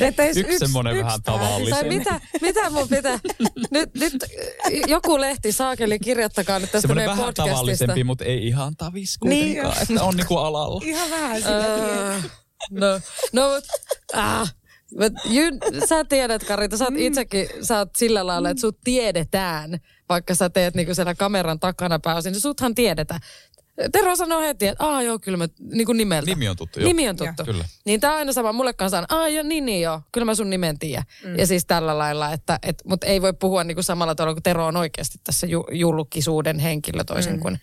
että 0.00 0.24
yksi, 0.26 0.40
yksi 0.40 0.58
semmoinen 0.58 1.04
vähän 1.04 1.22
tavallisen. 1.22 1.78
Tai 1.78 1.88
mitä, 1.88 2.20
mitä 2.42 2.70
mun 2.70 2.88
pitää... 2.88 3.18
Nyt, 3.70 3.94
nyt 3.94 4.12
joku 4.86 5.20
lehti 5.20 5.52
saakeli, 5.52 5.98
kirjoittakaa 5.98 6.58
nyt 6.58 6.70
tästä 6.72 6.80
semmoinen 6.80 7.02
meidän 7.02 7.16
vähän 7.16 7.24
podcastista. 7.26 7.54
tavallisempi, 7.56 8.04
mutta 8.04 8.24
ei 8.24 8.46
ihan 8.46 8.76
tavis 8.76 9.18
kuitenkaan, 9.18 9.74
Niin. 9.74 9.82
että 9.90 10.04
on 10.04 10.16
niinku 10.16 10.36
alalla. 10.36 10.80
Ihan 10.84 11.10
vähän 11.10 11.42
Öö, 11.46 12.20
no, 12.70 13.00
no, 13.32 13.48
mut, 13.54 13.64
ah, 14.14 14.54
mut 15.00 15.12
you, 15.34 15.46
sä 15.88 16.04
tiedät, 16.04 16.44
Karita, 16.44 16.76
sä 16.76 16.84
oot 16.84 16.94
itsekin, 16.96 17.48
sä 17.62 17.78
oot 17.78 17.96
sillä 17.96 18.26
lailla, 18.26 18.50
että 18.50 18.60
sut 18.60 18.78
tiedetään, 18.84 19.78
vaikka 20.08 20.34
sä 20.34 20.50
teet 20.50 20.74
niinku 20.74 20.94
siellä 20.94 21.14
kameran 21.14 21.60
takana 21.60 21.98
pääosin, 21.98 22.32
niin 22.32 22.40
suthan 22.40 22.74
tiedetään. 22.74 23.20
Tero 23.92 24.16
sanoo 24.16 24.40
heti, 24.40 24.66
että 24.66 24.84
aah 24.84 25.04
joo, 25.04 25.18
kyllä 25.18 25.38
mä 25.38 25.48
niin 25.72 25.86
kuin 25.86 25.98
nimeltä. 25.98 26.30
Nimi 26.30 26.48
on 26.48 26.56
tuttu, 26.56 26.80
joo. 26.80 26.88
Nimi 26.88 27.08
on 27.08 27.16
tuttu. 27.16 27.44
Kyllä. 27.44 27.64
Niin 27.84 28.00
tää 28.00 28.12
on 28.12 28.18
aina 28.18 28.32
sama, 28.32 28.52
mulle 28.52 28.72
kanssa 28.72 28.98
on, 28.98 29.04
aah 29.08 29.32
joo, 29.32 29.42
niin 29.42 29.64
niin 29.66 29.80
joo, 29.82 30.00
kyllä 30.12 30.24
mä 30.24 30.34
sun 30.34 30.50
nimen 30.50 30.78
tiedän. 30.78 31.04
Mm. 31.24 31.38
Ja 31.38 31.46
siis 31.46 31.66
tällä 31.66 31.98
lailla, 31.98 32.32
että, 32.32 32.58
et, 32.62 32.82
mutta 32.84 33.06
ei 33.06 33.22
voi 33.22 33.32
puhua 33.32 33.64
niin 33.64 33.74
kuin 33.76 33.84
samalla 33.84 34.14
tavalla, 34.14 34.34
kun 34.34 34.42
Tero 34.42 34.66
on 34.66 34.76
oikeasti 34.76 35.18
tässä 35.24 35.46
ju, 35.46 35.64
julkisuuden 35.72 36.58
henkilö 36.58 37.04
toisin 37.04 37.32
mm. 37.32 37.40
kuin 37.40 37.58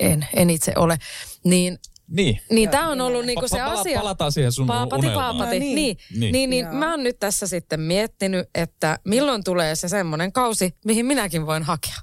en, 0.00 0.26
en 0.36 0.50
itse 0.50 0.72
ole. 0.76 0.98
Niin 1.44 1.78
Niin. 2.08 2.40
niin 2.50 2.70
tämä 2.70 2.88
on 2.90 3.00
ollut 3.00 3.24
niinku 3.26 3.48
se 3.48 3.56
Pala- 3.58 3.80
asia. 3.80 3.98
Palataan 4.00 4.32
siihen 4.32 4.52
sun 4.52 4.66
Paapati, 4.66 5.00
unelmaan. 5.06 5.36
paapati. 5.36 5.58
No 5.58 5.64
niin. 5.64 5.74
niin. 5.74 5.96
Niin, 6.10 6.20
Niin. 6.20 6.32
niin, 6.32 6.50
niin 6.50 6.66
mä 6.76 6.90
oon 6.90 7.02
nyt 7.02 7.18
tässä 7.18 7.46
sitten 7.46 7.80
miettinyt, 7.80 8.48
että 8.54 8.98
milloin 9.04 9.44
tulee 9.44 9.74
se 9.76 9.88
semmoinen 9.88 10.32
kausi, 10.32 10.74
mihin 10.84 11.06
minäkin 11.06 11.46
voin 11.46 11.62
hakea. 11.62 11.94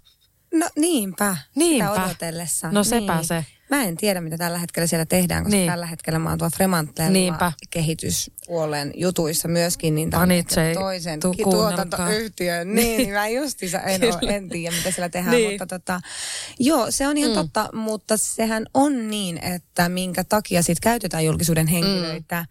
No 0.60 0.70
niinpä. 0.76 1.38
Niinpä. 1.56 1.88
Sitä 1.88 2.06
odotellessa. 2.06 2.72
No 2.72 2.84
sepä 2.84 3.16
niin. 3.16 3.26
se. 3.26 3.46
Mä 3.70 3.84
en 3.84 3.98
tiedä, 3.98 4.22
mitä 4.22 4.38
tällä 4.38 4.58
hetkellä 4.58 4.88
siellä 4.88 5.06
tehdään, 5.06 5.44
koska 5.44 5.58
Niin. 5.58 5.70
tällä 5.70 5.86
hetkellä 5.86 6.20
mä 6.20 6.30
oon 6.30 6.38
tuolla 6.38 6.56
Fremantlella 6.56 7.12
Niinpä. 7.12 7.52
kehityspuolen 7.70 8.94
jutuissa 8.96 9.48
myöskin, 9.48 9.96
niin 9.96 10.10
tämän 10.10 10.30
se 10.50 10.72
toisen 10.74 11.20
kuunnelkaa. 11.44 11.86
tuotantoyhtiön. 11.86 12.76
Niin, 12.76 12.98
niin 12.98 13.14
mä 13.14 13.28
justiinsa 13.28 13.80
en, 13.80 14.02
ole, 14.04 14.36
en 14.36 14.50
tiedä, 14.50 14.76
mitä 14.78 14.92
siellä 14.92 15.10
tehdään, 15.10 15.36
Niin. 15.36 15.50
mutta 15.52 15.66
tota, 15.68 16.02
joo, 16.60 16.92
se 16.92 17.08
on 17.08 17.18
ihan 17.18 17.32
Mm. 17.32 17.36
totta, 17.36 17.70
mutta 17.74 18.18
sehän 18.18 18.66
on 18.74 19.10
niin, 19.10 19.38
että 19.44 19.90
minkä 19.90 20.24
takia 20.24 20.62
sit 20.64 20.80
käytetään 20.80 21.26
julkisuuden 21.26 21.68
henkilöitä, 21.68 22.46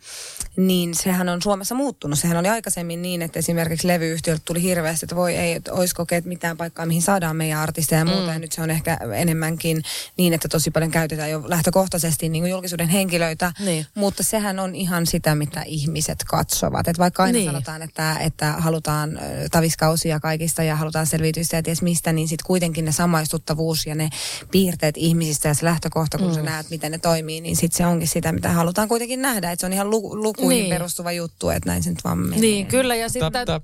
mm. 0.57 0.67
niin 0.67 0.95
sehän 0.95 1.29
on 1.29 1.43
Suomessa 1.43 1.75
muuttunut. 1.75 2.19
Sehän 2.19 2.37
oli 2.37 2.49
aikaisemmin 2.49 3.03
niin, 3.03 3.23
että 3.23 3.39
esimerkiksi 3.39 3.89
levyyhtiöltä 3.89 4.43
tuli 4.45 4.63
hirveästi, 4.63 5.05
että 5.07 5.17
voi 5.17 5.37
ei, 5.37 5.53
että 5.53 5.73
olisiko 5.73 6.03
kokeet 6.03 6.25
mitään 6.25 6.57
paikkaa, 6.57 6.87
mihin 6.87 7.03
saadaan 7.03 7.37
meidän 7.37 7.59
artisteja 7.61 7.99
ja 7.99 8.05
muuta. 8.05 8.27
Mm. 8.27 8.33
Ja 8.33 8.39
nyt 8.39 8.53
se 8.53 8.63
on 8.63 8.71
ehkä 8.71 8.99
enemmänkin 9.17 9.83
niin, 10.17 10.33
että 10.33 10.49
tosi 10.49 10.71
paljon 10.71 10.91
käytetään 10.91 11.04
jo 11.31 11.43
lähtökohtaisesti 11.47 12.29
niin 12.29 12.43
kuin 12.43 12.51
julkisuuden 12.51 12.89
henkilöitä. 12.89 13.53
Niin. 13.65 13.87
Mutta 13.95 14.23
sehän 14.23 14.59
on 14.59 14.75
ihan 14.75 15.07
sitä, 15.07 15.35
mitä 15.35 15.63
ihmiset 15.67 16.19
katsovat. 16.29 16.89
Et 16.89 16.99
vaikka 16.99 17.23
aina 17.23 17.39
Niin. 17.39 17.51
sanotaan, 17.51 17.83
että, 17.83 18.17
että 18.19 18.53
halutaan 18.53 19.19
taviskausia 19.53 20.21
kaikista 20.21 20.63
ja 20.63 20.77
halutaan 20.77 21.07
selviytystä 21.07 21.57
ja 21.57 21.63
ties 21.63 21.83
mistä, 21.83 22.13
niin 22.13 22.29
sitten 22.29 22.47
kuitenkin 22.47 22.85
ne 22.85 22.93
samaistuttavuus 22.93 23.87
ja 23.87 23.95
ne 23.95 24.09
piirteet 24.51 24.95
ihmisistä 24.97 25.49
ja 25.49 25.55
se 25.55 25.65
lähtökohta, 25.65 26.19
kun 26.19 26.29
mm. 26.29 26.35
sä 26.35 26.43
näet, 26.43 26.71
miten 26.71 26.93
ne 26.93 26.99
toimii, 26.99 27.41
niin 27.41 27.57
sitten 27.57 27.77
se 27.77 27.87
onkin 27.87 28.09
sitä, 28.09 28.33
mitä 28.33 28.49
halutaan 28.49 28.89
kuitenkin 28.89 29.23
nähdä. 29.23 29.51
Että 29.53 29.61
se 29.61 29.67
on 29.67 29.73
ihan 29.73 29.91
lu- 29.91 30.23
lukuihin 30.23 30.63
Niin. 30.63 30.71
perustuva 30.75 31.13
juttu, 31.13 31.51
että 31.51 31.71
näin 31.71 31.83
se 31.83 31.91
nyt 31.91 32.05
vaan 32.05 32.19
menee. 32.19 32.41
Niin, 32.41 32.67
kyllä. 32.67 32.95
Ja 32.95 33.09
sitten, 33.09 33.33
tää- 33.33 33.61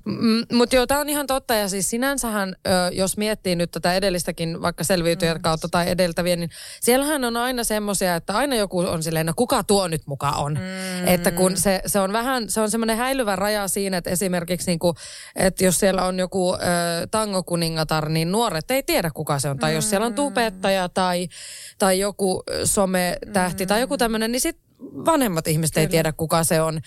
mutta 0.53 0.75
joo, 0.75 0.87
tämä 0.87 0.99
on 0.99 1.09
ihan 1.09 1.27
totta. 1.27 1.53
Ja 1.55 1.69
siis 1.69 1.89
sinänsähän, 1.89 2.55
ö, 2.67 2.69
jos 2.93 3.17
miettii 3.17 3.55
nyt 3.55 3.71
tätä 3.71 3.93
edellistäkin, 3.93 4.61
vaikka 4.61 4.83
selviytyjät 4.83 5.37
Mm. 5.37 5.41
kautta 5.41 5.69
tai 5.69 5.89
edeltäviä, 5.89 6.35
niin 6.35 6.49
siellähän 6.81 7.23
on 7.23 7.30
aina 7.37 7.63
semmoisia, 7.63 8.15
että 8.15 8.33
aina 8.33 8.55
joku 8.55 8.79
on 8.79 9.03
silleen, 9.03 9.25
no 9.25 9.33
kuka 9.35 9.63
tuo 9.63 9.87
nyt 9.87 10.01
mukaan 10.05 10.37
on. 10.37 10.53
Mm. 10.53 11.07
Että 11.07 11.31
kun 11.31 11.57
se, 11.57 11.81
se 11.85 11.99
on 11.99 12.13
vähän, 12.13 12.49
se 12.49 12.61
on 12.61 12.71
semmoinen 12.71 12.97
häilyvä 12.97 13.35
raja 13.35 13.67
siinä, 13.67 13.97
että 13.97 14.09
esimerkiksi 14.09 14.71
niinku, 14.71 14.95
että 15.35 15.65
jos 15.65 15.79
siellä 15.79 16.05
on 16.05 16.19
joku 16.19 16.53
ö, 16.53 16.57
tangokuningatar, 17.11 18.09
niin 18.09 18.31
nuoret 18.31 18.71
ei 18.71 18.83
tiedä 18.83 19.11
kuka 19.13 19.39
se 19.39 19.49
on. 19.49 19.57
Tai 19.57 19.75
jos 19.75 19.89
siellä 19.89 20.07
on 20.07 20.13
tubettaja 20.13 20.89
tai, 20.89 21.27
tai 21.79 21.99
joku 21.99 22.43
sometähti 22.63 23.65
tai 23.65 23.81
joku 23.81 23.97
tämmöinen, 23.97 24.31
niin 24.31 24.41
sitten 24.41 24.65
vanhemmat 25.05 25.47
ihmiset 25.47 25.77
ei 25.77 25.87
tiedä 25.87 26.11
kuka 26.11 26.43
se 26.43 26.61
on. 26.61 26.81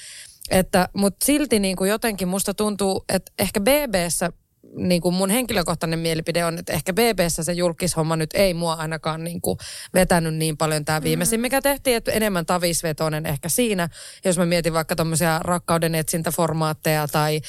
Että, 0.51 0.89
mutta 0.93 1.25
silti 1.25 1.61
niin 1.61 1.77
kuin 1.77 1.91
jotenkin 1.91 2.29
musta 2.29 2.55
tuntuu, 2.55 3.05
että 3.09 3.33
ehkä 3.39 3.61
BBssä 3.61 4.33
niin 4.77 5.01
kuin 5.01 5.15
mun 5.15 5.31
henkilökohtainen 5.31 5.99
mielipide 5.99 6.45
on, 6.45 6.59
että 6.59 6.73
ehkä 6.73 6.93
BBssä 6.93 7.43
se 7.43 7.53
julkishomma 7.53 8.17
nyt 8.17 8.31
ei 8.35 8.55
mua 8.55 8.73
ainakaan 8.73 9.25
niin 9.25 9.41
kuin 9.41 9.59
vetänyt 9.95 10.35
niin 10.35 10.57
paljon 10.57 10.85
tämä 10.85 11.03
viimeisin, 11.03 11.41
mikä 11.41 11.63
tehtiin, 11.63 11.97
että 11.97 12.13
enemmän 12.13 12.47
tavisvetoinen 12.47 13.27
ehkä 13.27 13.49
siinä. 13.49 13.89
Jos 14.25 14.39
mä 14.39 14.47
mietin 14.47 14.73
vaikka 14.73 14.97
tämmöisiä 14.97 15.41
rakkauden 15.45 15.95
etsintäformaatteja 15.95 17.09
tai 17.09 17.41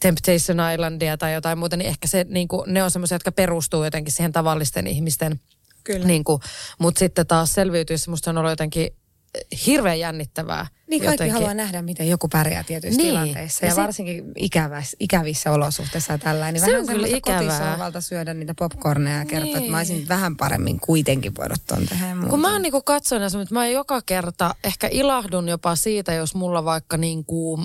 Temptation 0.00 0.72
Islandia 0.74 1.16
tai 1.16 1.34
jotain 1.34 1.58
muuta, 1.58 1.76
niin 1.76 1.88
ehkä 1.88 2.06
se, 2.06 2.26
niin 2.28 2.48
kuin, 2.48 2.72
ne 2.72 2.82
on 2.82 2.90
semmoisia, 2.90 3.14
jotka 3.14 3.32
perustuu 3.32 3.84
jotenkin 3.84 4.12
siihen 4.12 4.32
tavallisten 4.32 4.86
ihmisten. 4.86 5.40
Kyllä. 5.84 6.06
Niin 6.06 6.24
kuin, 6.24 6.40
mutta 6.78 6.98
sitten 6.98 7.26
taas 7.26 7.54
selviytyessä 7.54 8.10
musta 8.10 8.30
on 8.30 8.38
ollut 8.38 8.52
jotenkin 8.52 8.90
hirveän 9.66 10.00
jännittävää. 10.00 10.66
Niin 10.94 11.04
kaikki 11.04 11.12
jotenkin. 11.14 11.32
haluaa 11.34 11.54
nähdä, 11.54 11.82
miten 11.82 12.08
joku 12.08 12.28
pärjää 12.28 12.64
tietyissä 12.64 12.96
Niin. 13.02 13.10
tilanteissa. 13.10 13.64
Ja 13.64 13.70
Ja, 13.70 13.74
se- 13.74 13.80
varsinkin 13.80 14.24
ikävissä, 14.36 14.96
ikävissä 15.00 15.52
olosuhteissa 15.52 16.12
ja 16.12 16.18
tällä. 16.18 16.52
Niin 16.52 16.60
Se 16.60 16.66
vähän 16.66 16.80
on 16.80 16.86
kyllä 16.86 17.06
ikävää. 17.06 18.00
syödä 18.00 18.34
niitä 18.34 18.54
popcorneja 18.58 19.18
ja 19.18 19.24
kertoa, 19.24 19.44
Niin. 19.44 19.58
että 19.58 19.70
mä 19.70 19.76
olisin 19.76 20.08
vähän 20.08 20.36
paremmin 20.36 20.80
kuitenkin 20.80 21.32
voinut 21.38 21.58
ton 21.66 21.86
tehdä. 21.86 22.06
Kun 22.30 22.40
mä 22.40 22.52
oon 22.52 22.62
niinku 22.62 22.82
semmoinen, 23.06 23.40
että 23.42 23.54
mä 23.54 23.66
joka 23.68 24.02
kerta 24.06 24.54
ehkä 24.64 24.88
ilahdun 24.90 25.48
jopa 25.48 25.76
siitä, 25.76 26.12
jos 26.12 26.34
mulla 26.34 26.64
vaikka 26.64 26.96
niinku 26.96 27.60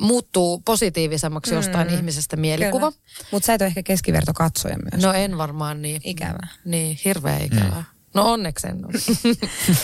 muuttuu 0.00 0.58
positiivisemmaksi 0.64 1.54
jostain 1.54 1.90
ihmisestä 1.90 2.36
mielikuva. 2.36 2.92
Mutta 3.32 3.46
sä 3.46 3.54
et 3.54 3.60
ole 3.60 3.66
ehkä 3.66 3.82
keskiverto 3.82 4.32
katsoja 4.32 4.76
myös. 4.92 5.02
No 5.04 5.12
en 5.12 5.38
varmaan 5.38 5.82
niin. 5.82 6.00
Ikävää. 6.04 6.48
Niin, 6.64 6.98
hirveän 7.04 7.42
ikävää. 7.42 7.84
No 8.14 8.32
onneksi 8.32 8.66
en 8.66 8.84
ole. 8.84 8.92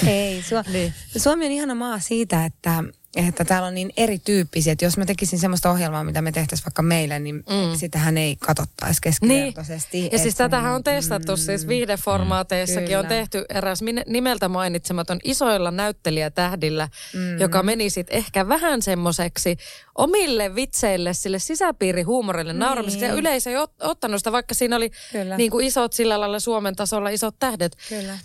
Ei, 0.12 0.40
Su- 0.42 0.72
Niin. 0.72 0.94
Suomi 1.16 1.46
on 1.46 1.52
ihana 1.52 1.74
maa 1.74 1.98
siitä, 2.00 2.44
että, 2.44 2.84
että 3.16 3.44
täällä 3.44 3.68
on 3.68 3.74
niin 3.74 3.92
erityyppisiä. 3.96 4.72
Että 4.72 4.84
jos 4.84 4.96
mä 4.96 5.06
tekisin 5.06 5.38
semmoista 5.38 5.70
ohjelmaa, 5.70 6.04
mitä 6.04 6.22
me 6.22 6.32
tehtäisiin 6.32 6.64
vaikka 6.66 6.82
meille, 6.82 7.18
niin 7.18 7.34
mm. 7.36 7.76
sitähän 7.76 8.18
ei 8.18 8.36
katsottaisi 8.36 9.00
keskivertoisesti. 9.02 10.00
Niin. 10.00 10.12
Ja 10.12 10.18
siis 10.18 10.34
tätähän 10.34 10.74
on 10.74 10.84
testattu 10.84 11.36
siis 11.36 11.68
viihdeformaateissakin. 11.68 12.98
On 12.98 13.04
Kyllä. 13.04 13.18
tehty 13.18 13.44
eräs 13.48 13.80
nimeltä 14.06 14.48
mainitsematon 14.48 15.18
isoilla 15.24 15.70
näyttelijätähdillä, 15.70 16.88
mm. 17.14 17.38
joka 17.38 17.62
meni 17.62 17.90
sitten 17.90 18.16
ehkä 18.16 18.48
vähän 18.48 18.82
semmoiseksi 18.82 19.56
omille 19.94 20.54
vitseille, 20.54 21.14
sille 21.14 21.38
sisäpiirihuumorille 21.38 22.52
niin. 22.52 23.00
Ja 23.00 23.14
yleisö 23.14 23.50
ei 23.50 23.56
ot- 23.56 23.86
ottanut 23.88 24.20
sitä, 24.20 24.32
vaikka 24.32 24.54
siinä 24.54 24.76
oli 24.76 24.90
Kyllä. 25.12 25.36
niin 25.36 25.50
kuin 25.50 25.66
isot 25.66 25.92
sillä 25.92 26.20
lailla 26.20 26.40
Suomen 26.40 26.76
tasolla 26.76 27.08
isot 27.08 27.34
tähdet. 27.38 27.76
Kyllä. 27.88 28.18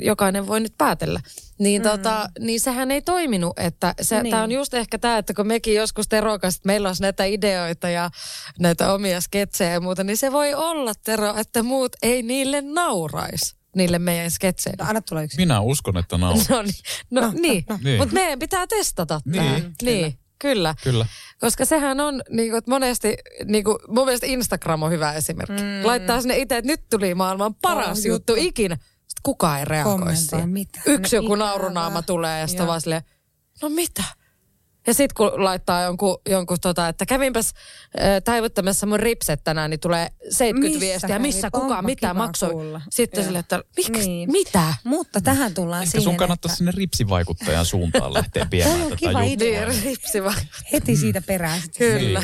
jokainen 0.00 0.46
voi 0.46 0.60
nyt 0.60 0.74
päätellä. 0.78 1.20
Niin, 1.58 1.82
mm. 1.82 1.88
tota, 1.88 2.28
niin 2.40 2.60
sehän 2.60 2.90
ei 2.90 3.02
toiminut, 3.02 3.58
että 3.58 3.94
se, 4.00 4.22
Niin. 4.22 4.30
tämä 4.30 4.42
on 4.42 4.52
just 4.52 4.74
ehkä 4.74 4.98
tämä, 4.98 5.18
että 5.18 5.34
kun 5.34 5.46
mekin 5.46 5.74
joskus 5.74 6.08
Terokas, 6.08 6.56
että 6.56 6.66
meillä 6.66 6.88
olisi 6.88 7.02
näitä 7.02 7.24
ideoita 7.24 7.88
ja 7.88 8.10
näitä 8.58 8.92
omia 8.92 9.20
sketsejä 9.20 9.70
ja 9.72 9.80
muuta, 9.80 10.04
niin 10.04 10.16
se 10.16 10.32
voi 10.32 10.54
olla 10.54 10.92
Tero, 11.04 11.34
että 11.36 11.62
muut 11.62 11.92
ei 12.02 12.22
niille 12.22 12.60
nauraisi, 12.62 13.56
niille 13.76 13.98
meidän 13.98 14.30
sketseille. 14.30 14.82
No, 14.84 14.88
anna 14.88 15.00
tulla 15.00 15.22
yksi. 15.22 15.36
Minä 15.36 15.60
uskon, 15.60 15.96
että 15.98 16.18
naura. 16.18 16.42
No, 16.50 16.62
niin, 16.62 16.74
no, 17.10 17.20
no 17.20 17.32
niin, 17.40 17.64
no, 17.68 17.78
Niin. 17.84 17.98
mutta 17.98 18.14
meidän 18.14 18.38
pitää 18.38 18.66
testata 18.66 19.20
Niin, 19.24 19.34
tämä. 19.44 19.60
kyllä. 19.60 19.72
Niin, 19.92 20.18
kyllä. 20.38 20.74
Kyllä. 20.84 21.06
Koska 21.40 21.64
sehän 21.64 22.00
on 22.00 22.22
niin 22.30 22.50
kuin, 22.50 22.58
että 22.58 22.70
monesti, 22.70 23.16
niin 23.44 23.64
kuin, 23.64 23.76
mun 23.88 24.04
mielestä 24.04 24.26
Instagram 24.26 24.82
on 24.82 24.90
hyvä 24.90 25.12
esimerkki. 25.12 25.62
Mm. 25.62 25.86
Laittaa 25.86 26.20
sinne 26.20 26.36
itse, 26.38 26.56
että 26.56 26.66
nyt 26.70 26.80
tuli 26.90 27.14
maailman 27.14 27.54
paras 27.54 27.98
Oh, 27.98 28.06
juttu 28.06 28.34
ikinä. 28.36 28.76
Kukaan 29.26 29.58
ei 29.58 29.64
reagoi 29.64 30.16
siihen. 30.16 30.48
mitään. 30.48 30.82
Yksi 30.86 31.16
No 31.16 31.22
joku 31.22 31.34
naurunaama 31.34 32.02
tulee 32.02 32.40
ja 32.40 32.46
sitten 32.46 32.66
vaan 32.66 32.80
silleen, 32.80 33.02
no 33.62 33.68
mitä? 33.68 34.04
Ja 34.86 34.94
sitten 34.94 35.14
kun 35.16 35.44
laittaa 35.44 35.82
jonkun, 35.82 36.18
jonkun 36.28 36.56
tota, 36.60 36.88
että 36.88 37.06
kävinpäs 37.06 37.52
äh, 38.00 38.22
taivuttamassa 38.24 38.86
mun 38.86 39.00
ripset 39.00 39.44
tänään, 39.44 39.70
niin 39.70 39.80
tulee 39.80 40.08
70 40.30 40.68
Missä 40.68 40.80
viestiä, 40.86 41.18
missä 41.18 41.50
kuka, 41.50 41.64
Onpa 41.66 41.82
mitä 41.82 42.14
maksoi. 42.14 42.50
kuulla. 42.50 42.80
Sitten 42.90 43.24
sille, 43.24 43.38
että 43.38 43.62
miksi, 43.76 44.08
Niin. 44.08 44.32
mitä? 44.32 44.74
Mutta 44.84 45.20
tähän 45.20 45.54
tullaan 45.54 45.82
Ehkä 45.82 45.90
siihen, 45.90 46.04
sun 46.04 46.16
kannattaisi 46.16 46.56
sinne 46.56 46.72
ripsivaikuttajan 46.76 47.66
suuntaan 47.66 48.14
lähteä 48.14 48.46
viemään 48.50 48.80
tätä 48.82 48.96
kiva 48.96 49.10
juttua. 49.10 49.22
idea. 49.22 49.68
Niin, 49.68 49.82
ripsi 49.84 50.24
vaan. 50.24 50.36
heti 50.72 50.96
siitä 50.96 51.22
perään 51.22 51.60
sitten 51.60 52.00
Kyllä. 52.00 52.22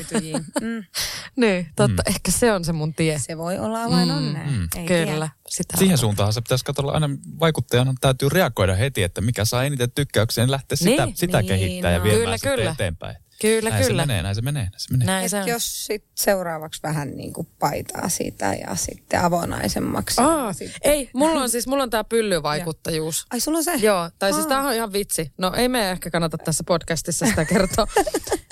Mm. 0.61 0.85
Niin, 1.37 1.67
totta. 1.77 2.03
Mm. 2.07 2.11
Ehkä 2.15 2.31
se 2.31 2.53
on 2.53 2.65
se 2.65 2.73
mun 2.73 2.95
tie. 2.95 3.19
Se 3.19 3.39
voi 3.39 3.59
olla 3.59 3.83
avain 3.85 4.09
mm, 4.09 4.17
onneen. 4.17 4.51
Mm. 4.53 4.69
Ei 4.77 4.87
Kyllä. 4.87 5.05
Tiedä. 5.07 5.29
Sitä 5.53 5.77
Siihen 5.77 5.99
suuntaan 5.99 6.33
se 6.33 6.41
pitäisi 6.41 6.65
katsella 6.65 6.93
aina 6.93 7.11
vaikuttajan 7.41 7.95
täytyy 8.01 8.29
reagoida 8.29 8.75
heti, 8.75 9.03
että 9.03 9.21
mikä 9.21 9.45
saa 9.45 9.65
eniten 9.65 9.91
tykkäyksiä, 9.91 10.45
niin 10.45 10.51
lähteä 10.51 10.77
sitä, 10.77 11.07
niin, 11.07 11.17
sitä 11.17 11.39
niin, 11.39 11.49
kehittää 11.49 11.91
no. 11.91 11.97
ja 11.97 12.03
viemään 12.03 12.39
kyllä, 12.43 12.57
kyllä. 12.57 12.71
eteenpäin. 12.71 13.17
Kyllä, 13.43 13.71
näin 13.71 13.85
kyllä. 13.85 14.03
Se 14.03 14.07
menee, 14.07 14.23
näin 14.23 14.35
se 14.35 14.43
menee, 14.43 14.63
näin 14.63 14.81
se 14.81 14.93
menee. 14.93 15.07
Näin 15.07 15.31
se 15.31 15.41
on. 15.41 15.49
Jos 15.49 15.87
sit 15.87 16.05
seuraavaksi 16.15 16.83
vähän 16.83 17.17
niin 17.17 17.33
kuin 17.33 17.49
paitaa 17.59 18.09
sitä 18.09 18.55
ja 18.55 18.75
sitten 18.75 19.21
avonaisemmaksi. 19.21 20.21
Aa, 20.21 20.53
sitten. 20.53 20.93
ei, 20.93 21.11
mulla 21.15 21.43
on 21.43 21.51
siis, 21.51 21.67
mulla 21.67 21.83
on 21.83 21.91
tää 21.91 22.05
pyllyvaikuttajuus. 22.05 23.27
Ai 23.31 23.41
sulla 23.41 23.59
on 23.59 23.65
se? 23.65 23.75
Joo, 23.75 24.11
tai 24.19 24.31
Aa. 24.31 24.35
siis 24.35 24.47
tää 24.47 24.63
on 24.63 24.75
ihan 24.75 24.93
vitsi. 24.93 25.33
No 25.39 25.53
ei 25.57 25.69
me 25.69 25.91
ehkä 25.91 26.11
kannata 26.11 26.39
tässä 26.39 26.65
podcastissa 26.65 27.27
sitä 27.27 27.45
kertoa. 27.45 27.87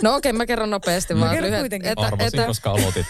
no 0.02 0.14
okei, 0.14 0.30
okay, 0.30 0.38
mä 0.38 0.46
kerron 0.46 0.70
nopeasti 0.70 1.14
mä 1.14 1.20
vaan 1.20 1.42
lyhyet. 1.42 1.60
Kuitenkin. 1.60 1.90
Että, 1.90 2.06
Arvasin, 2.06 2.26
että... 2.26 2.46
koska 2.46 2.70
aloitit. 2.70 3.06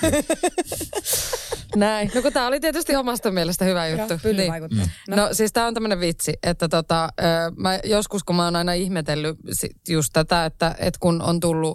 Näin. 1.77 2.11
No 2.15 2.23
kun 2.23 2.33
tää 2.33 2.47
oli 2.47 2.61
tietysti 2.61 2.97
omasta 2.97 3.31
mielestä 3.31 3.65
hyvä 3.65 3.89
juttu. 3.89 4.15
Joo, 4.25 4.33
niin. 4.33 4.53
Mm. 4.71 4.91
No. 5.09 5.17
no 5.17 5.29
siis 5.33 5.53
tää 5.53 5.67
on 5.67 5.75
tämmönen 5.75 6.01
vitsi, 6.01 6.33
että 6.43 6.69
tota, 6.69 7.09
mä 7.57 7.79
joskus 7.85 8.25
kun 8.25 8.37
mä 8.37 8.45
oon 8.45 8.57
aina 8.57 8.73
ihmetellyt 8.73 9.37
just 9.89 10.11
tätä, 10.13 10.45
että, 10.45 10.75
että 10.79 11.01
kun 11.01 11.23
on 11.23 11.41
tullut, 11.41 11.70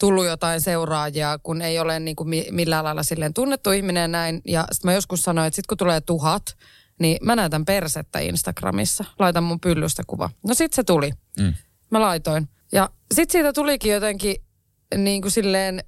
tullut 0.00 0.26
jotain 0.26 0.60
seuraajia, 0.60 1.38
kun 1.42 1.62
ei 1.62 1.78
ole 1.78 2.00
niin 2.00 2.16
kuin 2.16 2.28
millään 2.50 2.84
lailla 2.84 3.02
silleen 3.02 3.34
tunnettu 3.34 3.70
ihminen 3.70 4.00
ja 4.00 4.08
näin. 4.08 4.40
Ja 4.44 4.66
sitten 4.72 4.88
mä 4.88 4.94
joskus 4.94 5.22
sanoin, 5.22 5.46
että 5.46 5.56
sitten 5.56 5.68
kun 5.68 5.78
tulee 5.78 6.00
tuhat, 6.00 6.56
niin 7.00 7.18
mä 7.22 7.36
näytän 7.36 7.64
persettä 7.64 8.18
Instagramissa. 8.18 9.04
Laitan 9.18 9.44
mun 9.44 9.60
pyllystä 9.60 10.02
kuva. 10.06 10.30
No 10.46 10.54
sit 10.54 10.72
se 10.72 10.84
tuli. 10.84 11.10
Mm. 11.40 11.54
Mä 11.90 12.00
laitoin. 12.00 12.48
Ja 12.72 12.90
sit 13.14 13.30
siitä 13.30 13.52
tulikin 13.52 13.92
jotenkin 13.92 14.36
niin 14.96 15.22
kuin 15.22 15.32
silleen 15.32 15.82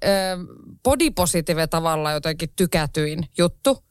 body 0.83 1.11
positive 1.11 1.67
tavalla 1.67 2.11
jotenkin 2.11 2.49
tykätyin 2.55 3.25
juttu. 3.37 3.83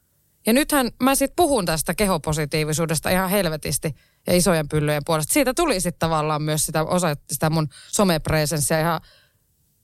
Ja 0.45 0.53
nythän 0.53 0.91
mä 1.03 1.15
sitten 1.15 1.35
puhun 1.35 1.65
tästä 1.65 1.93
kehopositiivisuudesta 1.93 3.09
ihan 3.09 3.29
helvetisti 3.29 3.95
ja 4.27 4.35
isojen 4.35 4.67
pyllyjen 4.67 5.01
puolesta. 5.05 5.33
Siitä 5.33 5.53
tuli 5.53 5.81
sitten 5.81 5.99
tavallaan 5.99 6.41
myös 6.41 6.65
sitä, 6.65 6.83
osa 6.83 7.15
sitä 7.31 7.49
mun 7.49 7.67
somepresenssiä 7.87 8.79
ihan 8.79 9.01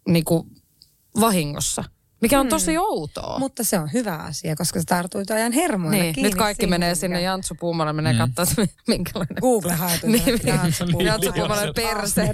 niin 0.08 0.26
kuin 0.26 0.48
vahingossa. 1.20 1.84
Mikä 2.22 2.40
on 2.40 2.46
hmm. 2.46 2.50
tosi 2.50 2.78
outoa. 2.78 3.40
Mutta 3.40 3.64
se 3.64 3.80
on 3.80 3.90
hyvä 3.94 4.16
asia, 4.16 4.56
koska 4.56 4.80
se 4.80 4.86
tartuit 4.86 5.32
ajan 5.32 5.52
hermoille 5.52 6.04
niin, 6.04 6.16
Nyt 6.18 6.36
kaikki 6.36 6.62
siihen, 6.62 6.70
menee 6.70 6.96
sinne 6.96 7.22
Jantsu 7.22 7.56
Puumalle, 7.60 7.94
menee 7.94 8.14
mm. 8.14 8.34
katsoa, 8.36 8.66
minkälainen. 8.88 9.38
Google 9.42 9.74
haetuu 9.74 10.10
niin, 10.10 10.40
Jantsu 10.44 10.86
Puumalle 11.36 11.74
perse. 11.74 12.22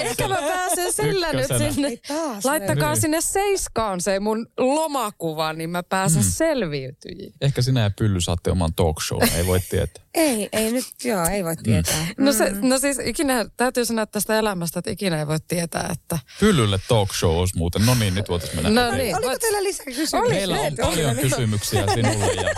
Ehkä 0.00 0.28
mä 0.28 0.36
pääsen 0.36 0.92
sillä 0.92 1.32
nyt 1.32 1.46
sinne. 1.46 1.98
Laittakaa 2.44 2.92
niin. 2.92 3.00
sinne 3.00 3.20
seiskaan 3.20 4.00
se 4.00 4.20
mun 4.20 4.46
lomakuva, 4.58 5.52
niin 5.52 5.70
mä 5.70 5.82
pääsen 5.82 6.22
mm. 6.22 6.30
selviytyjiin. 6.30 7.32
Ehkä 7.40 7.62
sinä 7.62 7.80
ja 7.80 7.90
Pylly 7.98 8.20
saatte 8.20 8.50
oman 8.50 8.74
talk 8.74 9.02
show, 9.02 9.22
ei 9.36 9.46
voi 9.46 9.60
tietää. 9.60 10.05
Ei, 10.16 10.48
ei 10.52 10.72
nyt, 10.72 10.84
joo, 11.04 11.26
ei 11.26 11.44
voi 11.44 11.56
tietää. 11.56 12.06
Mm. 12.16 12.24
No, 12.24 12.32
se, 12.32 12.52
no 12.62 12.78
siis 12.78 12.98
ikinä, 13.04 13.46
täytyy 13.56 13.84
sanoa 13.84 14.06
tästä 14.06 14.38
elämästä, 14.38 14.78
että 14.78 14.90
ikinä 14.90 15.18
ei 15.18 15.26
voi 15.26 15.38
tietää, 15.48 15.88
että... 15.92 16.18
Pyllylle 16.40 16.80
talk 16.88 17.14
show 17.14 17.36
olisi 17.36 17.56
muuten, 17.56 17.86
no 17.86 17.94
niin, 17.94 18.14
nyt 18.14 18.28
voitaisiin 18.28 18.62
mennä 18.62 18.82
No 18.82 18.96
niin. 18.96 19.16
Oliko 19.16 19.38
teillä 19.38 19.62
lisää 19.62 19.86
kysymyksiä? 19.86 20.20
Meillä 20.28 20.60
on 20.60 20.76
paljon 20.80 21.16
kysymyksiä 21.16 21.86
sinulle. 21.94 22.32
Ja... 22.32 22.54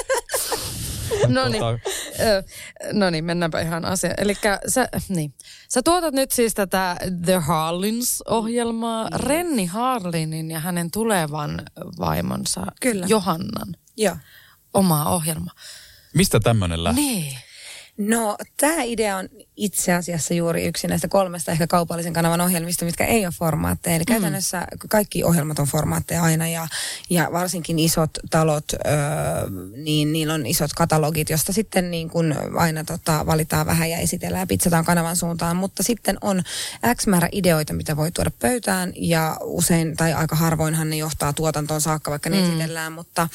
No 1.28 1.48
niin, 1.48 1.62
no 2.92 3.11
niin, 3.11 3.24
mennäänpä 3.24 3.61
ihan 3.61 3.84
asiaan. 3.84 4.14
Eli 4.18 4.34
sä, 4.68 4.88
niin. 5.09 5.34
sä 5.68 5.82
tuotat 5.82 6.14
nyt 6.14 6.30
siis 6.30 6.54
tätä 6.54 6.96
The 7.24 7.36
Harlins-ohjelmaa, 7.36 9.09
yes. 9.12 9.20
Renni 9.20 9.66
Harlinin 9.66 10.50
ja 10.50 10.61
hänen 10.61 10.90
tulevan 10.90 11.62
vaimonsa 11.98 12.66
Kyllä. 12.80 13.06
Johannan. 13.09 13.76
Joo. 13.96 14.16
Oma 14.74 15.11
ohjelma. 15.11 15.50
Mistä 16.14 16.40
tämmöinen 16.40 16.84
lähti? 16.84 17.00
Niin. 17.00 17.47
No 17.99 18.36
tämä 18.57 18.82
idea 18.82 19.16
on 19.16 19.28
itse 19.57 19.92
asiassa 19.92 20.34
juuri 20.34 20.66
yksi 20.66 20.88
näistä 20.88 21.09
kolmesta 21.09 21.53
ehkä 21.53 21.66
kaupallisen 21.66 22.12
kanavan 22.12 22.40
ohjelmista, 22.40 22.84
mitkä 22.84 23.05
ei 23.05 23.26
ole 23.26 23.34
formaatteja. 23.38 23.96
Eli 23.96 24.05
mm. 24.09 24.12
käytännössä 24.12 24.66
kaikki 24.88 25.24
ohjelmat 25.24 25.59
on 25.59 25.66
formaatteja 25.66 26.22
aina 26.22 26.49
ja, 26.49 26.68
ja 27.11 27.28
varsinkin 27.32 27.78
isot 27.78 28.11
talot, 28.30 28.64
ö, 28.72 28.78
niin 29.76 30.12
niillä 30.12 30.34
on 30.34 30.46
isot 30.46 30.70
katalogit, 30.76 31.30
josta 31.30 31.53
sitten 31.53 31.90
niin 31.90 32.11
kuin 32.11 32.34
aina 32.57 32.84
tota, 32.84 33.26
valitaan 33.26 33.66
vähän 33.66 33.90
ja 33.90 33.99
esitellään 33.99 34.42
ja 34.42 34.46
pitsataan 34.46 34.84
kanavan 34.84 35.16
suuntaan. 35.16 35.57
Mutta 35.57 35.82
sitten 35.82 36.18
on 36.20 36.42
X 36.94 37.07
määrä 37.07 37.28
ideoita, 37.32 37.72
mitä 37.72 37.96
voi 37.96 38.12
tuoda 38.12 38.30
pöytään 38.38 38.92
ja 38.96 39.36
usein 39.40 39.96
tai 39.96 40.12
aika 40.12 40.36
harvoinhan 40.36 40.90
ne 40.90 40.96
johtaa 40.96 41.32
tuotantoon 41.32 41.80
saakka, 41.80 42.11
vaikka 42.11 42.30
ne 42.30 42.36
mm. 42.36 42.49
esitellään. 42.49 42.92
Mutta 42.92 43.28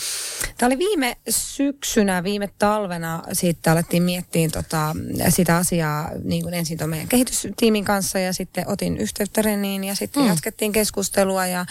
tämä 0.57 0.68
oli 0.68 0.78
viime 0.78 1.18
syksynä, 1.30 2.24
viime 2.24 2.49
talvena, 2.59 3.24
siitä 3.34 3.72
alettiin 3.72 4.03
miettiä 4.03 4.53
tota, 4.54 4.95
sitä 5.30 5.58
asiaa 5.58 6.10
niin 6.24 6.43
kuin 6.43 6.54
ensin 6.54 6.78
meidän 6.86 7.08
kehitystiimin 7.08 7.86
kanssa 7.86 8.20
ja 8.20 8.34
sitten 8.34 8.68
otin 8.68 8.97
yhteyttä 8.97 9.41
Reniin 9.41 9.84
ja 9.84 9.95
sitten 9.95 10.24
mm. 10.24 10.30
jatkettiin 10.30 10.72
keskustelua 10.72 11.47
ja, 11.47 11.66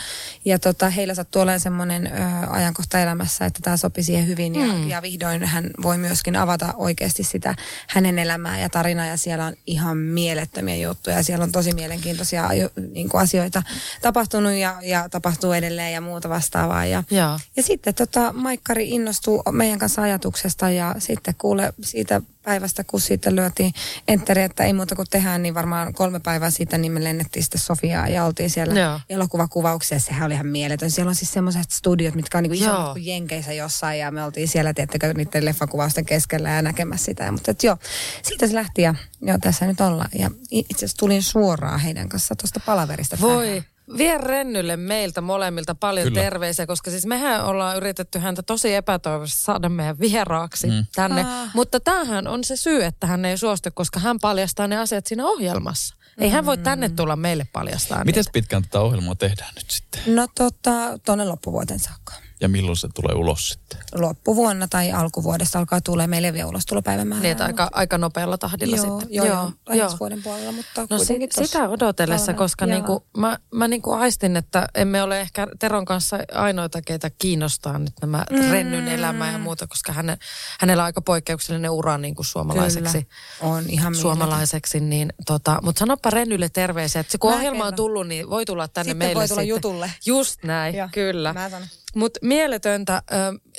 ja 0.44 0.58
tota, 0.58 0.90
heillä 0.90 1.14
sattui 1.14 1.42
olemaan 1.42 1.60
semmoinen 1.60 2.06
ö, 2.06 2.10
ajankohta 2.50 2.98
elämässä, 2.98 3.44
että 3.44 3.60
tämä 3.62 3.76
sopi 3.76 4.02
siihen 4.02 4.26
hyvin 4.26 4.54
ja, 4.54 4.72
mm. 4.72 4.88
ja 4.88 5.02
vihdoin 5.02 5.44
hän 5.44 5.70
voi 5.82 5.98
myöskin 5.98 6.36
avata 6.36 6.74
oikeasti 6.76 7.24
sitä 7.24 7.54
hänen 7.88 8.18
elämää 8.18 8.60
ja 8.60 8.68
tarinaa 8.68 9.06
ja 9.06 9.16
siellä 9.16 9.46
on 9.46 9.54
ihan 9.66 9.96
mielettömiä 9.96 10.76
juttuja. 10.76 11.22
Siellä 11.22 11.44
on 11.44 11.52
tosi 11.52 11.74
mielenkiintoisia 11.74 12.50
niin 12.92 13.08
kuin 13.08 13.22
asioita 13.22 13.62
tapahtunut 14.02 14.52
ja, 14.52 14.76
ja 14.82 15.08
tapahtuu 15.08 15.52
edelleen 15.52 15.92
ja 15.92 16.00
muuta 16.00 16.28
vastaavaa. 16.28 16.86
Ja, 16.86 17.04
ja. 17.10 17.40
ja 17.56 17.62
sitten 17.62 17.94
tota, 17.94 18.32
Maikkari 18.32 18.90
innostuu 18.90 19.42
meidän 19.50 19.78
kanssa 19.78 20.02
ajatuksesta 20.02 20.70
ja 20.70 20.94
sitten 20.98 21.34
kuule 21.38 21.72
siitä 21.80 22.20
päivästä, 22.42 22.84
kun 22.84 23.00
siitä 23.00 23.34
lyötiin 23.34 23.72
enteri, 24.08 24.42
että 24.42 24.64
ei 24.64 24.72
muuta 24.72 24.96
kuin 24.96 25.08
tehdään, 25.10 25.42
niin 25.42 25.54
varmaan 25.54 25.94
kolme 25.94 26.20
päivää 26.20 26.50
siitä, 26.50 26.78
niin 26.78 26.92
me 26.92 27.04
lennettiin 27.04 27.42
sitten 27.42 27.60
Sofiaan 27.60 28.12
ja 28.12 28.24
oltiin 28.24 28.50
siellä 28.50 28.80
Joo. 28.80 29.00
elokuvakuvauksia. 29.08 30.00
Sehän 30.00 30.26
oli 30.26 30.34
ihan 30.34 30.46
mieletön. 30.46 30.90
Siellä 30.90 31.08
on 31.08 31.14
siis 31.14 31.32
semmoiset 31.32 31.70
studiot, 31.70 32.14
mitkä 32.14 32.38
on 32.38 32.42
niin 32.44 32.50
kuin 32.50 32.62
isommat 32.62 32.92
kuin 32.92 33.06
Jenkeissä 33.06 33.52
jossain 33.52 33.98
ja 33.98 34.10
me 34.10 34.24
oltiin 34.24 34.48
siellä, 34.48 34.74
tiettäkö, 34.74 35.14
niiden 35.14 35.44
leffakuvausten 35.44 36.04
keskellä 36.04 36.50
ja 36.50 36.62
näkemässä 36.62 37.04
sitä. 37.04 37.32
Mutta 37.32 37.50
et 37.50 37.62
joo, 37.62 37.76
siitä 38.22 38.46
se 38.46 38.54
lähti 38.54 38.82
ja 38.82 38.94
joo, 39.22 39.38
tässä 39.38 39.66
nyt 39.66 39.80
ollaan. 39.80 40.10
Ja 40.14 40.30
itse 40.50 40.76
asiassa 40.76 40.98
tulin 40.98 41.22
suoraan 41.22 41.80
heidän 41.80 42.08
kanssa 42.08 42.34
tuosta 42.36 42.60
palaverista. 42.66 43.16
Voi. 43.20 43.46
Tähän. 43.46 43.71
Vie 43.98 44.18
Rennylle 44.18 44.76
meiltä 44.76 45.20
molemmilta 45.20 45.74
paljon 45.74 46.08
Kyllä. 46.08 46.20
terveisiä, 46.20 46.66
koska 46.66 46.90
siis 46.90 47.06
mehän 47.06 47.44
ollaan 47.44 47.76
yritetty 47.76 48.18
häntä 48.18 48.42
tosi 48.42 48.74
epätoivoisesti 48.74 49.42
saada 49.42 49.68
meidän 49.68 49.98
vieraaksi 50.00 50.66
mm. 50.66 50.86
tänne. 50.94 51.20
Ah. 51.20 51.50
Mutta 51.54 51.80
tämähän 51.80 52.26
on 52.26 52.44
se 52.44 52.56
syy, 52.56 52.84
että 52.84 53.06
hän 53.06 53.24
ei 53.24 53.38
suostu, 53.38 53.68
koska 53.74 54.00
hän 54.00 54.18
paljastaa 54.20 54.68
ne 54.68 54.78
asiat 54.78 55.06
siinä 55.06 55.26
ohjelmassa. 55.26 55.96
Ei 56.18 56.30
hän 56.30 56.46
voi 56.46 56.58
tänne 56.58 56.88
mm. 56.88 56.96
tulla 56.96 57.16
meille 57.16 57.46
paljastaa 57.52 58.04
Miten 58.04 58.24
pitkään 58.32 58.62
tätä 58.62 58.80
ohjelmaa 58.80 59.14
tehdään 59.14 59.52
nyt 59.56 59.70
sitten? 59.70 60.16
No 60.16 60.28
tota, 60.34 60.98
tuonne 61.06 61.24
loppuvuoteen 61.24 61.80
saakka. 61.80 62.12
Ja 62.42 62.48
milloin 62.48 62.76
se 62.76 62.88
tulee 62.94 63.14
ulos 63.14 63.48
sitten? 63.48 63.78
Loppuvuonna 63.94 64.68
tai 64.68 64.92
alkuvuodesta 64.92 65.58
alkaa 65.58 65.80
tulee 65.80 66.06
meille 66.06 66.32
vielä 66.32 66.48
ulostulopäivämäärä. 66.48 67.22
Niin, 67.22 67.42
aika, 67.42 67.70
aika 67.72 67.98
nopealla 67.98 68.38
tahdilla 68.38 68.76
joo, 68.76 69.00
sitten. 69.00 69.14
Joo, 69.14 69.26
joo, 69.26 69.52
joo. 69.72 69.96
vuoden 70.00 70.22
puolella, 70.22 70.52
mutta 70.52 70.86
no 70.90 70.98
si- 70.98 71.28
sitä 71.30 71.68
odotellessa, 71.68 72.26
talvena. 72.26 72.38
koska 72.38 72.66
niinku, 72.66 73.06
mä, 73.16 73.38
mä 73.54 73.68
niinku 73.68 73.92
aistin, 73.92 74.36
että 74.36 74.68
emme 74.74 75.02
ole 75.02 75.20
ehkä 75.20 75.46
Teron 75.58 75.84
kanssa 75.84 76.18
ainoita, 76.34 76.82
keitä 76.82 77.10
kiinnostaa 77.18 77.78
nyt 77.78 77.92
nämä 78.00 78.24
mm. 78.30 78.50
Rennyn 78.50 78.88
elämä 78.88 79.32
ja 79.32 79.38
muuta, 79.38 79.66
koska 79.66 79.92
häne, 79.92 80.18
hänellä 80.60 80.82
on 80.82 80.84
aika 80.84 81.02
poikkeuksellinen 81.02 81.70
ura 81.70 81.98
niin 81.98 82.14
kuin 82.14 82.26
suomalaiseksi. 82.26 83.02
Kyllä. 83.02 83.52
On 83.52 83.64
ihan 83.68 83.94
Suomalaiseksi, 83.94 84.80
niin 84.80 85.12
tota, 85.26 85.58
mutta 85.62 85.78
sanoppa 85.78 86.10
Rennylle 86.10 86.48
terveisiä, 86.48 87.00
että 87.00 87.18
kun 87.18 87.30
mä 87.30 87.36
ohjelma 87.36 87.54
kerron. 87.56 87.68
on 87.68 87.74
tullut, 87.74 88.06
niin 88.06 88.30
voi 88.30 88.44
tulla 88.44 88.68
tänne 88.68 88.84
sitten 88.90 88.98
meille 88.98 89.14
voi 89.14 89.28
tulla 89.28 89.40
sitten. 89.40 89.48
jutulle. 89.48 89.92
Just 90.06 90.42
näin, 90.44 90.76
Joo, 90.76 90.88
kyllä. 90.92 91.32
Mä 91.32 91.50
sanon. 91.50 91.68
Mutta 91.96 92.20
mieletöntä. 92.22 93.02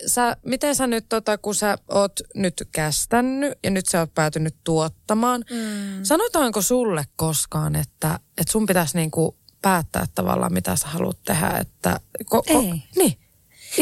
sä, 0.07 0.37
miten 0.45 0.75
sä 0.75 0.87
nyt, 0.87 1.05
tota, 1.09 1.37
kun 1.37 1.55
sä 1.55 1.77
oot 1.89 2.19
nyt 2.35 2.67
kästännyt 2.71 3.59
ja 3.63 3.69
nyt 3.69 3.85
sä 3.85 3.99
oot 3.99 4.13
päätynyt 4.13 4.55
tuottamaan, 4.63 5.45
mm. 5.51 6.03
sanotaanko 6.03 6.61
sulle 6.61 7.03
koskaan, 7.15 7.75
että, 7.75 8.19
että 8.37 8.51
sun 8.51 8.65
pitäisi 8.65 8.97
niinku 8.97 9.37
päättää 9.61 10.05
tavallaan, 10.15 10.53
mitä 10.53 10.75
sä 10.75 10.87
haluat 10.87 11.23
tehdä? 11.25 11.47
Että, 11.47 11.99
ko, 12.25 12.43
ko, 12.43 12.59
Ei. 12.59 12.83
Niin. 12.95 13.22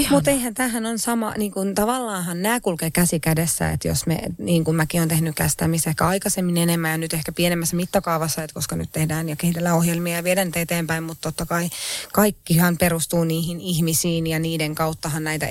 Mutta 0.10 0.32
eihän 0.32 0.54
tähän 0.54 0.86
on 0.86 1.00
sama, 1.00 1.34
niin 1.38 1.52
kuin, 1.52 1.76
tavallaanhan 1.76 2.42
nämä 2.42 2.60
kulkee 2.60 2.92
käsi 2.92 3.20
kädessä, 3.20 3.70
että 3.70 3.88
jos 3.88 4.06
me, 4.06 4.20
niin 4.38 4.64
kuin 4.64 4.78
mäkin 4.78 5.00
olen 5.00 5.10
tehnyt 5.10 5.36
kästämistä 5.36 5.90
ehkä 5.90 6.08
aikaisemmin 6.08 6.58
enemmän 6.58 6.92
ja 6.92 6.98
nyt 6.98 7.14
ehkä 7.14 7.32
pienemmässä 7.32 7.76
mittakaavassa, 7.76 8.44
että 8.44 8.54
koska 8.54 8.76
nyt 8.76 8.90
tehdään 8.92 9.30
ja 9.30 9.36
kehitellään 9.36 9.76
ohjelmia 9.76 10.16
ja 10.16 10.24
viedään 10.24 10.48
niitä 10.48 10.60
eteenpäin, 10.60 11.04
mutta 11.04 11.22
totta 11.22 11.46
kai 11.46 11.70
kaikkihan 12.14 12.78
perustuu 12.78 13.24
niihin 13.24 13.60
ihmisiin 13.60 14.28
ja 14.28 14.40
niiden 14.40 14.76
kauttahan 14.76 15.24
näitä 15.24 15.48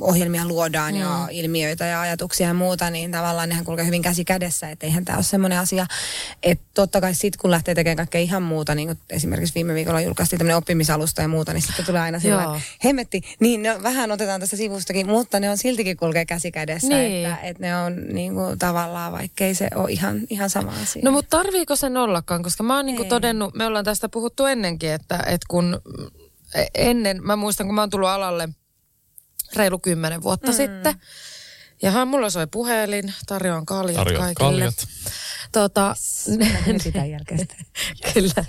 ohjelmia 0.00 0.46
luodaan 0.46 0.94
mm. 0.94 1.00
ja 1.00 1.28
ilmiöitä 1.30 1.86
ja 1.86 2.00
ajatuksia 2.00 2.46
ja 2.46 2.54
muuta, 2.54 2.90
niin 2.90 3.12
tavallaan 3.12 3.48
nehän 3.48 3.64
kulkee 3.64 3.86
hyvin 3.86 4.02
käsi 4.02 4.24
kädessä, 4.24 4.70
että 4.70 4.86
eihän 4.86 5.04
tämä 5.04 5.16
ole 5.16 5.24
semmoinen 5.24 5.58
asia, 5.58 5.86
että 6.42 6.64
totta 6.74 7.00
kai 7.00 7.14
sitten 7.14 7.40
kun 7.40 7.50
lähtee 7.50 7.74
tekemään 7.74 7.96
kaikkea 7.96 8.20
ihan 8.20 8.42
muuta, 8.42 8.74
niin 8.74 8.88
kuin 8.88 8.98
esimerkiksi 9.10 9.54
viime 9.54 9.74
viikolla 9.74 10.00
julkaistiin 10.00 10.38
tämmöinen 10.38 10.56
oppimisalusta 10.56 11.22
ja 11.22 11.28
muuta, 11.28 11.52
niin 11.52 11.62
sitten 11.62 11.84
tulee 11.84 12.00
aina 12.00 12.20
sillä 12.20 12.60
hemmetti, 12.84 13.22
niin 13.40 13.62
no, 13.62 13.79
vähän 13.82 14.10
otetaan 14.10 14.40
tästä 14.40 14.56
sivustakin, 14.56 15.06
mutta 15.06 15.40
ne 15.40 15.50
on 15.50 15.58
siltikin 15.58 15.96
kulkee 15.96 16.24
käsi 16.24 16.52
kädessä, 16.52 16.88
niin. 16.88 17.26
että, 17.26 17.42
että 17.42 17.62
ne 17.62 17.76
on 17.76 18.06
niin 18.12 18.34
kuin, 18.34 18.58
tavallaan, 18.58 19.12
vaikkei 19.12 19.54
se 19.54 19.68
ole 19.74 19.90
ihan, 19.90 20.20
ihan 20.30 20.50
sama 20.50 20.72
asia. 20.82 21.02
No 21.04 21.10
mutta 21.10 21.36
tarviiko 21.36 21.76
sen 21.76 21.96
ollakaan, 21.96 22.42
koska 22.42 22.62
mä 22.62 22.76
oon 22.76 22.86
niin 22.86 22.96
kuin 22.96 23.08
todennut, 23.08 23.54
me 23.54 23.66
ollaan 23.66 23.84
tästä 23.84 24.08
puhuttu 24.08 24.46
ennenkin, 24.46 24.90
että, 24.90 25.16
että 25.26 25.46
kun 25.48 25.80
ennen, 26.74 27.26
mä 27.26 27.36
muistan 27.36 27.66
kun 27.66 27.74
mä 27.74 27.82
oon 27.82 27.90
tullut 27.90 28.08
alalle 28.08 28.48
reilu 29.56 29.78
kymmenen 29.78 30.22
vuotta 30.22 30.50
mm. 30.50 30.56
sitten, 30.56 30.94
ja 31.82 32.04
mulla 32.04 32.30
soi 32.30 32.46
puhelin, 32.46 33.14
tarjoan 33.26 33.66
kaljat 33.66 33.96
Tarjoat 33.96 34.24
kaikille. 34.24 34.50
Kaljat. 34.50 34.86
Tota, 35.52 35.94
sitä 36.80 37.04
jälkeen. 37.04 37.38
Kyllä. 38.14 38.44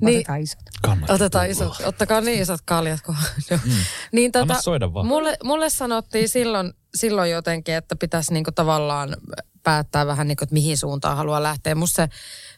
Niin, 0.00 0.18
otetaan 0.18 0.40
isot. 0.40 0.60
Kannattaa 0.82 1.14
otetaan 1.16 1.50
isot. 1.50 1.76
Ottakaa 1.84 2.20
niin 2.20 2.42
isot 2.42 2.60
kaljat 2.64 3.00
kuin 3.00 3.18
mm. 3.50 3.72
niin, 4.12 4.32
tota, 4.32 4.52
Anna 4.52 4.62
soida 4.62 4.94
vaan. 4.94 5.06
Mulle, 5.06 5.36
mulle 5.44 5.70
sanottiin 5.70 6.28
silloin, 6.28 6.72
silloin 6.94 7.30
jotenkin, 7.30 7.74
että 7.74 7.96
pitäisi 7.96 8.32
niinku 8.32 8.52
tavallaan 8.52 9.16
päättää 9.62 10.06
vähän 10.06 10.28
niin 10.28 10.36
kuin, 10.36 10.46
että 10.46 10.54
mihin 10.54 10.78
suuntaan 10.78 11.16
haluaa 11.16 11.42
lähteä. 11.42 11.74
Musta 11.74 11.96
se 11.96 12.08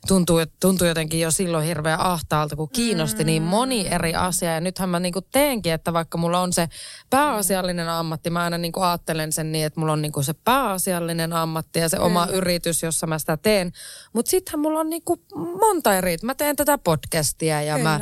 tuntuu, 0.07 0.39
tuntuu 0.61 0.87
jotenkin 0.87 1.21
jo 1.21 1.31
silloin 1.31 1.67
hirveän 1.67 2.01
ahtaalta, 2.01 2.57
kun 2.57 2.69
kiinnosti 2.69 3.25
niin 3.25 3.43
moni 3.43 3.85
mm. 3.85 3.93
eri 3.93 4.15
asia. 4.15 4.55
Ja 4.55 4.61
nythän 4.61 4.89
mä 4.89 5.01
niin 5.01 5.13
kuin 5.13 5.25
teenkin, 5.33 5.73
että 5.73 5.93
vaikka 5.93 6.19
mulla 6.19 6.41
on 6.41 6.53
se 6.53 6.69
pääasiallinen 7.11 7.89
ammatti, 7.89 8.31
mä 8.31 8.43
aina 8.43 8.59
niin 8.59 8.73
kuin 8.73 8.85
ajattelen 8.85 9.33
sen 9.33 9.53
niin, 9.53 9.67
että 9.67 9.81
mulla 9.81 9.93
on 9.93 10.03
niin 10.03 10.13
kuin 10.13 10.25
se 10.25 10.33
pääasiallinen 10.33 11.33
ammatti 11.33 11.79
ja 11.79 11.89
se 11.89 11.99
mm. 11.99 12.05
oma 12.05 12.27
yritys, 12.33 12.83
jossa 12.83 13.07
mä 13.07 13.19
sitä 13.19 13.37
teen. 13.37 13.73
Mutta 14.13 14.31
sittenhän 14.31 14.61
mulla 14.61 14.81
on 14.81 14.91
niin 14.91 15.05
kuin 15.05 15.21
monta 15.61 15.95
eri. 15.95 16.17
Mä 16.23 16.35
teen 16.35 16.57
tätä 16.57 16.79
podcastia 16.79 17.63
ja 17.63 17.77
Kyllä. 17.77 17.89
mä 17.89 18.01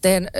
teen 0.00 0.30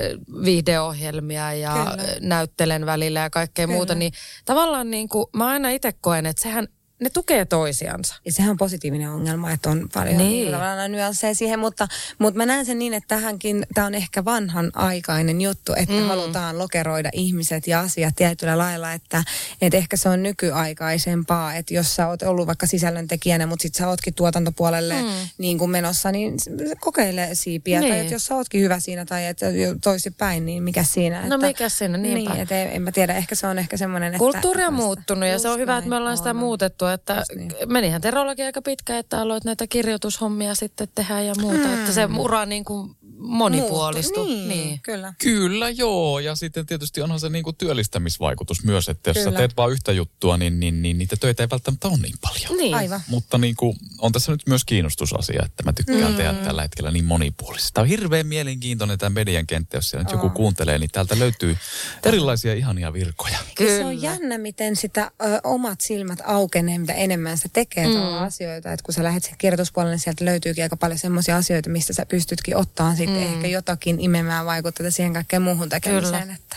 videoohjelmia 0.44 1.52
ja 1.52 1.72
Kyllä. 1.72 1.96
näyttelen 2.20 2.86
välillä 2.86 3.20
ja 3.20 3.30
kaikkea 3.30 3.66
Kyllä. 3.66 3.76
muuta, 3.76 3.94
niin 3.94 4.12
tavallaan 4.44 4.90
niin 4.90 5.08
kuin, 5.08 5.26
mä 5.32 5.46
aina 5.46 5.70
itse 5.70 5.92
koen, 5.92 6.26
että 6.26 6.42
sehän 6.42 6.68
ne 7.00 7.10
tukee 7.10 7.44
toisiansa. 7.44 8.14
Ja 8.24 8.32
sehän 8.32 8.50
on 8.50 8.56
positiivinen 8.56 9.10
ongelma, 9.10 9.50
että 9.50 9.70
on 9.70 9.88
paljon 9.94 10.18
niin. 10.18 10.52
nyansseja 10.88 11.34
siihen, 11.34 11.58
mutta, 11.58 11.88
mutta 12.18 12.38
mä 12.38 12.46
näen 12.46 12.66
sen 12.66 12.78
niin, 12.78 12.94
että 12.94 13.08
tähänkin, 13.08 13.66
tämä 13.74 13.86
on 13.86 13.94
ehkä 13.94 14.24
vanhan 14.24 14.70
aikainen 14.74 15.40
juttu, 15.40 15.72
että 15.76 15.94
mm. 15.94 16.06
halutaan 16.06 16.58
lokeroida 16.58 17.10
ihmiset 17.12 17.66
ja 17.66 17.80
asiat 17.80 18.16
tietyllä 18.16 18.58
lailla, 18.58 18.92
että, 18.92 19.24
että 19.60 19.76
ehkä 19.76 19.96
se 19.96 20.08
on 20.08 20.22
nykyaikaisempaa, 20.22 21.54
että 21.54 21.74
jos 21.74 21.96
sä 21.96 22.08
oot 22.08 22.22
ollut 22.22 22.46
vaikka 22.46 22.66
sisällöntekijänä, 22.66 23.46
mutta 23.46 23.62
sit 23.62 23.74
sä 23.74 23.88
ootkin 23.88 24.14
tuotantopuolelle 24.14 25.02
mm. 25.02 25.08
niin 25.38 25.58
kuin 25.58 25.70
menossa, 25.70 26.12
niin 26.12 26.34
kokeile 26.80 27.28
siipiä. 27.32 27.80
Niin. 27.80 27.92
Tai 27.92 28.00
että 28.00 28.14
jos 28.14 28.26
sä 28.26 28.34
ootkin 28.34 28.60
hyvä 28.60 28.80
siinä 28.80 29.04
tai 29.04 29.26
että 29.26 29.46
toisinpäin, 29.82 30.46
niin 30.46 30.62
mikä 30.62 30.82
siinä. 30.82 31.16
No 31.16 31.22
että, 31.22 31.36
no 31.36 31.46
mikä 31.46 31.68
siinä, 31.68 31.98
niinpä. 31.98 32.32
Niin, 32.32 32.42
että 32.42 32.62
en 32.62 32.82
mä 32.82 32.92
tiedä, 32.92 33.14
ehkä 33.14 33.34
se 33.34 33.46
on 33.46 33.58
ehkä 33.58 33.76
semmoinen, 33.76 34.06
että... 34.06 34.18
Kulttuuri 34.18 34.64
on 34.64 34.74
muuttunut 34.74 35.28
ja 35.28 35.38
se 35.38 35.48
on 35.48 35.58
hyvä, 35.58 35.78
että 35.78 35.90
me 35.90 35.96
ollaan 35.96 36.12
on. 36.12 36.18
sitä 36.18 36.34
muutettu 36.34 36.85
juttu, 36.90 37.12
että 37.12 37.24
niin. 37.36 37.52
menihän 37.66 38.00
Terollakin 38.00 38.44
aika 38.44 38.62
pitkä, 38.62 38.98
että 38.98 39.20
aloit 39.20 39.44
näitä 39.44 39.66
kirjoitushommia 39.66 40.54
sitten 40.54 40.88
tehdä 40.94 41.20
ja 41.20 41.34
muuta, 41.40 41.68
mm. 41.68 41.74
että 41.74 41.92
se 41.92 42.06
mm. 42.06 42.18
ura 42.18 42.46
niin 42.46 42.64
kuin 42.64 42.96
monipuolistui. 43.18 44.26
Niin, 44.26 44.48
niin, 44.48 44.80
kyllä. 44.82 45.14
Kyllä, 45.18 45.70
joo. 45.70 46.18
Ja 46.18 46.34
sitten 46.34 46.66
tietysti 46.66 47.02
onhan 47.02 47.20
se 47.20 47.28
niin 47.28 47.44
kuin 47.44 47.56
työllistämisvaikutus 47.56 48.64
myös, 48.64 48.88
että 48.88 49.10
jos 49.10 49.16
kyllä. 49.18 49.30
sä 49.30 49.36
teet 49.36 49.56
vaan 49.56 49.72
yhtä 49.72 49.92
juttua, 49.92 50.36
niin, 50.36 50.60
niin, 50.60 50.82
niin 50.82 50.98
niitä 50.98 51.16
töitä 51.16 51.42
ei 51.42 51.48
välttämättä 51.50 51.88
ole 51.88 51.96
niin 51.96 52.14
paljon. 52.20 52.56
Niin. 52.56 52.74
Aivan. 52.74 53.00
Mutta 53.08 53.38
niin 53.38 53.56
kuin, 53.56 53.76
on 53.98 54.12
tässä 54.12 54.32
nyt 54.32 54.42
myös 54.48 54.64
kiinnostusasia, 54.64 55.42
että 55.44 55.62
mä 55.62 55.72
tykkään 55.72 56.10
mm. 56.10 56.16
tehdä 56.16 56.32
tällä 56.32 56.62
hetkellä 56.62 56.90
niin 56.90 57.04
monipuolisesti. 57.04 57.70
Tämä 57.74 57.82
on 57.82 57.88
hirveän 57.88 58.26
mielenkiintoinen 58.26 58.98
tämä 58.98 59.10
median 59.10 59.46
kenttä, 59.46 59.76
jos 59.76 59.90
siellä 59.90 60.04
nyt 60.04 60.12
joku 60.12 60.30
kuuntelee, 60.30 60.78
niin 60.78 60.90
täältä 60.92 61.18
löytyy 61.18 61.56
erilaisia 62.04 62.54
ihania 62.54 62.92
virkoja. 62.92 63.38
Kyllä. 63.54 63.78
Se 63.78 63.84
on 63.84 64.02
jännä, 64.02 64.38
miten 64.38 64.76
sitä 64.76 65.10
ö, 65.22 65.40
omat 65.44 65.80
silmät 65.80 66.18
aukenee, 66.24 66.78
mitä 66.78 66.92
enemmän 66.92 67.38
sä 67.38 67.48
tekee 67.52 67.86
mm. 67.86 68.22
asioita. 68.22 68.72
Että 68.72 68.84
kun 68.84 68.94
sä 68.94 69.02
lähdet 69.02 69.24
sen 69.24 69.34
kirjoituspuolelle, 69.38 69.94
niin 69.94 70.00
sieltä 70.00 70.24
löytyykin 70.24 70.64
aika 70.64 70.76
paljon 70.76 70.98
semmoisia 70.98 71.36
asioita, 71.36 71.70
mistä 71.70 71.92
sä 71.92 72.06
pystytkin 72.06 72.56
ottaa 72.56 72.94
sitten 73.06 73.28
mm. 73.28 73.34
ehkä 73.34 73.46
jotakin 73.46 74.00
imemään 74.00 74.46
vaikuttaa 74.46 74.90
siihen 74.90 75.12
kaikkeen 75.12 75.42
muuhun 75.42 75.68
tekemiseen. 75.68 76.30
Että 76.30 76.56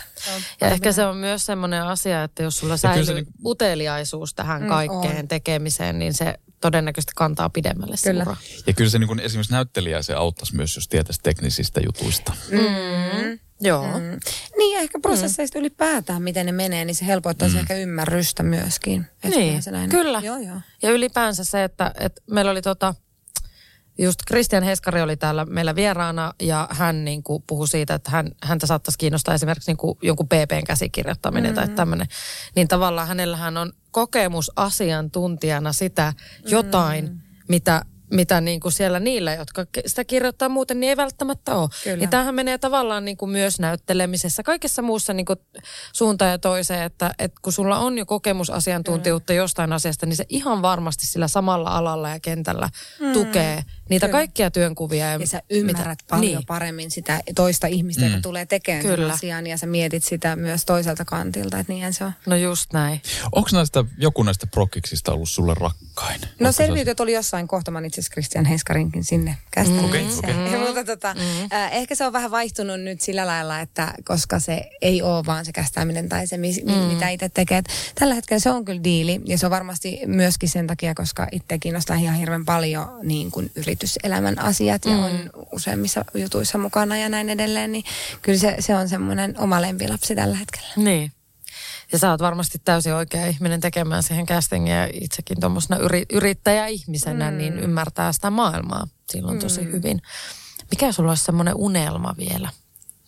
ja 0.60 0.68
ehkä 0.68 0.92
se 0.92 1.04
on 1.04 1.16
myös 1.16 1.46
semmoinen 1.46 1.82
asia, 1.82 2.24
että 2.24 2.42
jos 2.42 2.58
sulla 2.58 2.76
säilyy 2.76 3.04
se, 3.04 3.14
niin... 3.14 3.26
uteliaisuus 3.44 4.34
tähän 4.34 4.62
mm, 4.62 4.68
kaikkeen 4.68 5.18
on. 5.18 5.28
tekemiseen, 5.28 5.98
niin 5.98 6.14
se 6.14 6.34
todennäköisesti 6.60 7.12
kantaa 7.16 7.50
pidemmälle 7.50 7.96
kyllä. 8.04 8.24
Seuraa. 8.24 8.40
Ja 8.66 8.72
kyllä 8.72 8.90
se 8.90 8.98
niin 8.98 9.08
kuin 9.08 9.20
esimerkiksi 9.20 9.52
näyttelijä 9.52 10.02
se 10.02 10.14
auttaisi 10.14 10.56
myös, 10.56 10.76
jos 10.76 10.88
tietäisi 10.88 11.20
teknisistä 11.22 11.80
jutuista. 11.80 12.32
Mm. 12.50 13.38
Joo. 13.60 13.98
Mm. 13.98 14.20
Niin 14.58 14.74
ja 14.74 14.80
ehkä 14.80 14.98
prosesseista 15.02 15.58
mm. 15.58 15.60
ylipäätään, 15.60 16.22
miten 16.22 16.46
ne 16.46 16.52
menee, 16.52 16.84
niin 16.84 16.94
se 16.94 17.06
helpottaisi 17.06 17.54
mm. 17.54 17.60
ehkä 17.60 17.74
ymmärrystä 17.74 18.42
myöskin. 18.42 19.06
niin, 19.24 19.62
kyllä. 19.88 20.20
Joo, 20.24 20.38
joo. 20.38 20.60
Ja 20.82 20.90
ylipäänsä 20.90 21.44
se, 21.44 21.64
että, 21.64 21.92
että 22.00 22.22
meillä 22.30 22.50
oli 22.50 22.62
tota, 22.62 22.94
just 23.98 24.20
Christian 24.28 24.62
Heskari 24.62 25.02
oli 25.02 25.16
täällä 25.16 25.44
meillä 25.44 25.74
vieraana 25.74 26.32
ja 26.42 26.68
hän 26.70 27.04
niin 27.04 27.22
kuin 27.22 27.44
puhui 27.46 27.68
siitä, 27.68 27.94
että 27.94 28.10
hän, 28.10 28.32
häntä 28.42 28.66
saattaisi 28.66 28.98
kiinnostaa 28.98 29.34
esimerkiksi 29.34 29.70
niin 29.70 29.76
kuin 29.76 29.98
jonkun 30.02 30.28
PPn 30.28 30.64
käsikirjoittaminen 30.66 31.52
mm-hmm. 31.52 31.66
tai 31.66 31.76
tämmöinen. 31.76 32.06
Niin 32.56 32.68
tavallaan 32.68 33.08
hänellähän 33.08 33.56
on 33.56 33.72
kokemus 33.90 34.52
asiantuntijana 34.56 35.72
sitä 35.72 36.12
jotain, 36.46 37.04
mm-hmm. 37.04 37.20
mitä 37.48 37.82
mitä 38.10 38.40
niin 38.40 38.60
kuin 38.60 38.72
siellä 38.72 39.00
niillä, 39.00 39.34
jotka 39.34 39.66
sitä 39.86 40.04
kirjoittaa 40.04 40.48
muuten, 40.48 40.80
niin 40.80 40.90
ei 40.90 40.96
välttämättä 40.96 41.54
ole. 41.54 41.68
Kyllä. 41.84 41.96
Niin 41.96 42.10
tämähän 42.10 42.34
menee 42.34 42.58
tavallaan 42.58 43.04
niin 43.04 43.16
kuin 43.16 43.30
myös 43.30 43.60
näyttelemisessä, 43.60 44.42
kaikessa 44.42 44.82
muussa 44.82 45.12
niin 45.12 45.26
kuin 45.26 45.38
suuntaan 45.92 46.30
ja 46.30 46.38
toiseen, 46.38 46.82
että, 46.82 47.14
että 47.18 47.40
kun 47.42 47.52
sulla 47.52 47.78
on 47.78 47.98
jo 47.98 48.06
kokemusasiantuntijuutta 48.06 49.26
Kyllä. 49.32 49.42
jostain 49.42 49.72
asiasta, 49.72 50.06
niin 50.06 50.16
se 50.16 50.24
ihan 50.28 50.62
varmasti 50.62 51.06
sillä 51.06 51.28
samalla 51.28 51.70
alalla 51.70 52.08
ja 52.08 52.20
kentällä 52.20 52.68
mm. 53.00 53.12
tukee 53.12 53.62
niitä 53.90 54.06
Kyllä. 54.06 54.18
kaikkia 54.18 54.50
työnkuvia. 54.50 55.06
Ja, 55.06 55.16
ja 55.16 55.26
sä 55.26 55.42
ymmärrät 55.50 55.98
mitä, 56.02 56.10
paljon 56.10 56.36
niin. 56.36 56.46
paremmin 56.46 56.90
sitä 56.90 57.20
toista 57.34 57.66
ihmistä, 57.66 58.02
mm. 58.02 58.08
joka 58.08 58.22
tulee 58.22 58.46
tekemään 58.46 58.84
Kyllä. 58.84 59.12
asian 59.12 59.46
ja 59.46 59.58
sä 59.58 59.66
mietit 59.66 60.04
sitä 60.04 60.36
myös 60.36 60.64
toiselta 60.64 61.04
kantilta, 61.04 61.58
että 61.58 61.72
niinhän 61.72 61.92
se 61.92 62.04
on. 62.04 62.12
No 62.26 62.36
just 62.36 62.72
näin. 62.72 63.02
Onko 63.32 63.48
näistä, 63.52 63.84
joku 63.98 64.22
näistä 64.22 64.46
prokkiksista 64.46 65.12
ollut 65.12 65.28
sulle 65.28 65.54
rakkain? 65.54 66.20
No 66.40 66.52
selviytyt 66.52 67.00
oli 67.00 67.12
jossain 67.12 67.48
kohta, 67.48 67.70
mä 67.70 67.80
itse 67.86 68.00
asiassa 68.00 68.12
Christian 68.12 68.44
Heskarinkin 68.44 69.04
sinne 69.04 69.36
käsittelyyn. 69.50 69.90
Mm. 70.10 70.18
Okay, 70.18 70.46
okay. 70.46 70.58
Mutta 70.66 70.84
tota, 70.84 71.14
mm. 71.14 71.20
äh, 71.52 71.72
ehkä 71.72 71.94
se 71.94 72.06
on 72.06 72.12
vähän 72.12 72.30
vaihtunut 72.30 72.80
nyt 72.80 73.00
sillä 73.00 73.26
lailla, 73.26 73.60
että 73.60 73.94
koska 74.04 74.38
se 74.38 74.70
ei 74.82 75.02
ole 75.02 75.26
vaan 75.26 75.44
se 75.44 75.52
kästäminen 75.52 76.08
tai 76.08 76.26
se, 76.26 76.36
mi- 76.36 76.62
mm. 76.64 76.72
mitä 76.72 77.08
itse 77.08 77.28
tekee. 77.28 77.62
Tällä 77.94 78.14
hetkellä 78.14 78.40
se 78.40 78.50
on 78.50 78.64
kyllä 78.64 78.84
diili 78.84 79.20
ja 79.24 79.38
se 79.38 79.46
on 79.46 79.50
varmasti 79.50 80.00
myöskin 80.06 80.48
sen 80.48 80.66
takia, 80.66 80.94
koska 80.94 81.26
itse 81.32 81.58
kiinnostaa 81.58 81.96
ihan 81.96 82.16
hirveän 82.16 82.44
paljon 82.44 82.88
niin 83.02 83.30
kuin 83.30 83.50
yrityselämän 83.80 84.38
asiat 84.38 84.84
ja 84.84 84.90
mm. 84.90 85.04
on 85.04 85.30
useimmissa 85.52 86.04
jutuissa 86.14 86.58
mukana 86.58 86.96
ja 86.96 87.08
näin 87.08 87.30
edelleen. 87.30 87.72
Niin 87.72 87.84
kyllä 88.22 88.38
se, 88.38 88.56
se 88.58 88.76
on 88.76 88.88
semmoinen 88.88 89.38
oma 89.38 89.60
lempilapsi 89.60 90.14
tällä 90.14 90.36
hetkellä. 90.36 90.68
Niin. 90.76 91.12
Ja 91.92 91.98
sä 91.98 92.10
oot 92.10 92.20
varmasti 92.20 92.58
täysin 92.64 92.94
oikea 92.94 93.26
ihminen 93.26 93.60
tekemään 93.60 94.02
siihen 94.02 94.26
castingia 94.26 94.74
ja 94.74 94.88
itsekin 94.92 95.40
tuommoisena 95.40 95.76
yri, 95.80 96.04
yrittäjäihmisenä 96.12 97.30
mm. 97.30 97.36
niin 97.36 97.58
ymmärtää 97.58 98.12
sitä 98.12 98.30
maailmaa 98.30 98.88
silloin 99.12 99.36
mm. 99.36 99.40
tosi 99.40 99.64
hyvin. 99.64 100.02
Mikä 100.70 100.92
sulla 100.92 101.10
olisi 101.10 101.24
semmoinen 101.24 101.54
unelma 101.56 102.14
vielä? 102.18 102.50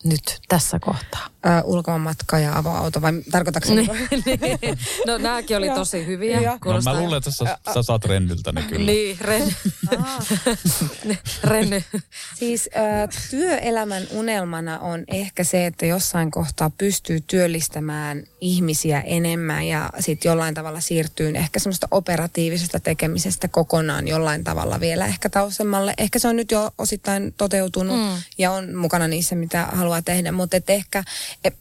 nyt 0.03 0.39
tässä 0.47 0.79
kohtaa? 0.79 1.27
Ö, 1.45 1.63
ulkomaanmatka 1.63 2.39
ja 2.39 2.57
avoauto, 2.57 3.01
vai 3.01 3.13
tarkoitatko 3.31 3.73
niin, 3.73 3.89
niin. 4.25 4.77
No 5.07 5.17
nämäkin 5.17 5.57
oli 5.57 5.69
tosi 5.69 6.05
hyviä. 6.05 6.41
No, 6.65 6.81
mä 6.83 6.99
luulen, 6.99 7.17
että 7.17 7.31
sä, 7.31 7.57
sä 7.73 7.83
saat 7.83 8.05
Rennyltä 8.05 8.51
ne 8.51 8.61
kyllä. 8.61 8.85
Niin, 8.85 9.17
ren... 9.21 9.55
Renny. 11.43 11.83
Siis 12.35 12.69
ö, 12.75 12.79
työelämän 13.29 14.03
unelmana 14.11 14.79
on 14.79 15.03
ehkä 15.07 15.43
se, 15.43 15.65
että 15.65 15.85
jossain 15.85 16.31
kohtaa 16.31 16.69
pystyy 16.69 17.21
työllistämään 17.21 18.23
ihmisiä 18.41 19.01
enemmän 19.01 19.67
ja 19.67 19.89
sitten 19.99 20.29
jollain 20.29 20.53
tavalla 20.53 20.79
siirtyy 20.79 21.31
ehkä 21.35 21.59
semmoista 21.59 21.87
operatiivisesta 21.91 22.79
tekemisestä 22.79 23.47
kokonaan 23.47 24.07
jollain 24.07 24.43
tavalla 24.43 24.79
vielä 24.79 25.05
ehkä 25.05 25.29
tausemmalle. 25.29 25.93
Ehkä 25.97 26.19
se 26.19 26.27
on 26.27 26.35
nyt 26.35 26.51
jo 26.51 26.71
osittain 26.77 27.33
toteutunut 27.37 27.99
mm. 27.99 28.21
ja 28.37 28.51
on 28.51 28.75
mukana 28.75 29.07
niissä, 29.07 29.35
mitä 29.35 29.65
haluaa 29.71 30.01
tehdä, 30.01 30.31
mutta 30.31 30.57
ehkä, 30.67 31.03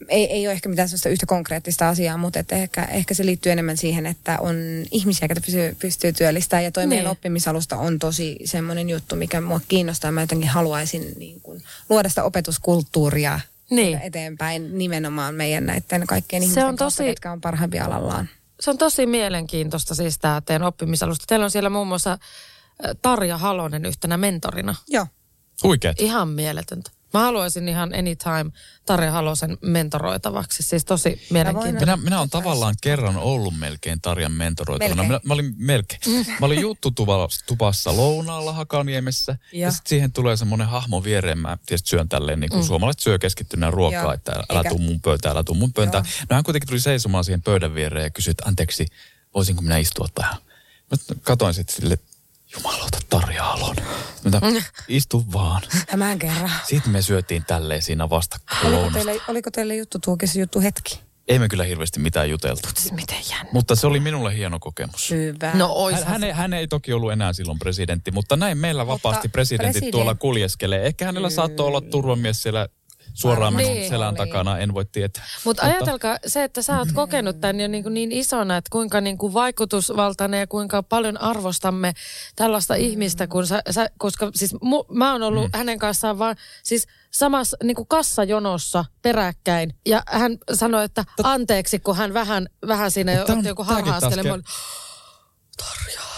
ei, 0.08 0.24
ei 0.32 0.46
ole 0.46 0.52
ehkä 0.52 0.68
mitään 0.68 0.88
sellaista 0.88 1.08
yhtä 1.08 1.26
konkreettista 1.26 1.88
asiaa, 1.88 2.16
mutta 2.16 2.38
et 2.38 2.52
ehkä, 2.52 2.84
ehkä 2.84 3.14
se 3.14 3.26
liittyy 3.26 3.52
enemmän 3.52 3.76
siihen, 3.76 4.06
että 4.06 4.38
on 4.40 4.56
ihmisiä, 4.90 5.28
jotka 5.30 5.40
pystyy, 5.40 5.76
pystyy 5.78 6.12
työllistämään 6.12 6.64
ja 6.64 6.72
toi 6.72 6.86
meidän 6.86 7.04
Niin. 7.04 7.10
oppimisalusta 7.12 7.76
on 7.76 7.98
tosi 7.98 8.36
semmoinen 8.44 8.90
juttu, 8.90 9.16
mikä 9.16 9.40
mua 9.40 9.60
kiinnostaa. 9.68 10.12
Mä 10.12 10.20
jotenkin 10.20 10.48
haluaisin 10.48 11.14
niin 11.18 11.40
kuin, 11.40 11.62
luoda 11.88 12.08
sitä 12.08 12.24
opetuskulttuuria 12.24 13.40
Niin. 13.70 14.00
eteenpäin 14.02 14.78
nimenomaan 14.78 15.34
meidän 15.34 15.66
näiden 15.66 16.06
kaikkien 16.06 16.42
Se 16.42 16.44
ihmisten 16.44 16.64
on 16.64 16.76
kautta, 16.76 16.84
tosi- 16.84 17.04
ketkä 17.04 17.32
on 17.32 17.40
parhaimpia 17.40 17.84
alallaan. 17.84 18.28
Se 18.60 18.70
on 18.70 18.78
tosi 18.78 19.06
mielenkiintoista 19.06 19.94
siis 19.94 20.18
tämä 20.18 20.40
teidän 20.46 20.62
oppimisalusta. 20.62 21.24
Teillä 21.28 21.44
on 21.44 21.50
siellä 21.50 21.70
muun 21.70 21.88
muassa 21.88 22.18
Tarja 23.02 23.38
Halonen 23.38 23.86
yhtenä 23.86 24.16
mentorina. 24.16 24.74
Joo. 24.88 25.06
Huikeet. 25.62 26.00
Ihan 26.00 26.28
mieletöntä. 26.28 26.90
Mä 27.12 27.20
haluaisin 27.20 27.68
ihan 27.68 27.94
anytime 27.94 28.50
Tarja 28.86 29.10
Halosen 29.12 29.58
mentoroitavaksi. 29.60 30.62
Siis 30.62 30.84
tosi 30.84 31.26
mielenkiintoista. 31.30 31.80
Minä, 31.80 31.96
minä 31.96 32.18
olen 32.18 32.30
tavallaan 32.30 32.74
kerran 32.82 33.16
ollut 33.16 33.58
melkein 33.58 34.00
Tarjan 34.00 34.32
mentoroitavana. 34.32 34.94
Melkein. 34.94 35.08
Minä, 35.08 35.20
mä 35.24 35.34
olin 35.34 35.54
melkein. 35.56 36.00
Mä 36.40 36.46
olin 36.46 36.60
juttutupassa 36.60 37.96
lounaalla 37.96 38.52
Hakaniemessä. 38.52 39.32
Ja, 39.52 39.58
Ja. 39.58 39.66
ja 39.66 39.70
sitten 39.72 39.88
siihen 39.88 40.12
tulee 40.12 40.36
semmoinen 40.36 40.68
hahmo 40.68 41.04
viereen. 41.04 41.38
Mä 41.38 41.58
tietysti 41.66 41.88
syön 41.88 42.08
tälleen, 42.08 42.40
niin 42.40 42.50
kuin 42.50 42.60
mm. 42.62 42.66
suomalaiset 42.66 43.00
syö 43.00 43.18
keskittyneen 43.18 43.72
ruokaa, 43.72 44.02
Joo. 44.02 44.12
että 44.12 44.32
älä 44.32 44.58
Eikä- 44.58 44.68
tuu 44.68 44.78
mun 44.78 45.00
pöytään, 45.00 45.32
älä 45.32 45.44
tuu 45.44 45.54
mun 45.54 45.72
pöytään. 45.72 46.04
No 46.30 46.34
hän 46.34 46.44
kuitenkin 46.44 46.68
tuli 46.68 46.80
seisomaan 46.80 47.24
siihen 47.24 47.42
pöydän 47.42 47.74
viereen 47.74 48.04
ja 48.04 48.10
kysyi, 48.10 48.30
että 48.30 48.44
anteeksi, 48.48 48.86
voisinko 49.34 49.62
minä 49.62 49.78
istua 49.78 50.06
tähän? 50.14 50.36
Mä 50.90 51.16
katoin 51.22 51.54
sitten 51.54 51.76
sille, 51.76 51.98
jumalauta 52.56 52.98
Tarja 53.10 53.44
Halonen. 53.44 53.84
Mä 54.24 54.50
mm. 54.50 54.62
istu 54.88 55.24
vaan. 55.32 55.62
Tämän 55.90 56.18
kerran. 56.18 56.50
Sitten 56.68 56.92
me 56.92 57.02
syötiin 57.02 57.44
tälleen 57.44 57.82
siinä 57.82 58.10
vastakkain 58.10 58.74
Oliko 58.74 58.90
teille, 58.90 59.20
oliko 59.28 59.50
teille 59.50 59.76
juttu 59.76 59.98
tuokissa 59.98 60.38
juttu 60.38 60.60
hetki? 60.60 61.00
Ei 61.28 61.38
me 61.38 61.48
kyllä 61.48 61.64
hirveästi 61.64 62.00
mitään 62.00 62.30
juteltu. 62.30 62.68
Siis 62.76 62.92
miten 62.92 63.18
jännä. 63.30 63.50
Mutta 63.52 63.74
se 63.74 63.86
oli 63.86 64.00
minulle 64.00 64.36
hieno 64.36 64.58
kokemus. 64.58 65.10
Hyvä. 65.10 65.50
No 65.54 65.90
Hän, 65.92 66.04
hän, 66.04 66.24
ei, 66.24 66.32
hän 66.32 66.54
ei 66.54 66.68
toki 66.68 66.92
ollut 66.92 67.12
enää 67.12 67.32
silloin 67.32 67.58
presidentti, 67.58 68.10
mutta 68.10 68.36
näin 68.36 68.58
meillä 68.58 68.86
vapaasti 68.86 69.28
Mutta 69.28 69.32
presidentit 69.32 69.82
president- 69.82 69.90
tuolla 69.90 70.14
kuljeskelee. 70.14 70.86
Ehkä 70.86 71.04
hänellä 71.04 71.30
saattoi 71.30 71.66
olla 71.66 71.80
turvamies 71.80 72.42
siellä 72.42 72.68
suoraan 73.14 73.54
minun 73.54 73.88
selän 73.88 74.08
oli. 74.08 74.16
takana, 74.16 74.58
en 74.58 74.74
voi 74.74 74.84
tietää. 74.84 75.24
Mutta 75.44 75.62
ajatelkaa 75.62 76.16
se, 76.26 76.44
että 76.44 76.62
sä 76.62 76.78
oot 76.78 76.92
kokenut 76.94 77.40
tämän 77.40 77.60
jo 77.60 77.68
niin, 77.68 77.82
kuin 77.82 77.94
niin 77.94 78.12
isona, 78.12 78.56
että 78.56 78.68
kuinka 78.72 79.00
niin 79.00 79.18
kuin 79.18 79.34
vaikutusvaltainen 79.34 80.40
ja 80.40 80.46
kuinka 80.46 80.82
paljon 80.82 81.20
arvostamme 81.20 81.92
tällaista 82.36 82.74
mm. 82.74 82.80
ihmistä, 82.80 83.26
kun 83.26 83.46
sä, 83.46 83.62
sä, 83.70 83.90
koska 83.98 84.30
siis 84.34 84.54
mu, 84.62 84.84
mä 84.88 85.12
oon 85.12 85.22
ollut 85.22 85.44
mm. 85.44 85.58
hänen 85.58 85.78
kanssaan 85.78 86.18
vaan 86.18 86.36
siis 86.62 86.86
samassa 87.10 87.56
niin 87.62 87.74
kuin 87.74 87.88
kassajonossa 87.88 88.84
peräkkäin. 89.02 89.74
Ja 89.86 90.02
hän 90.06 90.38
sanoi, 90.54 90.84
että 90.84 91.04
anteeksi, 91.22 91.78
kun 91.78 91.96
hän 91.96 92.14
vähän, 92.14 92.48
vähän 92.68 92.90
siinä 92.90 93.16
Mut 93.16 93.30
otti 93.30 93.48
joku 93.48 93.64
harha-askeleen. 93.64 94.42
Tarja. 95.56 96.11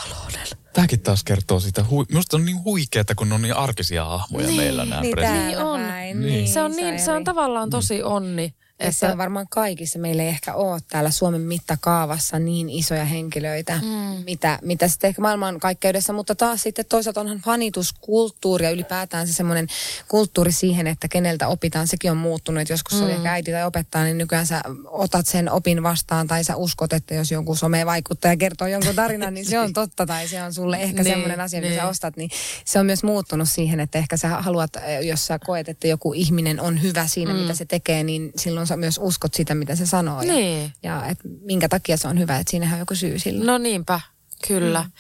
Tämäkin 0.75 1.01
taas 1.01 1.25
kertoo 1.25 1.61
siitä, 1.61 1.85
hui, 1.91 2.05
minusta 2.09 2.37
on 2.37 2.45
niin 2.45 2.65
huikeaa, 2.65 3.05
kun 3.17 3.29
ne 3.29 3.35
on 3.35 3.43
niin 3.43 3.57
arkisia 3.57 4.05
hahmoja 4.05 4.47
Niin, 4.47 4.61
meillä 4.61 4.85
nämä 4.85 5.01
niin 5.01 5.11
presidentit. 5.11 5.47
Niin 5.47 5.59
on. 5.59 5.81
päin. 5.81 6.21
Niin. 6.21 6.49
Se 6.49 6.63
on, 6.63 6.73
niin, 6.73 7.01
se 7.01 7.13
on 7.13 7.25
tavallaan 7.25 7.71
tosi 7.71 8.03
onni. 8.03 8.55
Ja 8.79 8.93
se 8.93 9.07
on 9.07 9.19
varmaan 9.19 9.47
kaikissa. 9.51 9.99
Meillä 9.99 10.23
ei 10.23 10.29
ehkä 10.29 10.55
ole 10.55 10.81
täällä 10.89 11.11
Suomen 11.11 11.41
mittakaavassa 11.41 12.39
niin 12.39 12.71
isoja 12.71 13.05
henkilöitä, 13.05 13.81
mm. 13.83 14.25
mitä, 14.25 14.59
mitä 14.63 14.89
sitten 14.89 15.09
ehkä 15.09 15.23
maailmankaikkeudessa. 15.23 16.13
Mutta 16.13 16.35
taas 16.35 16.63
sitten 16.63 16.85
toisaalta 16.89 17.21
onhan 17.21 17.39
fanituskulttuuri 17.39 18.65
ja 18.65 18.71
ylipäätään 18.71 19.27
se 19.27 19.33
semmoinen 19.33 19.67
kulttuuri 20.09 20.53
siihen, 20.53 20.87
että 20.87 21.09
keneltä 21.09 21.49
opitaan, 21.49 21.89
sekin 21.89 22.11
on 22.11 22.17
muuttunut. 22.17 22.61
Että 22.61 22.73
joskus 22.73 22.99
se 22.99 23.05
oli 23.05 23.13
ehkä 23.13 23.33
äiti 23.33 23.53
tai 23.53 23.65
opettaja, 23.65 24.05
niin 24.05 24.19
nykyään 24.19 24.47
sä 24.47 24.63
otat 24.87 25.27
sen 25.27 25.51
opin 25.51 25.83
vastaan 25.83 26.27
tai 26.27 26.45
sä 26.45 26.57
uskot, 26.57 26.93
että 26.93 27.15
jos 27.15 27.31
jonkun 27.31 27.57
some-vaikuttaja 27.57 28.37
kertoo 28.37 28.69
jonkun 28.69 28.95
tarinan, 28.95 29.35
niin 29.35 29.47
se 29.47 29.59
on 29.59 29.73
totta 29.83 30.07
tai 30.07 30.29
se 30.29 30.43
on 30.43 30.55
sulle 30.55 30.77
ehkä 30.77 31.03
Niin, 31.03 31.13
semmoinen 31.13 31.41
asia, 31.41 31.61
mitä 31.61 31.71
niin. 31.71 31.81
sä 31.81 31.89
ostat. 31.89 32.17
Niin 32.17 32.31
se 32.65 32.79
on 32.79 32.87
myös 32.87 33.03
muuttunut 33.03 33.49
siihen, 33.49 33.81
että 33.81 33.99
ehkä 33.99 34.17
sä 34.17 34.29
haluat, 34.29 34.71
jos 35.03 35.27
sä 35.27 35.39
koet, 35.39 35.69
että 35.69 35.89
joku 35.89 36.13
ihminen 36.13 36.61
on 36.61 36.83
hyvä 36.83 37.07
siinä, 37.07 37.33
mm. 37.33 37.39
mitä 37.39 37.55
se 37.55 37.65
tekee, 37.65 38.03
niin 38.03 38.33
silloin 38.37 38.64
sä 38.67 38.77
myös 38.77 38.99
uskot 39.03 39.35
sitä, 39.35 39.55
mitä 39.55 39.77
se 39.77 39.87
sanoo. 39.87 40.23
Ja, 40.23 40.33
Niin. 40.33 40.73
ja 40.83 41.07
et 41.07 41.19
minkä 41.41 41.69
takia 41.69 41.97
se 41.97 42.09
on 42.09 42.19
hyvä, 42.19 42.39
että 42.39 42.51
siinähän 42.51 42.75
on 42.75 42.79
joku 42.81 42.95
syy 42.95 43.19
sillä. 43.19 43.45
No 43.45 43.59
niinpä, 43.59 44.01
kyllä. 44.49 44.83
Mm. 44.83 44.91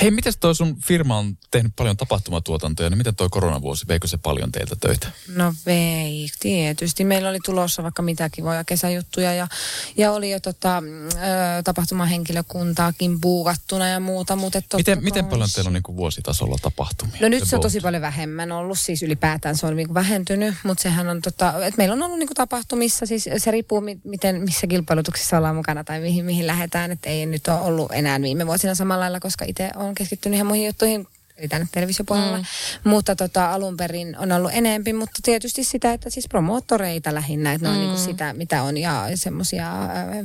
Hei, 0.00 0.10
miten 0.10 0.32
toi 0.40 0.54
sun 0.54 0.76
firma 0.80 1.18
on 1.18 1.38
tehnyt 1.50 1.72
paljon 1.76 1.96
tapahtumatuotantoja, 1.96 2.90
niin 2.90 2.98
miten 2.98 3.16
toi 3.16 3.28
koronavuosi, 3.30 3.88
veikö 3.88 4.08
se 4.08 4.18
paljon 4.18 4.52
teiltä 4.52 4.76
töitä? 4.80 5.08
No 5.28 5.54
vei, 5.66 6.28
tietysti. 6.40 7.04
Meillä 7.04 7.28
oli 7.28 7.38
tulossa 7.44 7.82
vaikka 7.82 8.02
mitä 8.02 8.28
kivoja 8.30 8.64
kesäjuttuja 8.64 9.34
ja, 9.34 9.48
ja 9.96 10.12
oli 10.12 10.30
jo 10.30 10.40
tota, 10.40 10.78
ö, 10.78 11.62
tapahtumahenkilökuntaakin 11.64 13.20
buukattuna 13.20 13.88
ja 13.88 14.00
muuta. 14.00 14.36
Mutta 14.36 14.60
totta 14.60 14.76
Miten, 14.76 15.04
miten 15.04 15.24
kai 15.24 15.30
paljon 15.30 15.48
teillä 15.54 15.68
on 15.68 15.72
niin 15.72 15.96
vuositasolla 15.96 16.56
tapahtumia? 16.62 17.16
No 17.20 17.28
nyt 17.28 17.44
se 17.44 17.56
on 17.56 17.62
tosi 17.62 17.80
paljon 17.80 18.02
vähemmän 18.02 18.52
ollut, 18.52 18.78
siis 18.78 19.02
ylipäätään 19.02 19.56
se 19.56 19.66
on 19.66 19.76
niinku 19.76 19.94
vähentynyt, 19.94 20.54
mutta 20.62 20.82
sehän 20.82 21.08
on 21.08 21.22
tota, 21.22 21.66
että 21.66 21.78
meillä 21.78 21.92
on 21.92 22.02
ollut 22.02 22.18
niinku 22.18 22.34
tapahtumissa, 22.34 23.06
siis 23.06 23.28
se 23.36 23.50
riippuu 23.50 23.80
mi- 23.80 24.00
miten, 24.04 24.42
missä 24.42 24.66
kilpailutuksissa 24.66 25.38
ollaan 25.38 25.56
mukana 25.56 25.84
tai 25.84 26.00
mihin, 26.00 26.24
mihin 26.24 26.46
lähdetään, 26.46 26.90
että 26.90 27.10
ei 27.10 27.26
nyt 27.26 27.48
ole 27.48 27.60
ollut 27.60 27.92
enää 27.92 28.22
viime 28.22 28.46
vuosina 28.46 28.74
samalla 28.74 29.00
lailla, 29.00 29.20
koska 29.20 29.44
itse 29.48 29.63
olen 29.76 29.94
keskittynyt 29.94 30.36
ihan 30.36 30.46
muihin 30.46 30.66
juttuihin, 30.66 31.06
eli 31.36 31.48
tänne 31.48 31.68
televisiopuolella. 31.72 32.38
Mm. 32.38 32.44
Mutta 32.84 33.16
tota, 33.16 33.52
alun 33.52 33.76
perin 33.76 34.18
on 34.18 34.32
ollut 34.32 34.50
enempi, 34.54 34.92
mutta 34.92 35.20
tietysti 35.22 35.64
sitä, 35.64 35.92
että 35.92 36.10
siis 36.10 36.28
promoottoreita 36.28 37.14
lähinnä, 37.14 37.52
että 37.52 37.68
ne 37.68 37.74
on 37.74 37.80
niinku 37.80 37.98
sitä, 37.98 38.32
mitä 38.32 38.62
on, 38.62 38.76
ja 38.76 39.08
semmoisia 39.14 39.72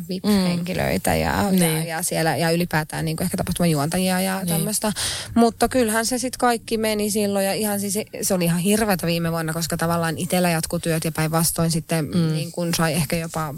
VIP-henkilöitä 0.09 1.15
ja, 1.15 1.31
ja, 1.31 1.51
Niin. 1.51 1.87
ja 1.87 2.03
siellä, 2.03 2.35
ja 2.35 2.51
ylipäätään 2.51 3.05
niinku 3.05 3.23
ehkä 3.23 3.37
tapahtumajuontajia 3.37 4.21
ja 4.21 4.37
niin. 4.37 4.47
tämmöistä. 4.47 4.91
Mutta 5.35 5.69
kyllähän 5.69 6.05
se 6.05 6.17
sitten 6.17 6.39
kaikki 6.39 6.77
meni 6.77 7.11
silloin, 7.11 7.45
ja 7.45 7.53
ihan 7.53 7.79
siis, 7.79 7.93
se 8.21 8.33
oli 8.33 8.45
ihan 8.45 8.59
hirveätä 8.59 9.07
viime 9.07 9.31
vuonna, 9.31 9.53
koska 9.53 9.77
tavallaan 9.77 10.17
itsellä 10.17 10.49
jatkuu 10.49 10.79
työt, 10.79 11.05
ja 11.05 11.11
päinvastoin 11.11 11.71
sitten 11.71 12.05
mm. 12.05 12.33
niin 12.33 12.51
kun 12.51 12.73
sai 12.73 12.93
ehkä 12.93 13.15
jopa 13.15 13.53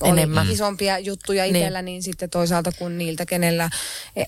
oli 0.00 0.10
Enemmän. 0.10 0.50
isompia 0.50 0.98
juttuja 0.98 1.44
Niin. 1.44 1.56
itsellä, 1.56 1.82
niin. 1.82 1.92
niin 1.92 2.02
sitten 2.02 2.30
toisaalta 2.30 2.72
kun 2.78 2.98
niiltä, 2.98 3.26
kenellä, 3.26 3.70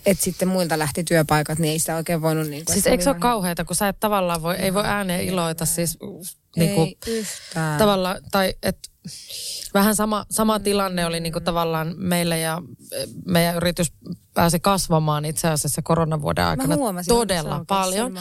että 0.06 0.24
sitten 0.24 0.48
muilta 0.48 0.78
lähti 0.78 1.04
työpaikat, 1.04 1.58
niin 1.58 1.72
ei 1.72 1.78
sitä 1.78 1.96
oikein 1.96 2.22
voinut... 2.22 2.48
Niin 2.48 2.64
kuin, 2.64 2.72
Siis 2.74 2.78
että 2.86 2.90
eikö 2.90 3.04
se 3.04 3.10
ole 3.10 3.14
oli 3.14 3.20
kauheata, 3.20 3.64
kun 3.64 3.76
sä 3.76 3.88
et 3.88 4.00
tavallaan 4.00 4.42
voi, 4.42 4.54
ei 4.54 4.74
voi 4.74 4.84
ääneen 4.86 5.24
iloita 5.24 5.66
siis 5.66 5.98
niin 6.56 6.74
kuin, 6.74 6.88
Ei 7.06 7.18
yhtään. 7.18 7.78
tavallaan, 7.78 8.16
tai 8.30 8.54
et, 8.62 8.78
vähän 9.74 9.96
sama, 9.96 10.26
sama 10.30 10.60
tilanne 10.60 11.06
oli 11.06 11.20
niin 11.20 11.32
kuin 11.32 11.44
tavallaan 11.44 11.94
meillä 11.96 12.36
ja 12.36 12.62
meidän 13.26 13.56
yritys 13.56 13.92
pääsi 14.40 14.60
kasvamaan 14.60 15.24
itse 15.24 15.48
asiassa 15.48 15.82
koronavuoden 15.82 16.44
aikana 16.44 16.76
huomasin, 16.76 17.08
todella 17.14 17.64
paljon. 17.68 18.14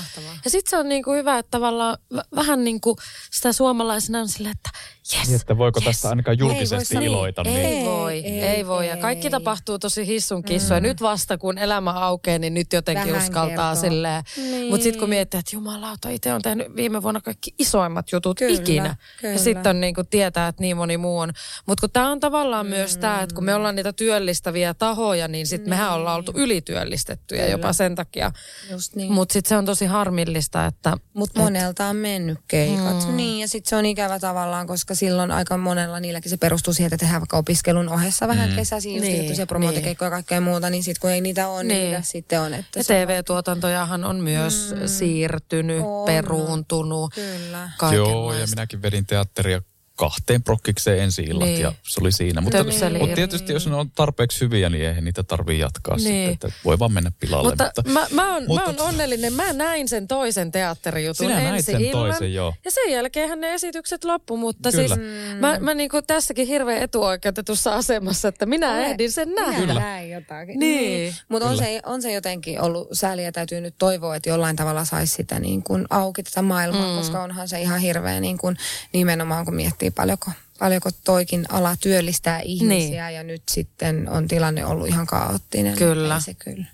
Ja 0.44 0.50
sitten 0.50 0.70
se 0.70 0.78
on 0.78 0.90
niin 0.90 1.04
kuin 1.04 1.18
hyvä, 1.20 1.38
että 1.38 1.52
tavallaan 1.52 1.98
v- 2.16 2.36
vähän 2.36 2.64
niin 2.64 2.82
kuin 2.82 2.96
sitä 3.32 3.54
suomalaisena 3.54 4.20
on 4.20 4.28
silleen, 4.28 4.56
että 4.56 4.70
jes, 5.18 5.28
Niin, 5.28 5.42
että 5.42 5.58
voiko 5.58 5.80
jes. 5.80 5.86
tästä 5.86 6.10
ainakaan 6.10 6.38
Ei 6.40 6.46
voi 6.46 6.52
julkisesti 6.54 6.96
iloita? 6.96 7.42
Ei, 7.46 7.54
Niin. 7.54 7.66
ei 7.66 7.86
voi, 7.86 8.14
ei, 8.14 8.40
ei 8.42 8.68
voi. 8.68 8.88
Ja 8.88 8.98
kaikki 8.98 9.28
ei. 9.28 9.32
tapahtuu 9.32 9.80
tosi 9.80 10.08
hissun 10.08 10.44
kissu. 10.44 10.70
Mm. 10.70 10.74
Ja 10.76 10.80
nyt 10.80 11.02
vasta 11.02 11.38
kun 11.38 11.58
elämä 11.58 11.92
aukeaa, 11.92 12.40
niin 12.40 12.54
nyt 12.54 12.74
jotenkin 12.74 13.08
Vähän 13.08 13.24
uskaltaa 13.24 13.76
kertoo. 13.76 13.90
silleen. 13.90 14.24
Niin. 14.38 14.70
Mutta 14.70 14.84
sitten 14.84 15.00
kun 15.00 15.10
miettii, 15.10 15.40
että 15.40 15.56
jumalauta, 15.56 16.10
itse 16.10 16.34
on 16.34 16.42
tehnyt 16.42 16.76
viime 16.76 17.04
vuonna 17.04 17.22
kaikki 17.22 17.54
isoimmat 17.60 18.12
jutut 18.12 18.38
Kyllä, 18.38 18.60
ikinä. 18.60 18.96
kyllä. 19.22 19.34
Ja 19.34 19.40
sitten 19.40 19.70
on 19.70 19.80
niin 19.82 19.96
kuin 19.96 20.08
tietää, 20.08 20.48
että 20.48 20.62
niin 20.62 20.78
moni 20.78 20.98
muu 20.98 21.20
on. 21.20 21.32
Mutta 21.66 21.82
kun 21.82 21.92
tämä 21.92 22.10
on 22.10 22.20
tavallaan 22.20 22.66
mm. 22.66 22.70
myös 22.70 22.98
tämä, 22.98 23.22
että 23.22 23.36
kun 23.36 23.44
me 23.44 23.56
ollaan 23.56 23.76
niitä 23.76 23.94
työllistäviä 23.94 24.74
tahoja, 24.74 25.28
niin 25.28 25.48
sitten 25.48 25.64
niin. 25.64 25.70
mehän 25.80 25.94
ollaan 25.94 26.09
oltu 26.14 26.32
ylityöllistettyjä 26.36 27.42
kyllä. 27.42 27.52
jopa 27.52 27.74
sen 27.74 27.96
takia. 27.96 28.32
Just 28.70 28.96
niin. 28.96 29.14
Mutta 29.14 29.34
sitten 29.34 29.50
se 29.50 29.58
on 29.58 29.66
tosi 29.66 29.86
harmillista, 29.86 30.66
että... 30.66 30.98
Mutta 31.14 31.40
monelta 31.40 31.86
on 31.86 31.96
mennyt 31.96 32.40
keikat. 32.48 33.08
Mm. 33.08 33.16
Niin, 33.18 33.40
ja 33.40 33.48
sitten 33.48 33.70
se 33.70 33.76
on 33.76 33.86
ikävä 33.86 34.20
tavallaan, 34.20 34.68
koska 34.68 34.96
silloin 34.96 35.32
aika 35.32 35.58
monella 35.58 36.00
niilläkin 36.00 36.30
se 36.30 36.38
perustuu 36.38 36.74
siihen, 36.74 36.88
että 36.88 36.98
tehdään 36.98 37.22
vaikka 37.22 37.38
opiskelun 37.38 37.90
ohessa 37.90 38.28
vähän 38.28 38.50
mm. 38.50 38.56
kesäisiä, 38.56 38.92
just 38.92 39.06
Niin, 39.06 39.22
niin, 39.22 39.36
se 39.36 39.46
promoottikeikkoja 39.46 40.08
ja 40.08 40.12
kaikkea 40.12 40.42
muuta, 40.42 40.70
niin 40.70 40.84
sitten 40.84 41.02
kun 41.02 41.10
ei 41.10 41.22
niitä 41.22 41.48
ole, 41.48 41.64
niin, 41.64 41.78
Niin. 41.78 41.92
niin 41.92 42.04
sitten 42.04 42.42
on. 42.42 42.54
Että 42.54 42.80
Ja 42.80 42.84
TV-tuotantojahan 42.84 44.04
on 44.04 44.16
myös 44.16 44.76
mm. 44.80 44.88
siirtynyt, 44.88 45.84
On. 45.86 46.06
peruuntunut. 46.06 47.14
Kyllä. 47.14 47.70
Joo, 47.92 48.34
ja 48.34 48.48
minäkin 48.48 48.82
vedin 48.82 49.06
teatteria 49.06 49.62
kahteen 50.00 50.44
prokkikseen 50.44 51.00
ensi 51.00 51.22
illat 51.22 51.48
Niin. 51.48 51.62
ja 51.62 51.74
se 51.84 52.02
oli 52.02 52.12
siinä. 52.12 52.42
Mutta, 52.42 52.64
Töpseli. 52.64 53.00
mutta 53.00 53.16
tietysti 53.16 53.54
jos 53.54 53.68
ne 53.68 53.76
on 53.76 53.92
tarpeeksi 53.92 54.42
hyviä, 54.42 54.70
niin 54.70 54.86
eihän 54.88 55.04
niitä 55.04 55.24
tarvii 55.24 55.60
jatkaa 55.60 55.96
Niin. 55.96 56.30
sitten. 56.30 56.48
Että 56.48 56.62
voi 56.66 56.80
vaan 56.80 56.94
mennä 56.94 57.12
pilalle. 57.20 57.50
Mutta, 57.50 57.72
Mutta, 57.78 57.92
mä, 57.92 58.08
mä, 58.12 58.34
oon, 58.34 58.44
mutta- 58.48 58.72
mä 58.72 58.78
oon 58.78 58.90
onnellinen. 58.90 59.34
Mä 59.34 59.54
näin 59.54 59.88
sen 59.88 60.08
toisen 60.08 60.52
teatterijutun 60.52 61.28
Sinä 61.28 61.40
näit 61.40 61.56
ensi 61.56 61.72
sen 61.72 61.82
illan. 61.82 61.92
toisen, 62.10 62.34
joo. 62.34 62.54
Ja 62.66 62.72
sen 62.72 62.92
jälkeenhän 62.92 63.42
ne 63.42 63.54
esitykset 63.54 64.04
loppu, 64.04 64.38
mutta 64.38 64.72
Kyllä. 64.72 64.88
siis 64.96 65.00
mä, 65.40 65.60
mä 65.60 65.74
niinku 65.74 66.02
tässäkin 66.02 66.48
hirveän 66.48 66.82
etuoikeutetussa 66.84 67.76
asemassa, 67.76 68.28
että 68.28 68.46
minä 68.46 68.72
Olet. 68.74 68.86
ehdin 68.86 69.12
sen 69.12 69.30
nähdä. 69.36 69.60
Minä 69.62 69.74
näin 69.74 70.12
jotakin. 70.12 70.60
Niin. 70.60 71.16
Mutta 71.30 71.50
on 71.50 71.58
se, 71.58 71.82
on 71.86 72.02
se 72.02 72.12
jotenkin 72.14 72.62
ollut 72.62 72.88
sääli 72.94 73.24
ja 73.24 73.32
täytyy 73.32 73.62
nyt 73.62 73.76
toivoa, 73.78 74.16
että 74.16 74.30
jollain 74.30 74.56
tavalla 74.56 74.86
saisi 74.86 75.14
sitä 75.14 75.40
niin 75.40 75.64
kuin 75.64 75.86
auki 75.90 76.24
tätä 76.24 76.42
maailmaa, 76.42 76.92
mm. 76.92 76.98
koska 76.98 77.24
onhan 77.24 77.48
se 77.48 77.62
ihan 77.62 77.80
hirveä 77.80 78.20
niin 78.20 78.38
kuin, 78.38 78.58
nimenomaan 78.94 79.46
kun 79.46 79.56
miettii 79.56 79.89
paljonko, 79.92 80.32
paljonko 80.60 80.90
toikin 81.04 81.46
ala 81.50 81.76
työllistää 81.80 82.40
ihmisiä 82.40 83.06
niin. 83.08 83.16
ja 83.16 83.24
nyt 83.24 83.44
sitten 83.52 84.10
on 84.10 84.28
tilanne 84.28 84.66
ollut 84.66 84.88
ihan 84.88 85.06
kaoottinen. 85.08 85.76
Kyllä. 85.78 86.16
Ei 86.16 86.22
Se 86.22 86.34
kyllä. 86.34 86.66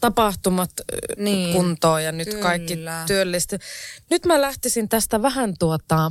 Tapahtumat 0.00 0.70
Niin. 1.16 1.54
kuntoon 1.56 2.04
ja 2.04 2.12
nyt 2.12 2.28
Kyllä. 2.28 2.42
kaikki 2.42 2.78
työllisty. 3.06 3.58
Nyt 4.10 4.26
mä 4.26 4.40
lähtisin 4.40 4.88
tästä 4.88 5.22
vähän 5.22 5.54
tuota 5.58 6.10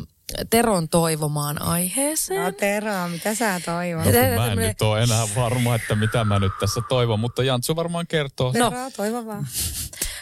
Teron 0.50 0.90
toivomaan 0.90 1.62
aiheeseen. 1.62 2.44
No 2.44 2.52
Tero, 2.52 3.08
mitä 3.12 3.36
sä 3.36 3.62
toivot? 3.66 4.06
no, 4.06 4.12
mä 4.12 4.18
en 4.20 4.36
tämmönen- 4.36 4.68
nyt 4.68 4.82
ole 4.82 5.04
enää 5.04 5.28
varma, 5.36 5.76
että 5.76 5.96
mitä 5.96 6.24
mä 6.26 6.40
nyt 6.40 6.52
tässä 6.60 6.82
toivon, 6.90 7.20
mutta 7.20 7.44
Jantsu 7.44 7.76
varmaan 7.76 8.08
kertoo. 8.08 8.52
Tero, 8.54 8.72
toivo 8.98 9.26
vaan. 9.26 9.48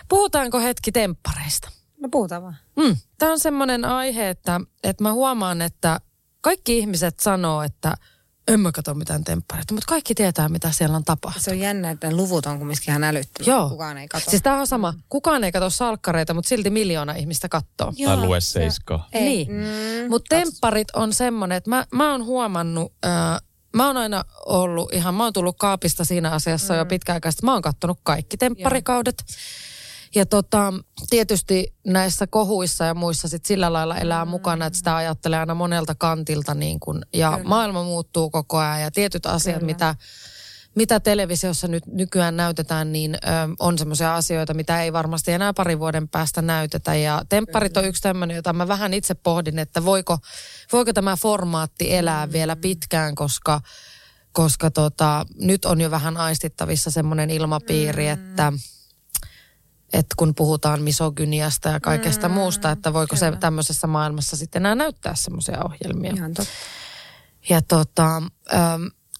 Puhutaanko 0.07 0.59
hetki 0.59 0.91
temppareista? 0.91 1.69
No 2.01 2.09
puhutaan 2.11 2.41
vaan. 2.43 2.57
Mm. 2.75 2.95
Tämä 3.17 3.31
on 3.31 3.39
semmoinen 3.39 3.85
aihe, 3.85 4.29
että, 4.29 4.61
että 4.83 5.03
mä 5.03 5.13
huomaan, 5.13 5.61
että 5.61 5.99
kaikki 6.41 6.77
ihmiset 6.77 7.19
sanoo, 7.19 7.63
että 7.63 7.93
en 8.47 8.59
mä 8.59 8.71
katso 8.71 8.93
mitään 8.93 9.23
temppareita, 9.23 9.73
mutta 9.73 9.87
kaikki 9.87 10.15
tietää, 10.15 10.49
mitä 10.49 10.71
siellä 10.71 10.97
on 10.97 11.03
tapahtunut. 11.03 11.43
Se 11.43 11.51
on 11.51 11.59
jännä, 11.59 11.91
että 11.91 12.07
ne 12.07 12.15
luvut 12.15 12.45
on 12.45 12.57
kumminkin 12.57 12.89
ihan 12.89 13.03
älyttömiä. 13.03 13.53
Joo. 13.53 13.69
Kukaan 13.69 13.97
ei 13.97 14.07
katso. 14.07 14.29
Siis 14.29 14.41
tämä 14.41 14.59
on 14.59 14.67
sama. 14.67 14.93
Kukaan 15.09 15.43
ei 15.43 15.51
katso 15.51 15.69
salkkareita, 15.69 16.33
mutta 16.33 16.49
silti 16.49 16.69
miljoona 16.69 17.13
ihmistä 17.13 17.49
katsoo. 17.49 17.93
Tai 18.05 18.17
lue 18.17 18.41
seiskaa. 18.41 19.07
Ei. 19.13 19.25
Niin. 19.25 19.47
Mm, 19.51 20.09
Mutta 20.09 20.35
tempparit 20.35 20.91
on 20.91 21.13
semmoinen, 21.13 21.55
että 21.55 21.69
mä, 21.69 21.85
mä 21.91 22.11
oon 22.11 22.25
huomannut, 22.25 22.93
ää, 23.03 23.39
mä 23.75 23.87
oon 23.87 23.97
aina 23.97 24.25
ollut 24.45 24.93
ihan, 24.93 25.13
mä 25.13 25.23
oon 25.23 25.33
tullut 25.33 25.57
kaapista 25.59 26.05
siinä 26.05 26.31
asiassa 26.31 26.73
mm. 26.73 26.77
jo 26.77 26.85
pitkäaikaisesti. 26.85 27.45
Mä 27.45 27.53
oon 27.53 27.61
kattonut 27.61 27.99
kaikki 28.03 28.37
tempparikaudet. 28.37 29.23
Ja 30.15 30.25
tota, 30.25 30.73
tietysti 31.09 31.73
näissä 31.87 32.27
kohuissa 32.27 32.85
ja 32.85 32.93
muissa 32.93 33.27
sit 33.27 33.45
sillä 33.45 33.73
lailla 33.73 33.97
elää 33.97 34.25
mm. 34.25 34.31
mukana, 34.31 34.65
että 34.65 34.77
sitä 34.77 34.95
ajattelee 34.95 35.39
aina 35.39 35.55
monelta 35.55 35.95
kantilta. 35.95 36.53
Niin 36.53 36.79
kun, 36.79 37.01
ja 37.13 37.31
Kyllä. 37.31 37.49
maailma 37.49 37.83
muuttuu 37.83 38.29
koko 38.29 38.57
ajan 38.57 38.81
ja 38.81 38.91
tietyt 38.91 39.25
asiat, 39.25 39.55
Kyllä. 39.55 39.65
mitä, 39.65 39.95
mitä 40.75 40.99
televisiossa 40.99 41.67
nyt 41.67 41.85
nykyään 41.85 42.37
näytetään, 42.37 42.91
niin 42.91 43.15
ö, 43.15 43.27
on 43.59 43.77
semmoisia 43.77 44.15
asioita, 44.15 44.53
mitä 44.53 44.83
ei 44.83 44.93
varmasti 44.93 45.31
enää 45.31 45.53
parin 45.53 45.79
vuoden 45.79 46.07
päästä 46.07 46.41
näytetä. 46.41 46.95
Ja 46.95 47.21
tempparit 47.29 47.77
on 47.77 47.85
yksi 47.85 48.01
tämmöinen, 48.01 48.35
jota 48.35 48.53
mä 48.53 48.67
vähän 48.67 48.93
itse 48.93 49.13
pohdin, 49.13 49.59
että 49.59 49.85
voiko, 49.85 50.17
voiko 50.73 50.93
tämä 50.93 51.15
formaatti 51.15 51.95
elää 51.95 52.25
mm. 52.25 52.33
vielä 52.33 52.55
pitkään, 52.55 53.15
koska, 53.15 53.61
koska 54.31 54.71
tota, 54.71 55.25
nyt 55.39 55.65
on 55.65 55.81
jo 55.81 55.91
vähän 55.91 56.17
aistittavissa 56.17 56.91
semmoinen 56.91 57.29
ilmapiiri, 57.29 58.05
mm. 58.05 58.11
että 58.11 58.53
että 59.93 60.15
kun 60.17 60.35
puhutaan 60.35 60.81
misogyniasta 60.81 61.69
ja 61.69 61.79
kaikesta 61.79 62.29
mm, 62.29 62.33
muusta, 62.35 62.71
että 62.71 62.93
voiko 62.93 63.15
kyllä. 63.15 63.31
se 63.31 63.37
tämmöisessä 63.39 63.87
maailmassa 63.87 64.37
sitten 64.37 64.61
enää 64.61 64.75
näyttää 64.75 65.15
semmoisia 65.15 65.63
ohjelmia. 65.63 66.11
Ihan 66.15 66.33
totta. 66.33 66.51
Ja 67.49 67.61
tota, 67.61 68.21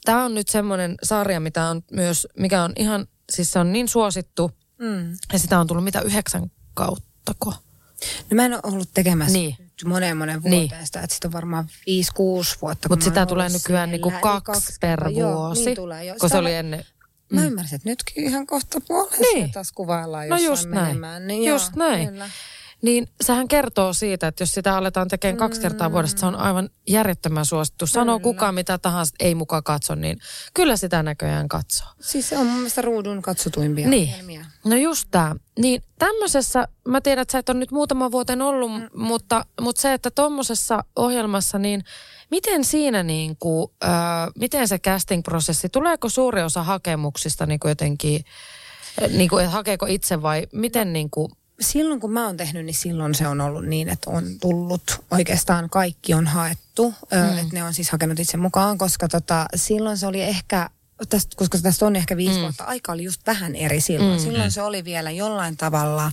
tämä 0.05 0.25
on 0.25 0.33
nyt 0.35 0.47
semmoinen 0.47 0.95
sarja, 1.03 1.39
mitä 1.39 1.65
on 1.69 1.81
myös, 1.91 2.27
mikä 2.37 2.63
on 2.63 2.73
ihan, 2.75 3.07
siis 3.31 3.51
se 3.51 3.59
on 3.59 3.71
niin 3.71 3.87
suosittu, 3.87 4.51
Mm. 4.81 5.11
ja 5.33 5.39
sitä 5.39 5.59
on 5.59 5.67
tullut 5.67 5.83
mitä 5.83 6.01
yhdeksän 6.01 6.51
kauttako. 6.73 7.53
No 8.29 8.35
mä 8.35 8.45
en 8.45 8.53
ole 8.53 8.61
ollut 8.63 8.89
tekemässä 8.93 9.33
Niin. 9.33 9.55
niin. 9.59 9.89
moneen 9.89 10.17
monen 10.17 10.41
Niin. 10.43 10.61
vuoteen 10.61 10.85
sitä, 10.85 11.01
että 11.01 11.15
sitä 11.15 11.27
on 11.27 11.31
varmaan 11.31 11.69
5-6 11.85 12.57
vuotta. 12.61 12.89
Mutta 12.89 13.03
sitä 13.03 13.25
tulee 13.25 13.49
nykyään 13.49 13.91
niinku 13.91 14.09
Eli 14.09 14.19
kaksi 14.21 14.73
per 14.81 15.07
joo, 15.09 15.33
vuosi, 15.35 15.65
Niin 15.65 15.75
tulee, 15.75 16.05
jo. 16.05 16.15
kun 16.19 16.29
se 16.29 16.37
oli 16.37 16.53
ennen. 16.53 16.85
Mä 17.31 17.45
ymmärsin, 17.45 17.75
että 17.75 17.89
nytkin 17.89 18.23
ihan 18.23 18.47
kohta 18.47 18.81
puolessa 18.87 19.21
Niin. 19.21 19.35
niin. 19.35 19.51
taas 19.51 19.71
kuvaillaan 19.71 20.29
No 20.29 20.35
jossain 20.35 20.51
just 20.51 20.65
näin. 20.69 20.85
menemään. 20.87 21.27
Niin 21.27 21.49
Just 21.49 21.71
joo, 21.75 21.87
näin. 21.87 22.09
Kyllä. 22.09 22.29
Niin 22.81 23.07
sehän 23.21 23.47
kertoo 23.47 23.93
siitä, 23.93 24.27
että 24.27 24.41
jos 24.41 24.51
sitä 24.53 24.77
aletaan 24.77 25.07
tekemään 25.07 25.37
kaksi 25.37 25.61
kertaa 25.61 25.91
vuodesta, 25.91 26.19
se 26.19 26.25
on 26.25 26.35
aivan 26.35 26.69
järjettömän 26.87 27.45
suosittu. 27.45 27.87
Sanoo 27.87 28.19
Kyllä. 28.19 28.23
kukaan 28.33 28.55
mitä 28.55 28.77
tahansa, 28.77 29.15
ei 29.19 29.35
mukaan 29.35 29.63
katso, 29.63 29.95
niin 29.95 30.19
kyllä 30.53 30.77
sitä 30.77 31.03
näköjään 31.03 31.47
katsoo. 31.49 31.87
Siis 31.99 32.29
se 32.29 32.37
on 32.37 32.45
mun 32.47 32.55
mielestä 32.55 32.81
ruudun 32.81 33.21
katsotuimpia 33.21 33.87
Niin. 33.89 34.09
ohjelmia. 34.09 34.45
No 34.65 34.75
just 34.75 35.07
tämä. 35.11 35.35
Niin 35.59 35.83
tämmöisessä, 35.99 36.67
mä 36.87 37.01
tiedän, 37.01 37.21
että 37.21 37.31
sä 37.31 37.37
et 37.39 37.49
ole 37.49 37.57
nyt 37.59 37.71
muutama 37.71 38.11
vuoten 38.11 38.41
ollut, 38.41 38.71
mm. 38.71 38.89
mutta, 38.93 39.45
mutta 39.61 39.81
se, 39.81 39.93
että 39.93 40.11
tuommoisessa 40.11 40.83
ohjelmassa, 40.95 41.59
niin 41.59 41.83
miten 42.31 42.65
siinä 42.65 43.03
niin 43.03 43.37
kuin, 43.39 43.71
äh, 43.83 43.89
miten 44.39 44.67
se 44.67 44.77
casting-prosessi, 44.77 45.69
tuleeko 45.71 46.09
suuri 46.09 46.43
osa 46.43 46.63
hakemuksista 46.63 47.45
niin 47.45 47.59
kuin 47.59 47.69
jotenkin, 47.69 48.25
niin 49.09 49.29
kuin, 49.29 49.43
että 49.43 49.55
hakeeko 49.55 49.85
itse 49.85 50.21
vai 50.21 50.47
miten 50.51 50.93
niin 50.93 51.09
kuin, 51.09 51.31
Silloin 51.61 51.99
kun 51.99 52.11
mä 52.11 52.25
oon 52.25 52.37
tehnyt, 52.37 52.65
niin 52.65 52.73
silloin 52.73 53.15
se 53.15 53.27
on 53.27 53.41
ollut 53.41 53.65
niin, 53.65 53.89
että 53.89 54.09
on 54.09 54.23
tullut 54.39 55.03
oikeastaan 55.11 55.69
kaikki 55.69 56.13
on 56.13 56.27
haettu. 56.27 56.93
Mm. 57.11 57.37
Että 57.37 57.53
ne 57.53 57.63
on 57.63 57.73
siis 57.73 57.91
hakenut 57.91 58.19
itse 58.19 58.37
mukaan, 58.37 58.77
koska 58.77 59.07
tota, 59.07 59.45
silloin 59.55 59.97
se 59.97 60.07
oli 60.07 60.21
ehkä 60.21 60.69
tästä, 61.09 61.35
koska 61.35 61.57
tästä 61.57 61.85
on 61.85 61.95
ehkä 61.95 62.17
viisi 62.17 62.35
mm. 62.35 62.41
vuotta, 62.41 62.63
aika 62.63 62.91
oli 62.91 63.03
just 63.03 63.21
vähän 63.27 63.55
eri 63.55 63.81
silloin. 63.81 64.19
Mm. 64.19 64.23
Silloin 64.23 64.51
se 64.51 64.61
oli 64.61 64.85
vielä 64.85 65.11
jollain 65.11 65.57
tavalla, 65.57 66.11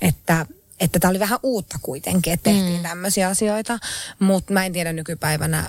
että 0.00 0.46
että 0.80 0.98
tämä 0.98 1.10
oli 1.10 1.20
vähän 1.20 1.38
uutta 1.42 1.78
kuitenkin, 1.82 2.32
että 2.32 2.50
tehtiin 2.50 2.76
mm. 2.76 2.82
tämmöisiä 2.82 3.28
asioita, 3.28 3.78
mutta 4.18 4.52
mä 4.52 4.66
en 4.66 4.72
tiedä 4.72 4.92
nykypäivänä, 4.92 5.68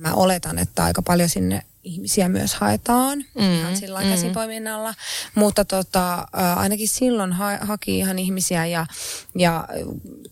mä 0.00 0.14
oletan, 0.14 0.58
että 0.58 0.84
aika 0.84 1.02
paljon 1.02 1.28
sinne 1.28 1.62
ihmisiä 1.84 2.28
myös 2.28 2.54
haetaan 2.54 3.18
mm. 3.18 3.54
ihan 3.58 3.76
sillä 3.76 4.00
mm. 4.00 4.10
käsipoiminnalla, 4.10 4.94
mutta 5.34 5.64
tota, 5.64 6.28
ainakin 6.56 6.88
silloin 6.88 7.32
ha- 7.32 7.58
haki 7.60 7.98
ihan 7.98 8.18
ihmisiä 8.18 8.66
ja, 8.66 8.86
ja 9.34 9.68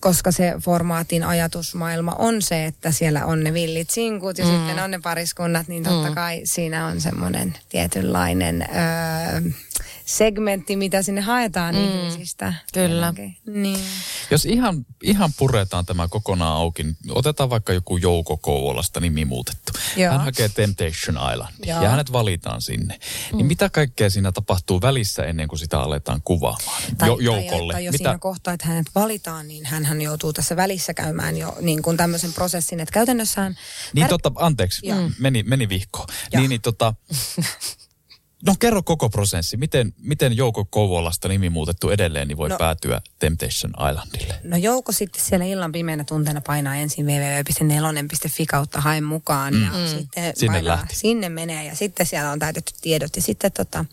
koska 0.00 0.32
se 0.32 0.54
formaatin 0.60 1.24
ajatusmaailma 1.24 2.12
on 2.18 2.42
se, 2.42 2.64
että 2.64 2.90
siellä 2.90 3.26
on 3.26 3.44
ne 3.44 3.52
villit 3.52 3.90
sinkut 3.90 4.38
ja 4.38 4.44
mm. 4.44 4.50
sitten 4.50 4.78
on 4.84 4.90
ne 4.90 4.98
pariskunnat, 4.98 5.68
niin 5.68 5.82
totta 5.82 6.08
Mm. 6.08 6.14
kai 6.14 6.40
siinä 6.44 6.86
on 6.86 7.00
semmoinen 7.00 7.54
tietynlainen 7.68 8.62
ö, 8.62 9.50
segmentti, 10.04 10.76
mitä 10.76 11.02
sinne 11.02 11.20
haetaan 11.20 11.74
mm. 11.74 11.84
ihmisistä. 11.84 12.54
Kyllä. 12.74 13.06
Jotenkin. 13.06 13.36
Niin. 13.46 13.80
Jos 14.30 14.46
ihan, 14.46 14.86
ihan 15.02 15.30
puretaan 15.38 15.86
tämä 15.86 16.08
kokonaan 16.08 16.56
auki, 16.56 16.82
niin 16.82 16.96
otetaan 17.08 17.50
vaikka 17.50 17.72
joku 17.72 17.96
Jouko 17.96 18.36
Kouvolasta 18.36 19.00
nimi 19.00 19.24
muutettu. 19.24 19.72
Joo. 19.96 20.12
Hän 20.12 20.20
hakee 20.20 20.48
Temptation 20.48 21.32
Island 21.32 21.54
Joo. 21.66 21.82
ja 21.82 21.88
hänet 21.88 22.12
valitaan 22.12 22.62
sinne. 22.62 22.98
Mm. 23.32 23.36
Niin 23.36 23.46
mitä 23.46 23.68
kaikkea 23.68 24.10
siinä 24.10 24.32
tapahtuu 24.32 24.80
välissä 24.80 25.22
ennen 25.22 25.48
kuin 25.48 25.58
sitä 25.58 25.80
aletaan 25.80 26.22
kuvaamaan? 26.24 26.82
Tai, 26.98 27.08
jo, 27.08 27.18
joukolle. 27.18 27.72
Tai, 27.72 27.76
tai 27.76 27.84
jo 27.84 27.92
mitä? 27.92 28.04
siinä 28.04 28.18
kohtaa, 28.18 28.54
että 28.54 28.66
hänet 28.66 28.86
valitaan, 28.94 29.48
niin 29.48 29.66
hän 29.66 30.02
joutuu 30.02 30.32
tässä 30.32 30.56
välissä 30.56 30.94
käymään 30.94 31.36
jo 31.36 31.56
niin 31.60 31.82
kuin 31.82 31.96
tämmöisen 31.96 32.32
prosessin, 32.32 32.80
että 32.80 32.92
käytännössään... 32.92 33.56
Niin 33.92 34.06
tär- 34.06 34.08
totta, 34.08 34.32
anteeksi, 34.36 34.88
Joo. 34.88 35.10
meni, 35.18 35.42
meni 35.42 35.68
vihko. 35.68 36.06
Niin, 36.34 36.48
niin 36.48 36.62
tota, 36.62 36.94
no 38.46 38.54
kerro 38.58 38.82
koko 38.82 39.10
prosessi. 39.10 39.56
Miten, 39.56 39.94
miten 39.98 40.36
Jouko 40.36 40.64
Kouvolasta 40.64 41.28
nimi 41.28 41.50
muutettu 41.50 41.90
edelleen, 41.90 42.28
niin 42.28 42.36
voi 42.38 42.48
no. 42.48 42.56
Päätyä 42.58 43.00
Temptation 43.18 43.72
Islandille? 43.90 44.34
No 44.44 44.56
Jouko 44.56 44.92
sitten 44.92 45.22
siellä 45.22 45.44
illan 45.46 45.72
pimeänä 45.72 46.04
tunteena 46.04 46.40
painaa 46.40 46.76
ensin 46.76 47.06
www.nelonen.fi 47.06 48.46
kautta 48.46 48.80
hae 48.80 49.00
mukaan 49.00 49.54
ja 49.62 49.70
Mm. 49.70 49.86
sitten 49.98 50.32
Sinne 50.36 50.54
painaa, 50.58 50.76
lähti. 50.76 50.94
sinne 50.96 51.28
menee 51.28 51.64
ja 51.64 51.74
sitten 51.76 52.06
siellä 52.06 52.30
on 52.30 52.38
täytetty 52.38 52.72
tiedot 52.80 53.16
ja 53.16 53.22
sitten 53.22 53.52
tota, 53.52 53.84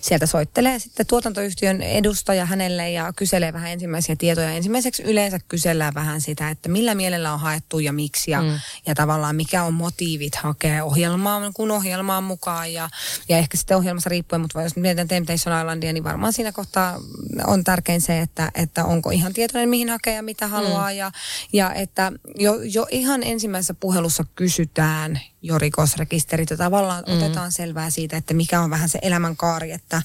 sieltä 0.00 0.26
soittelee 0.26 0.78
sitten 0.78 1.06
tuotantoyhtiön 1.06 1.82
edustaja 1.82 2.46
hänelle 2.46 2.90
ja 2.90 3.12
kyselee 3.16 3.52
vähän 3.52 3.70
ensimmäisiä 3.70 4.16
tietoja. 4.16 4.50
Ensimmäiseksi 4.50 5.02
yleensä 5.02 5.38
kysellään 5.48 5.94
vähän 5.94 6.20
sitä, 6.20 6.50
että 6.50 6.68
millä 6.68 6.94
mielellä 6.94 7.32
on 7.32 7.40
haettu 7.40 7.78
ja 7.78 7.92
miksi 7.92 8.30
ja, 8.30 8.42
mm. 8.42 8.60
ja 8.86 8.94
tavallaan 8.94 9.36
mikä 9.36 9.64
on 9.64 9.74
motiivit 9.74 10.34
hakea 10.34 10.84
ohjelmaan, 10.84 11.52
kun 11.54 11.70
ohjelmaan 11.70 12.24
mukaan 12.24 12.72
ja, 12.72 12.88
ja 13.28 13.38
ehkä 13.38 13.56
sitten 13.56 13.76
ohjelmassa 14.00 14.08
riippuen, 14.08 14.40
mutta 14.40 14.62
jos 14.62 14.76
mietitään 14.76 15.08
Temptation 15.08 15.60
Islandia, 15.60 15.92
niin 15.92 16.04
varmaan 16.04 16.32
siinä 16.32 16.52
kohtaa 16.52 17.00
on 17.46 17.64
tärkein 17.64 18.00
se, 18.00 18.20
että, 18.20 18.50
että 18.54 18.84
onko 18.84 19.10
ihan 19.10 19.32
tietoinen, 19.32 19.68
mihin 19.68 19.88
hakee 19.88 20.14
ja 20.14 20.22
mitä 20.22 20.48
haluaa. 20.48 20.90
Mm. 20.90 20.96
Ja, 20.96 21.12
ja 21.52 21.74
että 21.74 22.12
jo, 22.34 22.54
jo 22.62 22.86
ihan 22.90 23.22
ensimmäisessä 23.22 23.74
puhelussa 23.74 24.24
kysytään 24.34 25.20
jo 25.42 25.58
rikosrekisterit 25.58 26.50
ja 26.50 26.56
tavallaan 26.56 27.04
mm. 27.06 27.16
otetaan 27.16 27.52
selvää 27.52 27.90
siitä, 27.90 28.16
että 28.16 28.34
mikä 28.34 28.60
on 28.60 28.70
vähän 28.70 28.88
se 28.88 28.98
elämänkaari, 29.02 29.72
että, 29.72 30.02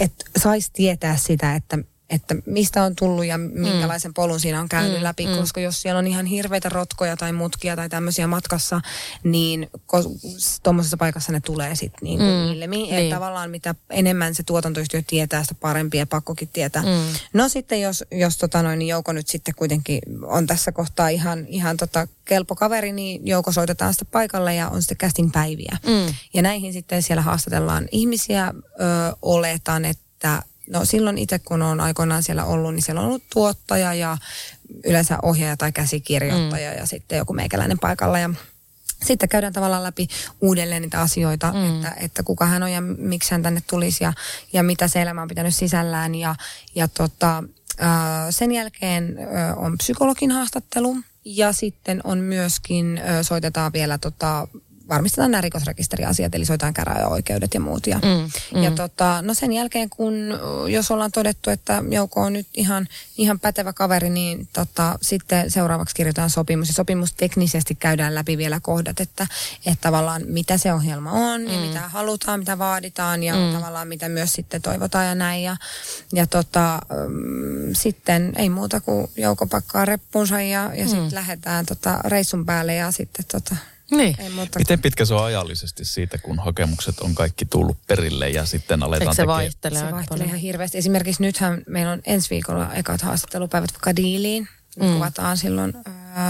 että 0.00 0.24
saisi 0.36 0.70
tietää 0.72 1.16
sitä, 1.16 1.54
että 1.54 1.78
että 2.10 2.34
mistä 2.46 2.82
on 2.82 2.96
tullut 2.96 3.24
ja 3.26 3.38
minkälaisen 3.38 4.14
polun 4.14 4.40
siinä 4.40 4.60
on 4.60 4.68
käynyt 4.68 4.98
Mm, 4.98 5.02
läpi, 5.04 5.26
mm. 5.26 5.36
koska 5.36 5.60
jos 5.60 5.82
siellä 5.82 5.98
on 5.98 6.06
ihan 6.06 6.26
hirveitä 6.26 6.68
rotkoja 6.68 7.16
tai 7.16 7.32
mutkia 7.32 7.76
tai 7.76 7.88
tämmöisiä 7.88 8.26
matkassa, 8.26 8.80
niin 9.24 9.70
tuommoisessa 10.62 10.96
paikassa 10.96 11.32
ne 11.32 11.40
tulee 11.40 11.74
sitten 11.76 11.98
niin 12.02 12.20
Mm, 12.20 12.52
ilmi. 12.52 12.76
niin. 12.76 12.94
Että 12.94 13.14
tavallaan 13.16 13.50
mitä 13.50 13.74
enemmän 13.90 14.34
se 14.34 14.42
tuotantoyhtiö 14.42 15.02
tietää, 15.06 15.42
sitä 15.42 15.54
parempi 15.54 15.98
ja 15.98 16.06
pakkokin 16.06 16.48
tietää. 16.48 16.82
Mm. 16.82 16.88
No 17.32 17.48
sitten 17.48 17.80
jos, 17.80 18.04
jos 18.12 18.38
tota 18.38 18.62
noin, 18.62 18.78
niin 18.78 18.88
Jouko 18.88 19.12
nyt 19.12 19.28
sitten 19.28 19.54
kuitenkin 19.54 19.98
on 20.22 20.46
tässä 20.46 20.72
kohtaa 20.72 21.08
ihan, 21.08 21.46
ihan 21.48 21.76
tota 21.76 22.08
kelpo 22.24 22.54
kaveri, 22.54 22.92
niin 22.92 23.26
Jouko 23.26 23.52
soitetaan 23.52 23.94
sitten 23.94 24.08
paikalle 24.12 24.54
ja 24.54 24.68
on 24.68 24.82
sitten 24.82 24.98
casting-päiviä. 24.98 25.76
Mm. 25.86 26.14
Ja 26.34 26.42
näihin 26.42 26.72
sitten 26.72 27.02
siellä 27.02 27.22
haastatellaan 27.22 27.88
ihmisiä. 27.92 28.54
Ö, 28.56 29.16
oletan, 29.22 29.84
että 29.84 30.42
no 30.70 30.84
silloin 30.84 31.18
itse 31.18 31.38
kun 31.38 31.62
on 31.62 31.80
aikoinaan 31.80 32.22
siellä 32.22 32.44
ollut, 32.44 32.74
niin 32.74 32.82
siellä 32.82 33.00
on 33.00 33.06
ollut 33.06 33.24
tuottaja 33.32 33.94
ja 33.94 34.18
yleensä 34.84 35.18
ohjaaja 35.22 35.56
tai 35.56 35.72
käsikirjoittaja 35.72 36.70
mm. 36.70 36.78
ja 36.78 36.86
sitten 36.86 37.18
joku 37.18 37.32
meikäläinen 37.32 37.78
paikalla 37.78 38.18
ja 38.18 38.30
sitten 39.04 39.28
käydään 39.28 39.52
tavallaan 39.52 39.82
läpi 39.82 40.08
uudelleen 40.40 40.82
niitä 40.82 41.00
asioita, 41.00 41.52
mm. 41.52 41.76
että, 41.76 41.94
että 42.00 42.22
kuka 42.22 42.46
hän 42.46 42.62
on 42.62 42.72
ja 42.72 42.80
miksi 42.80 43.30
hän 43.30 43.42
tänne 43.42 43.62
tulisi 43.70 44.04
ja, 44.04 44.12
ja 44.52 44.62
mitä 44.62 44.88
se 44.88 45.02
elämä 45.02 45.22
on 45.22 45.28
pitänyt 45.28 45.54
sisällään. 45.54 46.14
Ja, 46.14 46.34
ja 46.74 46.88
tota, 46.88 47.44
sen 48.30 48.52
jälkeen 48.52 49.16
on 49.56 49.78
psykologin 49.78 50.30
haastattelu 50.30 50.96
ja 51.24 51.52
sitten 51.52 52.00
on 52.04 52.18
myöskin, 52.18 53.00
soitetaan 53.22 53.72
vielä 53.72 53.98
tota, 53.98 54.48
varmistetaan 54.88 55.30
nämä 55.30 55.40
rikosrekisteriasiat, 55.40 56.34
eli 56.34 56.44
soitetaan 56.44 56.74
käräjäoikeudet 56.74 57.54
ja 57.54 57.60
muut. 57.60 57.86
Ja, 57.86 57.98
Mm, 58.08 58.62
ja 58.62 58.70
mm. 58.70 58.76
tota, 58.76 59.22
no 59.22 59.34
sen 59.34 59.52
jälkeen, 59.52 59.90
kun 59.90 60.14
jos 60.68 60.90
ollaan 60.90 61.12
todettu, 61.12 61.50
että 61.50 61.82
Jouko 61.90 62.20
on 62.20 62.32
nyt 62.32 62.46
ihan, 62.54 62.88
ihan 63.16 63.40
pätevä 63.40 63.72
kaveri, 63.72 64.10
niin 64.10 64.48
tota, 64.52 64.98
sitten 65.02 65.50
seuraavaksi 65.50 65.94
kirjoitetaan 65.94 66.30
sopimus. 66.30 66.68
Ja 66.68 66.74
sopimus 66.74 67.12
teknisesti 67.12 67.74
käydään 67.74 68.14
läpi 68.14 68.38
vielä 68.38 68.60
kohdat, 68.62 69.00
että, 69.00 69.26
että 69.66 69.80
tavallaan 69.80 70.22
mitä 70.26 70.58
se 70.58 70.72
ohjelma 70.72 71.12
on 71.12 71.40
mm. 71.40 71.46
ja 71.46 71.60
mitä 71.60 71.88
halutaan, 71.88 72.40
mitä 72.40 72.58
vaaditaan 72.58 73.22
ja 73.22 73.34
mm. 73.34 73.52
tavallaan 73.52 73.88
mitä 73.88 74.08
myös 74.08 74.32
sitten 74.32 74.62
toivotaan 74.62 75.06
ja 75.06 75.14
näin. 75.14 75.42
Ja, 75.42 75.56
ja 76.12 76.26
tota, 76.26 76.78
mm, 77.08 77.74
sitten 77.74 78.32
ei 78.36 78.50
muuta 78.50 78.80
kuin 78.80 79.10
Jouko 79.16 79.46
pakkaa 79.46 79.84
reppunsa 79.84 80.42
ja, 80.42 80.70
ja 80.74 80.84
mm. 80.84 80.90
sitten 80.90 81.14
lähdetään 81.14 81.66
tota, 81.66 81.98
reissun 82.04 82.46
päälle 82.46 82.74
ja 82.74 82.90
sitten 82.90 83.24
tota, 83.32 83.56
Niin. 83.90 84.16
Miten 84.58 84.82
pitkä 84.82 85.04
se 85.04 85.14
on 85.14 85.24
ajallisesti 85.24 85.84
siitä, 85.84 86.18
kun 86.18 86.38
hakemukset 86.38 87.00
on 87.00 87.14
kaikki 87.14 87.44
tullut 87.44 87.78
perille 87.86 88.28
ja 88.30 88.46
sitten 88.46 88.82
aletaan 88.82 89.02
Eikö 89.02 89.14
se 89.14 89.16
tekemään? 89.22 89.36
vaihtele 89.36 89.78
Se 89.78 89.80
vaihtelee 89.84 90.06
paljon? 90.08 90.28
ihan 90.28 90.40
hirveästi. 90.40 90.78
Esimerkiksi 90.78 91.22
nythän 91.22 91.62
meillä 91.68 91.92
on 91.92 92.00
ensi 92.06 92.30
viikolla 92.30 92.74
ekat 92.74 93.02
haastattelupäivät 93.02 93.72
vaikka 93.72 93.96
diiliin. 93.96 94.48
Mm. 94.80 94.92
kuvataan 94.92 95.36
silloin 95.36 95.72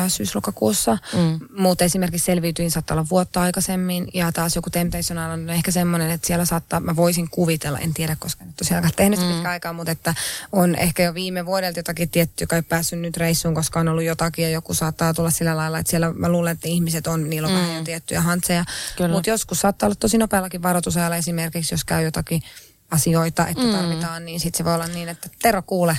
syyslokakuussa. 0.08 0.98
Mm. 1.12 1.38
Mutta 1.62 1.84
esimerkiksi 1.84 2.24
selviytyin 2.26 2.70
saattaa 2.70 2.94
olla 2.94 3.08
vuotta 3.10 3.40
aikaisemmin. 3.40 4.08
Ja 4.14 4.32
taas 4.32 4.56
joku 4.56 4.70
Temptation 4.70 5.18
Island 5.18 5.32
on 5.32 5.50
ehkä 5.50 5.70
semmoinen, 5.70 6.10
että 6.10 6.26
siellä 6.26 6.44
saattaa, 6.44 6.80
mä 6.80 6.96
voisin 6.96 7.30
kuvitella, 7.30 7.78
en 7.78 7.94
tiedä, 7.94 8.16
koska 8.18 8.44
nyt 8.44 8.56
tosiaan 8.56 8.90
tehnyt 8.96 9.20
Mm. 9.20 9.26
pitkä 9.32 9.50
aikaa, 9.50 9.72
mutta 9.72 9.92
että 9.92 10.14
on 10.52 10.74
ehkä 10.74 11.02
jo 11.02 11.14
viime 11.14 11.46
vuodelta 11.46 11.78
jotakin 11.78 12.08
tietty, 12.10 12.42
joka 12.42 12.56
ei 12.56 12.62
päässyt 12.62 12.98
nyt 13.00 13.16
reissuun, 13.16 13.54
koska 13.54 13.80
on 13.80 13.88
ollut 13.88 14.04
jotakin 14.04 14.42
ja 14.42 14.50
joku 14.50 14.74
saattaa 14.74 15.14
tulla 15.14 15.30
sillä 15.30 15.56
lailla, 15.56 15.78
että 15.78 15.90
siellä 15.90 16.12
mä 16.12 16.28
luulen, 16.28 16.52
että 16.52 16.68
ihmiset 16.68 17.06
on, 17.06 17.30
niillä 17.30 17.48
on 17.48 17.54
Mm. 17.54 17.60
vähän 17.60 17.76
jo 17.76 17.84
tiettyjä 17.84 18.20
hantseja. 18.20 18.64
Mutta 19.12 19.30
joskus 19.30 19.60
saattaa 19.60 19.86
olla 19.86 19.96
tosi 20.00 20.18
nopeallakin 20.18 20.62
varoitusajalla 20.62 21.16
esimerkiksi, 21.16 21.74
jos 21.74 21.84
käy 21.84 22.04
jotakin 22.04 22.42
asioita, 22.90 23.46
että 23.46 23.62
mm. 23.64 23.70
tarvitaan, 23.72 24.24
niin 24.24 24.40
sitten 24.40 24.58
se 24.58 24.64
voi 24.64 24.74
olla 24.74 24.86
niin, 24.86 25.08
että 25.08 25.28
Tero 25.42 25.62
kuule, 25.62 25.98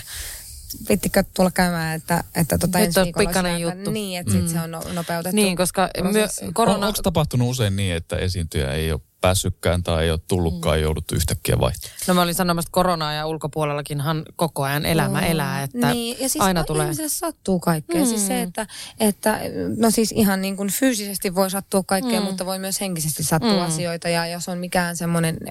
vittikö 0.89 1.23
tulla 1.33 1.51
käymään, 1.51 1.95
että, 1.95 2.23
että 2.35 2.57
tota 2.57 2.77
Nyt 2.77 2.87
ensi 2.87 2.99
on 2.99 3.05
viikolla 3.05 3.27
pikainen 3.29 3.61
juttu. 3.61 3.91
Niin, 3.91 4.19
että 4.19 4.31
sitten 4.31 4.49
se 4.49 4.59
on 4.59 4.71
no, 4.71 4.83
nopeutettu. 4.93 5.35
Niin, 5.35 5.57
koska 5.57 5.89
myö. 6.11 6.27
On, 6.41 6.53
korona... 6.53 6.87
onko 6.87 7.01
tapahtunut 7.01 7.49
usein 7.49 7.75
niin, 7.75 7.95
että 7.95 8.15
esiintyjä 8.15 8.73
ei 8.73 8.91
ole 8.91 9.01
päässytkään 9.21 9.83
tai 9.83 10.03
ei 10.03 10.11
ole 10.11 10.19
tullutkaan 10.27 10.77
Mm. 10.77 10.83
jouduttu 10.83 11.15
yhtäkkiä 11.15 11.59
vaihtamaan? 11.59 11.95
No 12.07 12.13
mä 12.13 12.21
olin 12.21 12.35
sanomassa, 12.35 12.67
että 12.67 12.73
koronaa 12.73 13.13
ja 13.13 13.25
ulkopuolellakinhan 13.27 14.25
koko 14.35 14.63
ajan 14.63 14.85
elämä 14.85 15.19
elää, 15.19 15.63
että 15.63 15.91
niin, 15.93 16.17
ja 16.19 16.29
siis 16.29 16.41
aina 16.43 16.63
tulee. 16.63 16.83
ihmiselle 16.83 17.09
sattuu 17.09 17.59
kaikkea. 17.59 18.01
Mm. 18.01 18.07
Siis 18.07 18.21
Mm. 18.21 18.27
se, 18.27 18.41
että, 18.41 18.67
että 18.99 19.39
no 19.77 19.91
siis 19.91 20.11
ihan 20.11 20.41
niin 20.41 20.57
kuin 20.57 20.69
fyysisesti 20.69 21.35
voi 21.35 21.49
sattua 21.49 21.83
kaikkea, 21.85 22.19
mm. 22.19 22.25
mutta 22.25 22.45
voi 22.45 22.59
myös 22.59 22.81
henkisesti 22.81 23.23
sattua 23.23 23.49
Mm. 23.53 23.55
mm. 23.59 23.65
asioita. 23.65 24.09
Ja 24.09 24.27
jos 24.27 24.49
on 24.49 24.57
mikään 24.57 24.97
semmoinen 24.97 25.37
ö, 25.47 25.49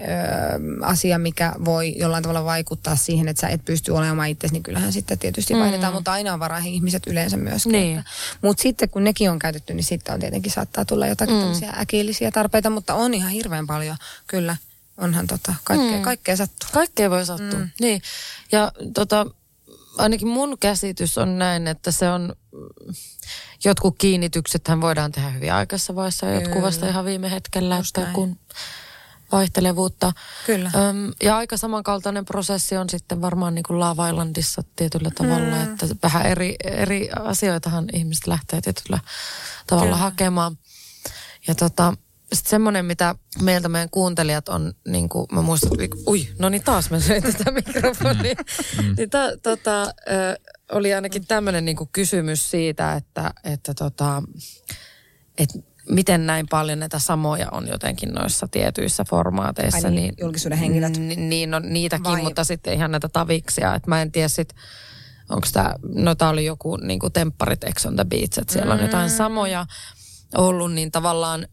asia, 0.87 1.19
mikä 1.19 1.53
voi 1.65 1.95
jollain 1.99 2.23
tavalla 2.23 2.45
vaikuttaa 2.45 2.97
siihen, 2.97 3.29
että 3.29 3.41
sä 3.41 3.49
et 3.49 3.65
pysty 3.65 3.93
olemaan 3.93 4.29
itse, 4.29 4.49
niin 4.53 4.63
kyllähän 4.63 4.93
sitten 4.93 5.19
tietysti 5.19 5.55
Mm. 5.55 5.59
mm. 5.59 5.63
vaihdetaan, 5.63 5.95
mutta 5.95 6.13
aina 6.13 6.33
on 6.33 6.41
varaa 6.41 6.59
ihmiset 6.59 7.07
yleensä 7.07 7.37
myöskin. 7.37 7.73
Niin. 7.73 8.05
Mutta 8.43 8.63
sitten 8.63 8.89
kun 8.89 9.05
nekin 9.05 9.31
on 9.31 9.39
käytetty, 9.39 9.75
niin 9.75 9.85
sitten 9.85 10.15
on 10.15 10.21
tietenkin 10.21 10.53
saattaa 10.53 10.85
tulla 10.85 11.07
jotakin 11.07 11.35
Mm. 11.35 11.39
mm. 11.39 11.43
tämmöisiä 11.43 11.73
äkillisiä 11.81 12.31
tarpeita, 12.31 12.71
mutta 12.71 12.95
on 12.95 13.15
ihan 13.15 13.31
hirveän 13.31 13.58
paljon, 13.67 13.97
kyllä. 14.27 14.57
Onhan 14.97 15.27
tota, 15.27 15.55
kaikkea, 15.65 15.97
Mm. 15.97 16.03
kaikkea 16.03 16.37
sattuu. 16.37 16.69
Kaikkea 16.73 17.11
voi 17.11 17.27
sattua. 17.27 17.59
Mm. 17.59 17.71
Niin. 17.81 18.03
Ja 18.53 18.73
tota, 18.95 19.27
ainakin 19.99 20.29
mun 20.29 20.59
käsitys 20.61 21.19
on 21.19 21.39
näin, 21.39 21.67
että 21.67 21.91
se 21.91 22.11
on, 22.11 22.35
jotkut 23.65 23.95
kiinnityksethän 23.99 24.81
voidaan 24.81 25.13
tehdä 25.13 25.31
hyvin 25.31 25.53
aikaisessa 25.53 25.95
vaiheessa 25.95 26.27
ja 26.27 26.35
jotkut 26.41 26.63
vasta 26.63 26.89
ihan 26.89 27.05
viime 27.05 27.31
hetkellä, 27.31 27.77
Just 27.77 27.99
että 27.99 28.11
kun 28.13 28.39
vaihtelevuutta. 29.33 30.13
Kyllä. 30.47 30.71
Öm, 30.75 31.13
ja 31.23 31.37
aika 31.37 31.57
samankaltainen 31.57 32.25
prosessi 32.25 32.77
on 32.77 32.91
sitten 32.91 33.21
varmaan 33.21 33.55
niin 33.55 33.63
kuin 33.63 33.81
Love 33.81 34.09
Islandissa 34.09 34.63
tietyllä 34.77 35.11
tavalla, 35.11 35.57
Mm. 35.57 35.63
että 35.63 35.87
vähän 36.03 36.27
eri, 36.27 36.57
eri 36.65 37.09
asioitahan 37.25 37.85
ihmiset 37.93 38.27
lähtee 38.27 38.61
tietyllä 38.61 38.99
tavalla 39.67 39.85
Kyllä. 39.87 39.97
hakemaan. 39.97 40.59
Ja 41.49 41.55
tota, 41.55 41.93
sitten 42.33 42.51
semmoinen, 42.51 42.85
mitä 42.85 43.15
meiltä 43.43 43.69
meidän 43.69 43.91
kuuntelijat 43.91 44.49
on, 44.49 44.73
niin 44.89 45.09
kuin 45.09 45.27
mä 45.33 45.43
muistan, 45.43 45.81
että 45.81 45.97
ui, 46.07 46.29
no 46.39 46.49
niin 46.49 46.63
taas 46.63 46.91
mä 46.91 47.01
söin 47.01 47.23
tätä 47.23 47.51
mikrofonia. 47.51 48.35
niin 48.97 49.11
ta, 49.11 49.19
tota, 49.43 49.83
ö, 49.83 50.39
oli 50.73 50.95
ainakin 50.95 51.27
tämmöinen 51.27 51.65
niin 51.65 51.77
kuin 51.77 51.91
kysymys 51.93 52.51
siitä, 52.51 52.95
että, 52.95 53.35
että 53.45 53.75
tota, 53.75 54.23
että 55.39 55.59
miten 55.91 56.27
näin 56.27 56.47
paljon 56.51 56.79
näitä 56.79 56.99
samoja 56.99 57.49
on 57.53 57.69
jotenkin 57.69 58.09
noissa 58.09 58.49
tietyissä 58.49 59.05
formaateissa. 59.05 59.89
Ai 59.89 59.95
niin, 59.95 60.15
julkisuuden 60.21 60.59
henkilöt. 60.59 60.97
N- 60.99 61.29
niin, 61.29 61.51
no 61.51 61.59
niitäkin, 61.59 62.05
Vai- 62.05 62.23
mutta 62.23 62.45
sitten 62.45 62.75
ihan 62.75 62.91
näitä 62.91 63.09
taviksia. 63.09 63.75
Että 63.75 63.89
mä 63.89 64.03
en 64.03 64.13
tiedä 64.13 64.29
sit, 64.29 64.55
onko 65.29 65.47
tämä, 65.53 65.75
no 65.95 66.15
tää 66.15 66.29
oli 66.29 66.45
joku 66.45 66.77
niin 66.77 66.99
kuin 66.99 67.13
tempparit 67.13 67.65
Ex 67.65 67.87
on 67.87 67.97
the 67.97 68.05
Beach, 68.05 68.39
että 68.39 68.53
siellä 68.53 68.75
on 68.75 68.81
jotain 68.81 69.11
samoja 69.11 69.67
ollut, 70.35 70.73
niin 70.73 70.91
tavallaan 70.91 71.47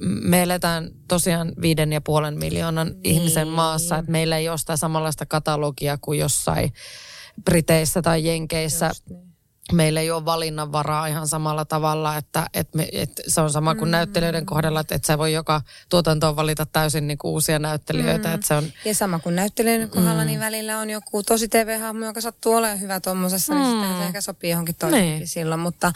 me 0.00 0.42
eletään 0.42 0.90
tosiaan 1.08 1.52
viiden 1.60 1.92
ja 1.92 2.00
puolen 2.00 2.38
miljoonan 2.38 2.86
niin. 2.86 2.98
ihmisen 3.04 3.48
maassa, 3.48 3.98
että 3.98 4.12
meillä 4.12 4.38
ei 4.38 4.48
ole 4.48 4.58
sitä 4.58 4.76
samanlaista 4.76 5.26
katalogia 5.26 5.98
kuin 6.00 6.18
jossain 6.18 6.72
Briteissä 7.44 8.02
tai 8.02 8.26
Jenkeissä. 8.26 8.90
niin. 9.08 9.24
Meillä 9.72 10.00
ei 10.00 10.10
ole 10.10 10.24
valinnanvaraa 10.24 11.06
ihan 11.06 11.28
samalla 11.28 11.64
tavalla, 11.64 12.16
että, 12.16 12.46
että, 12.54 12.76
me, 12.76 12.88
että 12.92 13.22
se 13.28 13.40
on 13.40 13.50
sama 13.50 13.74
kuin 13.74 13.88
mm. 13.88 13.90
näyttelijöiden 13.90 14.46
kohdalla, 14.46 14.80
että, 14.80 14.94
että 14.94 15.06
sä 15.06 15.18
voi 15.18 15.32
joka 15.32 15.60
tuotantoon 15.88 16.36
valita 16.36 16.66
täysin 16.66 17.06
niin 17.06 17.18
kuin 17.18 17.32
uusia 17.32 17.58
näyttelijöitä. 17.58 18.28
Mm. 18.28 18.34
Että 18.34 18.46
se 18.46 18.54
on, 18.54 18.64
Ja 18.84 18.94
sama 18.94 19.18
kuin 19.18 19.36
näyttelijän 19.36 19.90
kohdalla, 19.90 20.22
mm. 20.22 20.26
niin 20.26 20.40
välillä 20.40 20.78
on 20.78 20.90
joku 20.90 21.22
tosi 21.22 21.48
TV-hahmo, 21.48 22.06
joka 22.06 22.20
sattuu 22.20 22.52
olemaan 22.54 22.80
hyvä 22.80 23.00
tuommoisessa, 23.00 23.54
mm. 23.54 23.60
niin 23.60 23.70
sitten 23.80 23.98
se 23.98 24.04
ehkä 24.04 24.20
sopii 24.20 24.50
johonkin 24.50 24.74
toiseenkin 24.74 25.10
Niin. 25.10 25.18
niin. 25.18 25.28
silloin. 25.28 25.60
Mutta, 25.60 25.92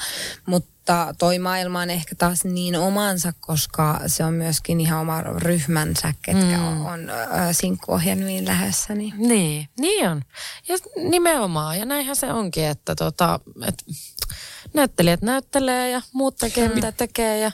mutta 0.46 0.70
toi 1.18 1.38
maailma 1.38 1.80
on 1.80 1.90
ehkä 1.90 2.14
taas 2.14 2.44
niin 2.44 2.76
omansa, 2.76 3.32
koska 3.40 4.00
se 4.06 4.24
on 4.24 4.34
myöskin 4.34 4.80
ihan 4.80 5.00
oma 5.00 5.20
ryhmänsä, 5.20 6.14
ketkä 6.22 6.56
mm. 6.56 6.66
on, 6.66 6.86
on 6.86 7.10
äh, 7.10 7.48
sinkkuohjelmiin 7.52 8.46
lähdössä. 8.46 8.94
Niin. 8.94 9.14
Niin, 9.16 9.68
niin 9.78 10.08
on. 10.08 10.22
Ja 10.68 10.76
nimenomaan, 10.96 11.78
ja 11.78 11.84
näinhän 11.84 12.16
se 12.16 12.32
onkin, 12.32 12.64
että 12.64 12.94
tota, 12.94 13.40
et 13.66 13.84
näyttelijät 14.74 15.22
näyttelee 15.22 15.90
ja 15.90 16.02
muut 16.12 16.36
tekee 16.36 16.68
mitä 16.68 16.92
tekee 16.92 17.38
ja, 17.38 17.52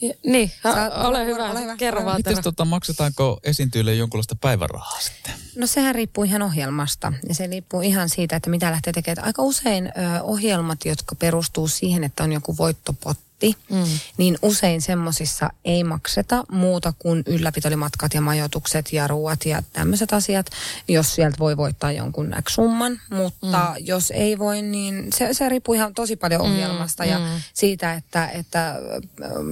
ja 0.00 0.14
niin, 0.26 0.52
Saa- 0.62 0.90
ole, 0.90 1.06
ole- 1.06 1.26
hyvä, 1.26 1.50
ole 1.50 1.62
hyvä. 1.62 1.76
kerro 1.76 2.04
vaan 2.04 2.16
Miten 2.16 2.42
tota, 2.42 2.64
maksetaanko 2.64 3.40
esiintyjille 3.44 3.94
jonkunlaista 3.94 4.36
päivärahaa 4.40 5.00
sitten? 5.00 5.32
No 5.56 5.66
sehän 5.66 5.94
riippuu 5.94 6.24
ihan 6.24 6.42
ohjelmasta 6.42 7.12
ja 7.28 7.34
se 7.34 7.46
riippuu 7.46 7.80
ihan 7.80 8.08
siitä, 8.08 8.36
että 8.36 8.50
mitä 8.50 8.70
lähtee 8.70 8.92
tekemään. 8.92 9.26
Aika 9.26 9.42
usein 9.42 9.86
ö, 9.86 10.22
ohjelmat, 10.22 10.84
jotka 10.84 11.14
perustuu 11.14 11.68
siihen, 11.68 12.04
että 12.04 12.24
on 12.24 12.32
joku 12.32 12.56
voittopotti, 12.56 13.24
paketti, 13.40 13.56
mm. 13.74 13.84
niin 14.16 14.38
usein 14.42 14.82
semmoisissa 14.82 15.50
ei 15.64 15.84
makseta 15.84 16.44
muuta 16.50 16.92
kuin 16.98 17.22
ylläpitolimatkat 17.26 18.14
ja 18.14 18.20
majoitukset 18.20 18.92
ja 18.92 19.06
ruuat 19.08 19.44
ja 19.46 19.62
tämmöiset 19.72 20.12
asiat, 20.12 20.46
jos 20.88 21.14
sieltä 21.14 21.38
voi 21.38 21.56
voittaa 21.56 21.92
jonkun 21.92 22.34
X-summan. 22.42 23.00
Mutta 23.10 23.74
mm. 23.78 23.86
jos 23.86 24.10
ei 24.10 24.38
voi, 24.38 24.62
niin 24.62 25.06
se, 25.14 25.28
se 25.34 25.48
riippuu 25.48 25.74
ihan 25.74 25.94
tosi 25.94 26.16
paljon 26.16 26.40
Mm, 26.40 26.46
ohjelmasta 26.52 27.04
ja 27.04 27.20
siitä, 27.54 27.94
että, 27.94 28.28
että 28.28 28.68
äh, 28.70 28.78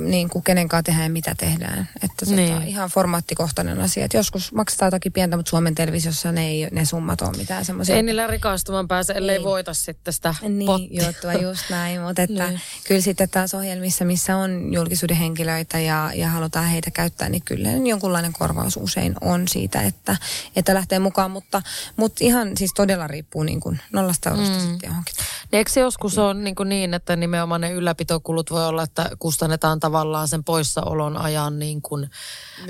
niin 0.04 0.28
kuin 0.28 0.44
kenen 0.44 0.68
kanssa 0.68 0.82
tehdään 0.82 1.04
ja 1.04 1.10
mitä 1.10 1.34
tehdään. 1.38 1.88
Että 2.02 2.26
tota, 2.26 2.36
Niin. 2.36 2.62
ihan 2.62 2.90
formaattikohtainen 2.90 3.80
asia. 3.80 4.04
Et 4.04 4.14
joskus 4.14 4.52
maksetaan 4.52 4.86
jotakin 4.86 5.12
pientä, 5.12 5.36
mutta 5.36 5.50
Suomen 5.50 5.74
televisiossa 5.74 6.32
ne, 6.32 6.46
ei, 6.48 6.68
ne 6.72 6.84
summat 6.84 7.20
ole 7.22 7.36
mitään 7.36 7.64
semmoisia. 7.64 7.96
Ei 7.96 8.02
niillä 8.02 8.26
rikastumaan 8.26 8.88
pääse, 8.88 9.12
ellei 9.12 9.36
Ei. 9.36 9.44
voita 9.44 9.74
sitten 9.74 10.12
sitä 10.14 10.34
Niin, 10.42 10.66
pottia. 10.66 11.06
juttua 11.06 11.32
just 11.32 11.62
näin, 11.70 12.00
mutta 12.00 12.22
että 12.22 12.46
Niin. 12.48 12.60
kyllä 12.86 13.00
sitten 13.00 13.28
taas 13.28 13.54
ohjelmissa, 13.78 14.04
missä 14.04 14.36
on 14.36 14.72
julkisuuden 14.72 15.16
henkilöitä 15.16 15.78
ja, 15.78 16.10
ja 16.14 16.28
halutaan 16.28 16.66
heitä 16.66 16.90
käyttää, 16.90 17.28
niin 17.28 17.42
kyllä 17.44 17.68
jonkunlainen 17.68 18.32
korvaus 18.32 18.76
usein 18.76 19.14
on 19.20 19.48
siitä, 19.48 19.82
että, 19.82 20.16
että 20.56 20.74
lähtee 20.74 20.98
mukaan, 20.98 21.30
mutta, 21.30 21.62
mutta 21.96 22.24
ihan 22.24 22.56
siis 22.56 22.74
todella 22.74 23.06
riippuu 23.06 23.42
niin 23.42 23.60
kuin 23.60 23.80
nollasta 23.92 24.30
eurosta 24.30 24.54
mm. 24.54 24.60
sitten 24.60 24.88
johonkin. 24.88 25.14
Niin 25.52 25.58
Eikö 25.58 25.70
se 25.70 25.80
joskus 25.80 26.18
ole 26.18 26.34
niin, 26.34 26.54
kuin 26.54 26.68
niin, 26.68 26.94
että 26.94 27.16
nimenomaan 27.16 27.60
ne 27.60 27.72
ylläpitokulut 27.72 28.50
voi 28.50 28.66
olla, 28.66 28.82
että 28.82 29.10
kustannetaan 29.18 29.80
tavallaan 29.80 30.28
sen 30.28 30.44
poissaolon 30.44 31.16
ajan 31.16 31.58
niin 31.58 31.82
kuin, 31.82 32.10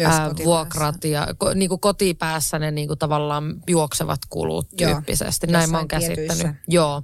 ää, 0.04 0.30
vuokrat 0.44 1.04
ja 1.04 1.26
ko, 1.38 1.54
niin 1.54 1.68
kuin 1.68 1.80
kotipäässä 1.80 2.58
ne 2.58 2.70
niin 2.70 2.88
kuin 2.88 2.98
tavallaan 2.98 3.54
juoksevat 3.66 4.20
kulut 4.30 4.68
Joo. 4.80 4.92
tyyppisesti. 4.92 5.46
Näin 5.46 5.70
mä 5.70 5.78
oon 5.78 5.88
käsittänyt. 5.88 6.26
tietyissä. 6.26 6.54
Joo, 6.68 7.02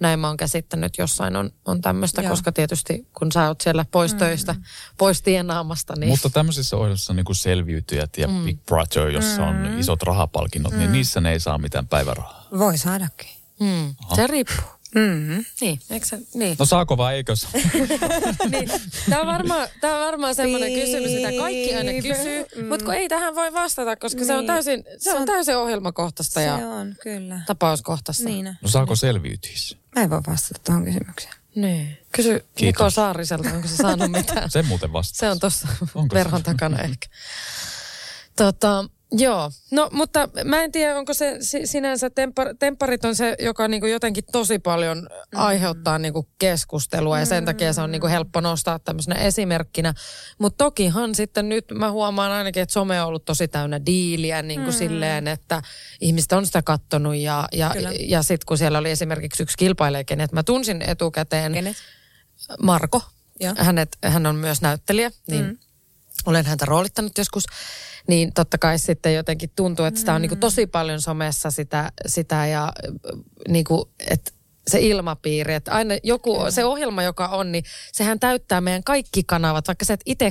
näin 0.00 0.20
mä 0.20 0.26
oon 0.26 0.36
käsittänyt. 0.36 0.98
Jossain 0.98 1.36
on, 1.36 1.50
on 1.64 1.80
tämmöistä, 1.80 2.22
koska 2.22 2.52
tietysti 2.52 3.06
kun 3.18 3.32
sä 3.32 3.37
oot 3.46 3.60
siellä 3.60 3.84
pois 3.90 4.12
Mm. 4.12 4.18
töistä, 4.18 4.54
pois 4.98 5.22
tienaamasta, 5.22 5.94
niin... 5.96 6.08
Mutta 6.08 6.30
tämmöisissä 6.30 6.76
ohjelmissa 6.76 7.14
niin 7.14 7.24
kuin 7.24 7.36
selviytyjät 7.36 8.18
ja 8.18 8.28
mm. 8.28 8.44
Big 8.44 8.58
Brother, 8.66 9.08
jossa 9.08 9.44
on 9.44 9.56
Mm. 9.56 9.80
isot 9.80 10.02
rahapalkinnot, 10.02 10.72
niin 10.72 10.92
niissä 10.92 11.20
ne 11.20 11.32
ei 11.32 11.40
saa 11.40 11.58
mitään 11.58 11.86
päivärahaa. 11.88 12.46
Voi 12.58 12.78
saadakin. 12.78 13.30
Hmm, 13.64 13.94
se 14.14 14.26
riippuu. 14.26 14.56
Mm-hmm. 14.94 15.44
Niin, 15.60 15.80
eikö 15.90 16.06
se, 16.06 16.18
niin. 16.34 16.56
No 16.58 16.64
saako 16.64 16.96
vai 16.96 17.14
eikö 17.14 17.36
saa? 17.36 17.50
niin. 18.52 18.70
Tämä 19.10 19.20
on 19.20 19.26
varmaan, 19.26 19.68
tämä 19.80 19.94
on 19.94 20.00
varmaan 20.06 20.34
semmoinen 20.34 20.72
kysymys, 20.72 21.10
mitä 21.12 21.28
kaikki 21.38 21.74
aina 21.74 21.92
kysyy, 22.02 22.44
Mm. 22.56 22.66
mutta 22.68 22.84
kun 22.84 22.94
ei 22.94 23.08
tähän 23.08 23.34
voi 23.34 23.52
vastata, 23.52 23.96
koska 23.96 24.24
se 24.24 24.32
on 24.32 24.38
Niin. 24.38 24.46
täysin, 24.46 24.84
se 24.86 24.96
Se 24.98 25.14
on 25.14 25.20
on- 25.20 25.26
täysin 25.26 25.56
ohjelmakohtaista 25.56 26.34
Se 26.40 26.46
ja 26.46 26.54
on, 26.54 26.94
kyllä. 27.02 27.40
tapauskohtaista. 27.46 28.24
Niin. 28.24 28.46
on. 28.46 28.54
No 28.62 28.68
saako 28.68 28.96
selviytyjissä? 28.96 29.76
Mä 29.96 30.02
en 30.02 30.10
voi 30.10 30.20
vastata 30.26 30.60
tuohon 30.64 30.84
kysymykseen. 30.84 31.34
Niin. 31.60 31.98
Kysy 32.12 32.32
Niko 32.32 32.46
Kiitos. 32.54 32.94
Saariselta, 32.94 33.48
onko 33.48 33.68
se 33.68 33.76
saanut 33.76 34.10
mitään. 34.10 34.50
Se 34.50 34.62
muuten 34.62 34.92
vastaa. 34.92 35.18
Se 35.18 35.30
on 35.30 35.40
tuossa 35.40 35.68
verhon 36.14 36.42
takana 36.42 36.78
ehkä. 36.78 37.08
Tota, 38.36 38.84
joo, 39.12 39.50
no 39.70 39.88
mutta 39.92 40.28
mä 40.44 40.64
en 40.64 40.72
tiedä, 40.72 40.98
onko 40.98 41.14
se 41.14 41.36
si- 41.40 41.66
sinänsä, 41.66 42.10
tempar, 42.10 42.54
tempparit 42.58 43.04
on 43.04 43.14
se, 43.14 43.36
joka 43.38 43.68
niinku 43.68 43.86
jotenkin 43.86 44.24
tosi 44.32 44.58
paljon 44.58 44.98
Mm. 44.98 45.40
aiheuttaa 45.40 45.98
niinku 45.98 46.28
keskustelua 46.38 47.18
ja 47.18 47.26
sen 47.26 47.44
takia 47.44 47.72
se 47.72 47.80
on 47.80 47.90
niinku 47.90 48.06
helppo 48.06 48.40
nostaa 48.40 48.78
tämmöisenä 48.78 49.16
esimerkkinä. 49.16 49.94
Mutta 50.38 50.64
tokihan 50.64 51.14
sitten 51.14 51.48
nyt 51.48 51.64
mä 51.74 51.90
huomaan 51.90 52.32
ainakin, 52.32 52.62
että 52.62 52.72
some 52.72 53.02
on 53.02 53.08
ollut 53.08 53.24
tosi 53.24 53.48
täynnä 53.48 53.86
diiliä 53.86 54.42
niin 54.42 54.62
kuin 54.62 54.72
silleen, 54.72 55.28
että 55.28 55.62
ihmiset 56.00 56.32
on 56.32 56.46
sitä 56.46 56.62
kattonut 56.62 57.16
ja, 57.16 57.48
ja, 57.52 57.70
Kyllä. 57.72 57.90
ja 58.00 58.22
sitten 58.22 58.46
kun 58.46 58.58
siellä 58.58 58.78
oli 58.78 58.90
esimerkiksi 58.90 59.42
yksi 59.42 59.56
kilpailija, 59.58 60.04
kenet 60.04 60.32
mä 60.32 60.42
tunsin 60.42 60.82
etukäteen, 60.82 61.52
Kenet? 61.52 61.76
Marko. 62.62 63.02
Hänet, 63.58 63.98
hän 64.04 64.26
on 64.26 64.36
myös 64.36 64.62
näyttelijä, 64.62 65.10
niin 65.28 65.44
mm. 65.44 65.58
olen 66.26 66.46
häntä 66.46 66.64
roolittanut 66.64 67.18
joskus. 67.18 67.44
Niin 68.08 68.32
totta 68.34 68.58
kai 68.58 68.78
sitten 68.78 69.14
jotenkin 69.14 69.50
tuntuu, 69.56 69.84
että 69.84 70.00
sitä 70.00 70.14
on 70.14 70.22
niin 70.22 70.28
kuin 70.28 70.40
tosi 70.40 70.66
paljon 70.66 71.00
somessa 71.00 71.50
sitä, 71.50 71.92
sitä 72.06 72.46
ja 72.46 72.72
niin 73.48 73.64
kuin, 73.64 73.84
että 74.10 74.30
se 74.68 74.80
ilmapiiri, 74.80 75.54
että 75.54 75.72
aina 75.72 75.94
joku, 76.02 76.36
se 76.50 76.64
ohjelma, 76.64 77.02
joka 77.02 77.28
on, 77.28 77.52
niin 77.52 77.64
sehän 77.92 78.20
täyttää 78.20 78.60
meidän 78.60 78.84
kaikki 78.84 79.22
kanavat, 79.24 79.68
vaikka 79.68 79.84
sä 79.84 79.94
et 79.94 80.00
itse 80.06 80.30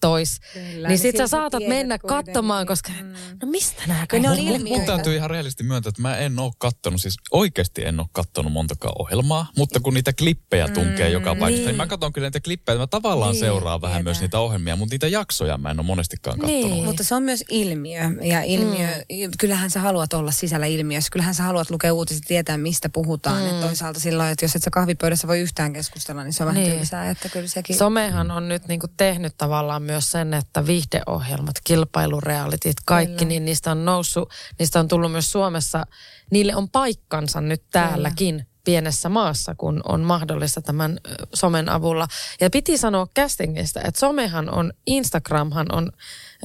kattois, 0.00 0.40
Kyllä, 0.52 0.66
niin 0.74 0.88
niin 0.88 0.98
sit 0.98 1.16
sä 1.16 1.26
saatat 1.26 1.62
mennä 1.68 1.98
katsomaan, 1.98 2.66
koska 2.66 2.92
Mm. 3.02 3.14
no 3.42 3.48
mistä 3.50 3.82
nämä 3.86 4.00
ne 4.00 4.06
kaikki 4.06 4.28
on 4.28 4.54
on? 4.54 4.62
Mun, 4.68 4.84
täytyy 4.86 5.16
ihan 5.16 5.30
rehellisesti 5.30 5.64
myöntää, 5.64 5.88
että 5.88 6.02
mä 6.02 6.16
en 6.16 6.38
ole 6.38 6.52
kattonut, 6.58 7.00
siis 7.00 7.16
oikeasti 7.30 7.84
en 7.84 8.00
ole 8.00 8.08
kattonut 8.12 8.52
montakaan 8.52 8.94
ohjelmaa, 8.98 9.46
mutta 9.56 9.80
kun 9.80 9.94
niitä 9.94 10.12
klippejä 10.12 10.68
tunkee 10.68 11.06
mm, 11.06 11.12
joka 11.12 11.34
paikasta, 11.34 11.50
niin. 11.56 11.66
niin 11.66 11.76
mä 11.76 11.86
katson 11.86 12.12
kyllä 12.12 12.26
niitä 12.26 12.40
klippejä, 12.40 12.78
mä 12.78 12.86
tavallaan 12.86 13.32
Niin, 13.32 13.40
seuraan 13.40 13.80
vähän 13.80 13.94
tiedän. 13.94 14.04
myös 14.04 14.20
niitä 14.20 14.38
ohjelmia, 14.38 14.76
mutta 14.76 14.94
niitä 14.94 15.08
jaksoja 15.08 15.58
mä 15.58 15.70
en 15.70 15.80
ole 15.80 15.86
monestikaan 15.86 16.38
kattonut. 16.38 16.70
Niin. 16.70 16.84
Mutta 16.84 17.04
se 17.04 17.14
on 17.14 17.22
myös 17.22 17.44
ilmiö. 17.50 18.02
Ja 18.22 18.42
ilmiö, 18.42 18.88
mm. 18.88 19.30
kyllähän 19.38 19.70
sä 19.70 19.80
haluat 19.80 20.12
olla 20.12 20.30
sisällä 20.30 20.66
ilmiössä. 20.66 21.10
Kyllähän 21.12 21.34
sä 21.34 21.42
haluat 21.42 21.70
lukea 21.70 21.92
uutiset 21.94 22.22
ja 22.22 22.28
tietää, 22.28 22.56
mistä 22.58 22.88
puhutaan. 22.88 23.42
Mm. 23.42 23.48
Et 23.48 23.60
toisaalta 23.60 24.00
silloin, 24.00 24.30
että 24.32 24.44
jos 24.44 24.56
et 24.56 24.62
sä 24.62 24.70
kahvipöydässä 24.70 25.28
voi 25.28 25.40
yhtään 25.40 25.72
keskustella, 25.72 26.24
niin 26.24 26.32
se 26.32 26.42
on 26.42 26.46
vähän 26.46 26.62
niin. 26.62 26.76
tylsää. 26.76 27.10
Että 27.10 27.28
kyllä 27.28 27.48
sekin... 27.48 27.76
Somehan 27.76 28.30
on 28.30 28.48
nyt 28.48 28.68
niinku 28.68 28.86
tehnyt 28.96 29.34
tavallaan 29.38 29.82
myös 29.86 30.10
sen, 30.10 30.34
että 30.34 30.66
viihdeohjelmat, 30.66 31.56
kilpailurealitit, 31.64 32.76
kaikki, 32.84 33.16
Kyllä. 33.16 33.28
niin 33.28 33.44
niistä 33.44 33.70
on 33.70 33.84
noussut, 33.84 34.30
niistä 34.58 34.80
on 34.80 34.88
tullut 34.88 35.12
myös 35.12 35.32
Suomessa, 35.32 35.86
niille 36.30 36.56
on 36.56 36.68
paikkansa 36.70 37.40
nyt 37.40 37.62
täälläkin 37.70 38.46
pienessä 38.66 39.08
maassa, 39.08 39.54
kun 39.54 39.80
on 39.88 40.00
mahdollista 40.00 40.62
tämän 40.62 40.98
somen 41.34 41.68
avulla. 41.68 42.06
Ja 42.40 42.50
piti 42.50 42.78
sanoa 42.78 43.06
castingista, 43.18 43.80
että 43.80 44.00
somehan 44.00 44.54
on, 44.54 44.72
Instagramhan 44.86 45.66
on 45.72 45.92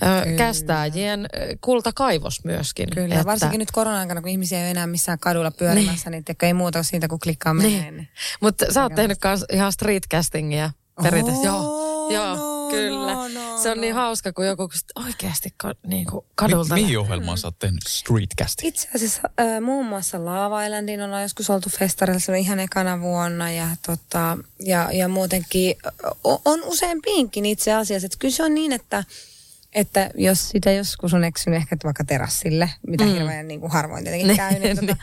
ö, 0.03 0.05
kästääjien 0.37 1.27
kultakaivos 1.61 2.43
myöskin. 2.43 2.89
Kyllä, 2.89 3.15
että, 3.15 3.25
varsinkin 3.25 3.59
nyt 3.59 3.71
korona-aikana, 3.71 4.21
kun 4.21 4.29
ihmisiä 4.29 4.57
ei 4.57 4.63
ole 4.63 4.71
enää 4.71 4.87
missään 4.87 5.19
kadulla 5.19 5.51
pyörimässä, 5.51 6.09
niin, 6.09 6.23
niin 6.27 6.35
ei 6.41 6.53
muuta 6.53 6.83
siitä, 6.83 7.07
kun 7.07 7.19
klikkaa 7.19 7.53
menee. 7.53 7.91
Niin. 7.91 8.07
Mutta 8.41 8.65
sä 8.73 8.83
oot 8.83 8.95
tehnyt 8.95 9.19
ihan 9.51 9.71
street 9.71 10.03
castingia 10.11 10.71
perinteisesti. 11.03 11.47
Joo, 11.47 12.09
joo 12.11 12.35
no, 12.35 12.50
kyllä. 12.71 13.13
no, 13.13 13.27
no, 13.27 13.57
se 13.63 13.71
on 13.71 13.81
niin 13.81 13.95
no. 13.95 14.01
hauska, 14.01 14.33
kun 14.33 14.47
joku 14.47 14.69
oikeasti 14.95 15.53
ka, 15.57 15.73
niin 15.87 16.05
kuin 16.05 16.25
Mi- 16.25 16.31
kadulta. 16.35 16.73
mihin 16.73 16.99
ohjelmaan 16.99 17.37
sä 17.37 17.47
oot 17.47 17.59
tehnyt 17.59 17.83
streetcasting? 17.87 18.67
Itse 18.69 18.89
asiassa 18.95 19.21
äh, 19.39 19.61
muun 19.61 19.85
muassa 19.85 20.25
Lava 20.25 20.65
Islandin 20.65 21.01
ollaan 21.01 21.21
joskus 21.21 21.49
oltu 21.49 21.69
festarilla 21.69 22.19
silloin 22.19 22.43
ihan 22.43 22.59
ekana 22.59 23.01
vuonna 23.01 23.51
ja, 23.51 23.67
tota, 23.85 24.37
ja, 24.59 24.89
ja 24.93 25.07
muutenkin 25.07 25.75
on 26.23 26.63
useampiinkin 26.63 27.45
itse 27.45 27.73
asiassa. 27.73 28.05
Että 28.05 28.17
kyllä 28.19 28.35
se 28.35 28.43
on 28.43 28.53
niin, 28.53 28.71
että, 28.71 29.03
että 29.75 30.09
jos 30.15 30.49
sitä 30.49 30.71
joskus 30.71 31.13
on 31.13 31.23
eksynyt 31.23 31.57
ehkä 31.57 31.77
vaikka 31.83 32.03
terassille, 32.03 32.69
mitä 32.87 33.03
mm. 33.03 33.13
hirveän 33.13 33.47
niin 33.47 33.59
kuin 33.59 33.71
harvoin 33.71 34.03
tietenkin 34.03 34.27
Niin, 34.31 34.37
käy, 34.37 34.59
niin, 34.59 34.75
tota, 34.75 34.85
niin. 34.85 34.97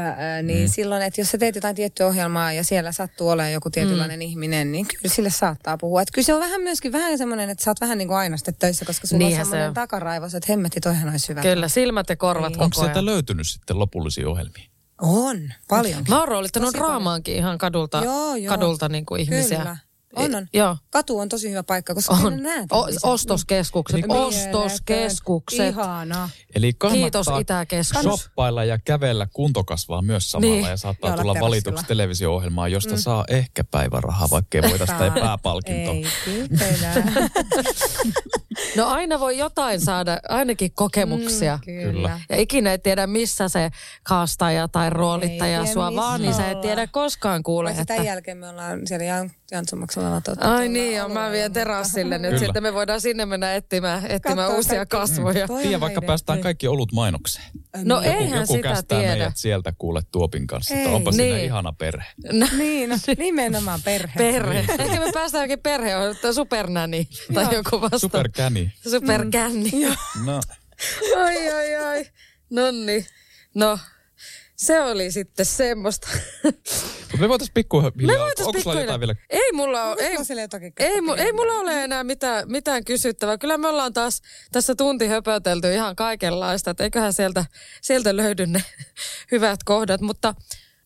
ää, 0.00 0.16
ää, 0.18 0.42
niin 0.42 0.68
mm. 0.68 0.72
silloin, 0.72 1.02
että 1.02 1.20
jos 1.20 1.30
sä 1.30 1.38
teet 1.38 1.54
jotain 1.54 1.76
tiettyä 1.76 2.06
ohjelmaa 2.06 2.52
ja 2.52 2.64
siellä 2.64 2.92
sattuu 2.92 3.28
olemaan 3.28 3.52
joku 3.52 3.70
tietynlainen 3.70 4.18
mm. 4.18 4.22
ihminen, 4.22 4.72
niin 4.72 4.86
kyllä 4.86 5.14
sille 5.14 5.30
saattaa 5.30 5.76
puhua. 5.78 6.02
Että 6.02 6.12
kyllä 6.14 6.26
se 6.26 6.34
on 6.34 6.40
vähän 6.40 6.60
myöskin 6.60 6.92
vähän 6.92 7.18
semmoinen, 7.18 7.50
että 7.50 7.64
sä 7.64 7.70
oot 7.70 7.80
vähän 7.80 7.98
niin 7.98 8.08
kuin 8.08 8.18
aina 8.18 8.36
sitten 8.36 8.54
töissä, 8.58 8.84
koska 8.84 9.06
sulla 9.06 9.18
Niinhän 9.18 9.40
on 9.40 9.46
se 9.46 9.50
semmoinen 9.50 9.68
on. 9.68 9.74
takaraivos, 9.74 10.34
että 10.34 10.52
hemmetti, 10.52 10.80
toihan 10.80 11.08
olisi 11.10 11.28
hyvä. 11.28 11.42
Kyllä, 11.42 11.68
silmät 11.68 12.08
ja 12.08 12.16
korvat 12.16 12.48
Niin. 12.48 12.52
koko 12.58 12.64
Onko 12.64 12.80
sieltä 12.80 13.04
löytynyt 13.04 13.46
sitten 13.48 13.78
lopullisia 13.78 14.28
ohjelmia? 14.28 14.64
On, 15.02 15.52
paljon. 15.68 16.04
Mä 16.08 16.18
oon 16.18 16.28
roolittanut 16.28 16.74
raamaankin 16.74 17.36
ihan 17.36 17.58
kadulta, 17.58 18.02
Joo, 18.04 18.36
joo. 18.36 18.54
kadulta 18.54 18.88
niin 18.88 19.06
kuin 19.06 19.20
ihmisiä. 19.20 19.58
Kyllä. 19.58 19.76
On, 20.16 20.34
on. 20.34 20.46
Joo. 20.52 20.76
Katu 20.90 21.18
on 21.18 21.28
tosi 21.28 21.50
hyvä 21.50 21.62
paikka, 21.62 21.94
koska 21.94 22.14
On. 22.14 22.26
on. 22.26 22.42
näet 22.42 22.72
O- 22.72 22.86
ostoskeskukset, 23.02 23.96
Niin. 24.00 24.10
ostoskeskukset. 24.10 25.68
Ihanaa. 25.68 26.28
Eli 26.54 26.72
Kiitos 26.92 27.26
Itäkeskus. 27.40 28.02
shoppailla 28.02 28.64
ja 28.64 28.78
kävellä 28.78 29.26
kuntokasvaa 29.32 30.02
myös 30.02 30.30
samalla 30.30 30.54
Niin. 30.54 30.66
ja 30.68 30.76
saattaa 30.76 31.10
Ja 31.10 31.16
tulla 31.16 31.34
valituksi 31.40 31.84
televisio-ohjelmaan, 31.86 32.72
josta 32.72 32.92
mm. 32.94 32.98
saa 32.98 33.24
ehkä 33.28 33.64
päivärahaa, 33.64 34.30
vaikka 34.30 34.58
ei 34.58 34.70
voita 34.70 34.86
sitä 34.86 35.10
pääpalkintoa. 35.20 35.94
Ei. 35.94 36.06
No 38.76 38.86
aina 38.86 39.20
voi 39.20 39.38
jotain 39.38 39.80
saada, 39.80 40.18
ainakin 40.28 40.72
kokemuksia. 40.74 41.58
Kyllä. 41.64 41.92
Kyllä. 41.92 42.20
Ja 42.28 42.36
ikinä 42.36 42.70
ei 42.70 42.78
tiedä, 42.78 43.06
missä 43.06 43.48
se 43.48 43.70
kaastaja 44.02 44.68
tai 44.68 44.90
roolittaja 44.90 45.60
tiedä, 45.60 45.72
sua 45.72 45.94
vaan, 45.94 46.22
niin 46.22 46.34
sä 46.34 46.50
et 46.50 46.60
tiedä 46.60 46.86
koskaan 46.86 47.42
kuule. 47.42 47.68
Paitsi 47.68 47.82
Että... 47.82 47.94
tämän 47.94 48.06
jälkeen 48.06 48.36
me 48.38 48.48
ollaan 48.48 48.86
siellä 48.86 49.04
Jan, 49.04 49.30
Jantsumaksella 49.50 50.22
Ai 50.40 50.68
niin, 50.68 50.94
ja 50.94 51.08
mä 51.08 51.30
vien 51.30 51.52
terassille 51.52 52.18
nyt. 52.18 52.30
Kyllä. 52.30 52.44
Sitten 52.44 52.62
me 52.62 52.74
voidaan 52.74 53.00
sinne 53.00 53.26
mennä 53.26 53.54
etsimään, 53.54 54.06
etsimään 54.08 54.50
uusia 54.50 54.86
kaikki. 54.86 54.96
kasvoja. 54.96 55.46
On 55.48 55.62
Tiedä, 55.62 55.80
vaikka 55.80 56.02
päästään 56.02 56.40
kaikki 56.40 56.68
olut 56.68 56.92
mainokseen. 56.92 57.46
No 57.84 58.02
Joku, 58.02 58.18
eihän 58.18 58.40
joku 58.40 58.52
sitä 58.52 58.82
tiedä. 58.88 59.02
meidät 59.08 59.36
sieltä 59.36 59.72
kuule 59.78 60.02
Tuopin 60.12 60.46
kanssa, 60.46 60.74
että 60.74 60.88
Ei. 60.88 60.94
onpa 60.94 61.12
siinä 61.12 61.34
Niin. 61.36 61.44
ihana 61.44 61.72
perhe. 61.72 62.04
Niin, 62.58 62.90
no, 62.90 62.96
nimenomaan 63.18 63.80
perhe. 63.84 64.12
Perhe. 64.18 64.58
Ehkä 64.58 65.00
me 65.00 65.12
päästään 65.14 65.44
jokin 65.44 65.62
perhe, 65.62 65.92
supernäni 66.32 67.08
tai 67.34 67.54
joku 67.54 67.80
vasta. 67.80 67.96
Superkänni. 68.90 69.70
No, 70.24 70.40
Ai, 71.16 71.48
ai, 71.52 71.74
ai. 71.76 72.06
Nonni. 72.50 73.06
No, 73.54 73.78
se 74.56 74.80
oli 74.80 75.12
sitten 75.12 75.46
semmoista. 75.46 76.08
Mutta 76.44 77.16
me 77.18 77.28
voitaisiin 77.28 77.54
pikkuhiljaa. 77.54 77.92
Me 77.96 78.18
voitais 78.18 78.46
Onko 78.46 78.52
sulla 78.52 78.52
pikkuhiljaa- 78.52 78.82
jotain 78.82 79.00
vielä? 79.00 79.14
Ei 79.30 79.52
mulla 79.52 79.84
ole, 79.84 80.02
ei, 80.02 80.16
ei, 80.78 81.00
mu, 81.00 81.12
ei 81.14 81.32
mulla 81.32 81.52
ole 81.52 81.84
enää 81.84 82.04
mitään, 82.04 82.50
mitään 82.50 82.84
kysyttävää. 82.84 83.38
Kyllä 83.38 83.58
me 83.58 83.68
ollaan 83.68 83.92
taas 83.92 84.22
tässä 84.52 84.74
tunti 84.74 85.06
höpötelty 85.06 85.74
ihan 85.74 85.96
kaikenlaista, 85.96 86.70
että 86.70 86.84
eiköhän 86.84 87.12
sieltä, 87.12 87.44
sieltä 87.82 88.16
löydy 88.16 88.46
ne 88.46 88.64
hyvät 89.32 89.64
kohdat. 89.64 90.00
Mutta 90.00 90.34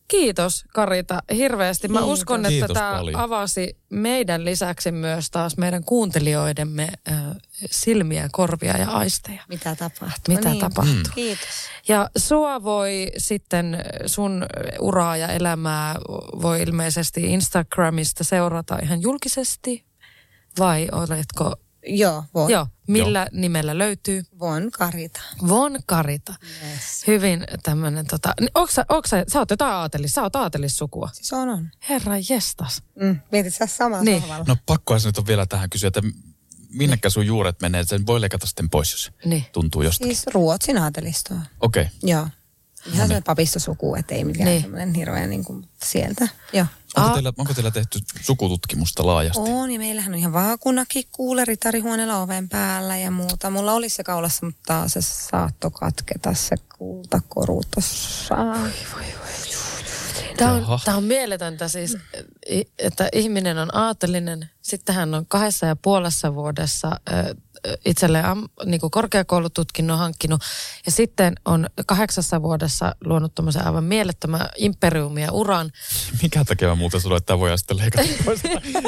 kiitos 0.09 0.65
Karita 0.73 1.23
hirveästi. 1.35 1.87
Mä 1.87 1.99
Kiitos. 1.99 2.19
uskon, 2.19 2.39
että 2.39 2.49
Kiitos 2.49 2.73
tämä 2.73 2.91
paljon. 2.91 3.19
avasi 3.19 3.77
meidän 3.89 4.45
lisäksi 4.45 4.91
myös 4.91 5.31
taas 5.31 5.57
meidän 5.57 5.83
kuuntelijoidemme 5.83 6.87
äh, 7.11 7.15
silmiä, 7.71 8.29
korvia 8.31 8.77
ja 8.77 8.89
aisteja. 8.89 9.41
Mitä 9.47 9.75
tapahtuu? 9.75 10.35
Mitä 10.35 10.49
niin. 10.49 10.59
tapahtuu. 10.59 10.95
Mm. 10.95 11.11
Kiitos. 11.15 11.47
Ja 11.87 12.09
sua 12.17 12.63
voi 12.63 13.11
sitten 13.17 13.77
sun 14.05 14.45
uraa 14.79 15.17
ja 15.17 15.27
elämää 15.27 15.95
voi 16.41 16.61
ilmeisesti 16.61 17.33
Instagramista 17.33 18.23
seurata 18.23 18.79
ihan 18.83 19.01
julkisesti. 19.01 19.85
Vai 20.59 20.87
oletko, 20.91 21.55
Joo, 21.87 22.23
voin. 22.33 22.53
joo, 22.53 22.67
millä 22.91 23.27
nimellä 23.31 23.77
löytyy? 23.77 24.23
Voin 24.39 24.71
karita. 24.71 25.21
Von 25.47 25.79
Karita. 25.85 26.33
Yes. 26.71 27.07
Hyvin 27.07 27.43
tämmönen 27.63 28.07
tota, 28.07 28.33
niin 28.39 28.51
onks 28.55 28.75
sä, 28.75 28.85
onks 28.89 29.09
sä, 29.09 29.25
sä 29.27 29.39
oot 29.39 29.49
jotain 29.49 29.73
aatelis, 29.73 30.11
sä 30.13 30.21
oot 30.21 30.35
aatelissukua. 30.35 31.09
Siis 31.13 31.33
on, 31.33 31.49
on. 31.49 31.69
Herra 31.89 32.13
jestas. 32.29 32.83
Mm. 33.01 33.19
Mietit 33.31 33.53
sä 33.55 33.65
samalla 33.67 34.03
Niin. 34.03 34.21
sohvalla? 34.21 34.45
No 34.47 34.55
pakkohan 34.65 35.01
se 35.01 35.07
nyt 35.07 35.17
on 35.17 35.27
vielä 35.27 35.45
tähän 35.45 35.69
kysyä, 35.69 35.87
että 35.87 36.01
minnekä 36.69 37.09
sun 37.09 37.25
juuret 37.25 37.61
menee. 37.61 37.83
Sen 37.83 38.05
voi 38.05 38.21
leikata 38.21 38.47
sitten 38.47 38.69
pois, 38.69 38.91
jos 38.91 39.11
Niin. 39.25 39.45
tuntuu 39.51 39.81
jostakin. 39.81 40.15
Siis 40.15 40.27
Ruotsin 40.33 40.77
aatelistoa. 40.77 41.39
Okei. 41.59 41.81
Okay. 41.83 41.95
Joo. 42.03 42.27
Ihan 42.93 43.07
se 43.07 43.21
papistosuku, 43.25 43.95
että 43.95 44.15
ei 44.15 44.23
mikään 44.23 44.45
Niin. 44.45 44.53
niin. 44.53 44.61
semmoinen 44.61 44.93
hirveä 44.93 45.27
niin 45.27 45.43
kuin 45.45 45.67
sieltä. 45.83 46.27
Joo. 46.53 46.65
Onko, 46.97 47.09
teillä, 47.13 47.33
onko 47.37 47.53
teillä 47.53 47.71
tehty 47.71 47.99
sukututkimusta 48.21 49.05
laajasti? 49.05 49.39
On, 49.43 49.71
ja 49.71 49.79
meillähän 49.79 50.13
on 50.13 50.19
ihan 50.19 50.33
vaakunakin 50.33 51.03
kuule 51.11 51.45
ritarihuoneella 51.45 52.17
oven 52.21 52.49
päällä 52.49 52.97
ja 52.97 53.11
muuta. 53.11 53.49
Mulla 53.49 53.73
olisi 53.73 53.95
se 53.95 54.03
kaulassa, 54.03 54.45
mutta 54.45 54.87
se 54.87 55.01
saattoi 55.01 55.71
katketa 55.71 56.33
se 56.33 56.55
kultakoru 56.77 57.61
tossa. 57.75 58.35
Tämä 60.37 60.51
on, 60.53 60.59
Jaha. 60.61 60.79
tämä 60.85 60.97
on 60.97 61.03
mieletöntä 61.03 61.67
siis, 61.67 61.97
i- 62.51 62.69
että 62.79 63.09
ihminen 63.13 63.57
on 63.57 63.75
aatelinen, 63.77 64.49
sitten 64.69 64.95
hän 64.95 65.13
on 65.13 65.25
kahdessa 65.27 65.65
ja 65.65 65.75
puolessa 65.75 66.35
vuodessa 66.35 66.99
itselleen 67.85 68.25
am, 68.25 68.47
niin 68.65 68.79
kuin 68.81 68.91
korkeakoulututkinnon 68.91 69.97
hankkinut 69.97 70.41
ja 70.85 70.91
sitten 70.91 71.35
on 71.45 71.67
kahdeksassa 71.85 72.41
vuodessa 72.41 72.95
luonut 73.05 73.35
tuommoisen 73.35 73.65
aivan 73.65 73.83
mielettömän 73.83 74.49
imperiumin 74.57 75.23
ja 75.23 75.31
uran. 75.31 75.71
Mikä 76.21 76.45
takia 76.45 76.67
mä 76.67 76.75
muuten 76.75 77.01
sanoin, 77.01 77.17
että 77.17 77.27
tämä 77.27 77.39
voidaan 77.39 77.57
sitten 77.57 77.77
leikata 77.77 78.07
pois? 78.25 78.45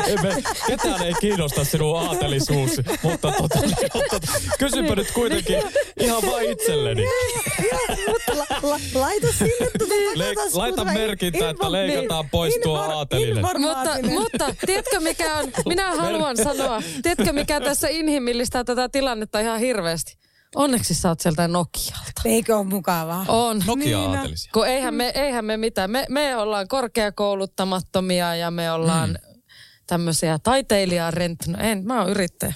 ei 0.07 0.15
me, 0.15 0.43
ketään 0.67 1.01
ei 1.01 1.13
kiinnosta 1.21 1.65
sinun 1.65 1.99
aatelisuus, 1.99 2.71
mutta 3.03 3.31
tota, 3.31 3.59
mutta 3.93 4.17
kysypä 4.59 4.95
nyt 4.95 5.11
kuitenkin 5.11 5.63
ihan 5.99 6.21
vain 6.21 6.51
itselleni. 6.51 7.05
La, 8.27 8.45
la, 8.61 8.79
laita 8.93 9.27
sinne 9.27 9.71
tuota 9.77 9.93
Le- 10.15 10.33
laita 10.53 10.85
merkintä, 10.85 11.49
että 11.49 11.71
leikataan 11.71 12.29
pois 12.29 12.53
tuo 12.63 12.77
aatelinen. 12.77 13.45
Mutta, 13.59 13.97
mutta 14.19 14.55
tiedätkö 14.65 14.99
mikä 14.99 15.35
on, 15.35 15.51
minä 15.71 15.95
haluan 15.95 16.37
sanoa, 16.37 16.81
tiedätkö 17.03 17.33
mikä 17.33 17.61
tässä 17.61 17.87
inhimillistää 17.87 18.63
tätä 18.63 18.89
tilannetta 18.89 19.39
ihan 19.39 19.59
hirveästi? 19.59 20.17
Onneksi 20.55 20.93
sä 20.93 21.09
oot 21.09 21.19
sieltä 21.19 21.47
Nokialta. 21.47 22.21
Eikö 22.25 22.57
ole 22.57 22.65
mukavaa? 22.65 23.25
On. 23.27 23.63
Nokia 23.67 23.99
aatelisia. 23.99 24.51
Kun 24.53 24.67
eihän 24.67 24.93
me, 24.93 25.11
eihän 25.15 25.45
me 25.45 25.57
mitään. 25.57 25.91
Me, 25.91 26.05
me 26.09 26.37
ollaan 26.37 26.67
korkeakouluttamattomia 26.67 28.35
ja 28.35 28.51
me 28.51 28.71
ollaan 28.71 29.09
mm. 29.09 29.41
tämmöisiä 29.87 30.39
taiteilijarent... 30.43 31.47
No 31.47 31.57
en, 31.61 31.85
mä 31.85 32.01
oon 32.01 32.09
yrittäjä. 32.09 32.53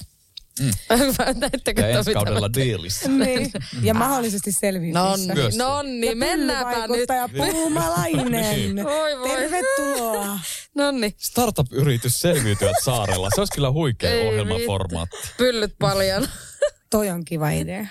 Mm. 0.59 0.71
Ja 1.77 1.87
ensi 1.87 2.13
kaudella 2.13 2.53
Diilissä. 2.53 3.09
Niin. 3.09 3.51
Ja 3.81 3.93
mahdollisesti 3.93 4.51
selviytyissä. 4.51 5.33
No, 5.33 5.35
Myös. 5.35 5.57
no 5.57 5.81
niin, 5.81 6.17
mennäänpä 6.17 6.87
nyt. 6.87 7.09
Ja 7.09 7.29
Puumalainen. 7.37 8.75
Voi 8.83 9.19
voi. 9.19 9.29
Tervetuloa. 9.29 10.39
No 10.75 10.91
niin, 10.91 11.13
Startup-yritys 11.17 12.21
selviytyät 12.21 12.75
saarella. 12.83 13.29
Se 13.35 13.41
olisi 13.41 13.53
kyllä 13.55 13.71
huikea 13.71 14.11
Ei 14.11 14.27
ohjelmaformaatti. 14.27 15.17
pyllyt 15.37 15.75
paljon. 15.79 16.27
Toi 16.89 17.09
on 17.09 17.25
kiva 17.25 17.49
idea. 17.49 17.85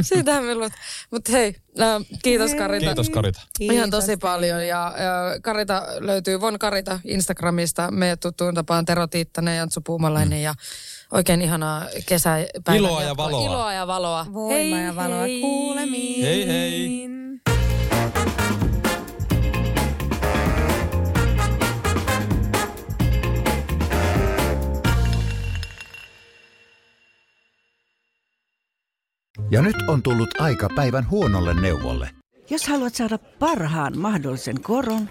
Sitähän 0.00 0.44
me 0.44 0.54
luot. 0.54 0.72
Mutta 1.10 1.32
hei, 1.32 1.54
äh, 1.80 2.02
kiitos 2.22 2.54
Karita. 2.54 2.86
Kiitos 2.86 3.10
Karita. 3.10 3.40
Ihan 3.60 3.90
tosi 3.90 4.16
paljon. 4.16 4.66
Ja, 4.66 4.94
ja 4.96 5.40
Karita 5.42 5.82
löytyy 5.98 6.40
Von 6.40 6.58
Karita 6.58 7.00
Instagramista. 7.04 7.90
Me 7.90 8.16
tuttuun 8.16 8.54
tapaan 8.54 8.84
Tero 8.84 9.06
Tiittanen 9.06 9.56
ja 9.56 9.62
Antsu 9.62 9.80
Puumalainen 9.80 10.38
mm. 10.38 10.42
ja 10.42 10.54
oikein 11.12 11.42
ihanaa 11.42 11.82
kesäpäivän 12.06 12.76
Iloa 12.76 13.02
ja 13.02 13.16
valoa. 13.16 13.44
Iloa 13.44 13.72
ja 13.72 13.86
valoa. 13.86 14.26
Voima 14.32 14.78
ja 14.78 14.96
valoa 14.96 15.22
hei. 15.22 15.40
kuulemiin. 15.40 16.24
Hei, 16.24 16.46
hei. 16.46 17.10
Ja 29.50 29.62
nyt 29.62 29.76
on 29.88 30.02
tullut 30.02 30.40
aika 30.40 30.68
päivän 30.76 31.10
huonolle 31.10 31.60
neuvolle. 31.60 32.10
Jos 32.50 32.68
haluat 32.68 32.94
saada 32.94 33.18
parhaan 33.18 33.98
mahdollisen 33.98 34.60
koron, 34.60 35.10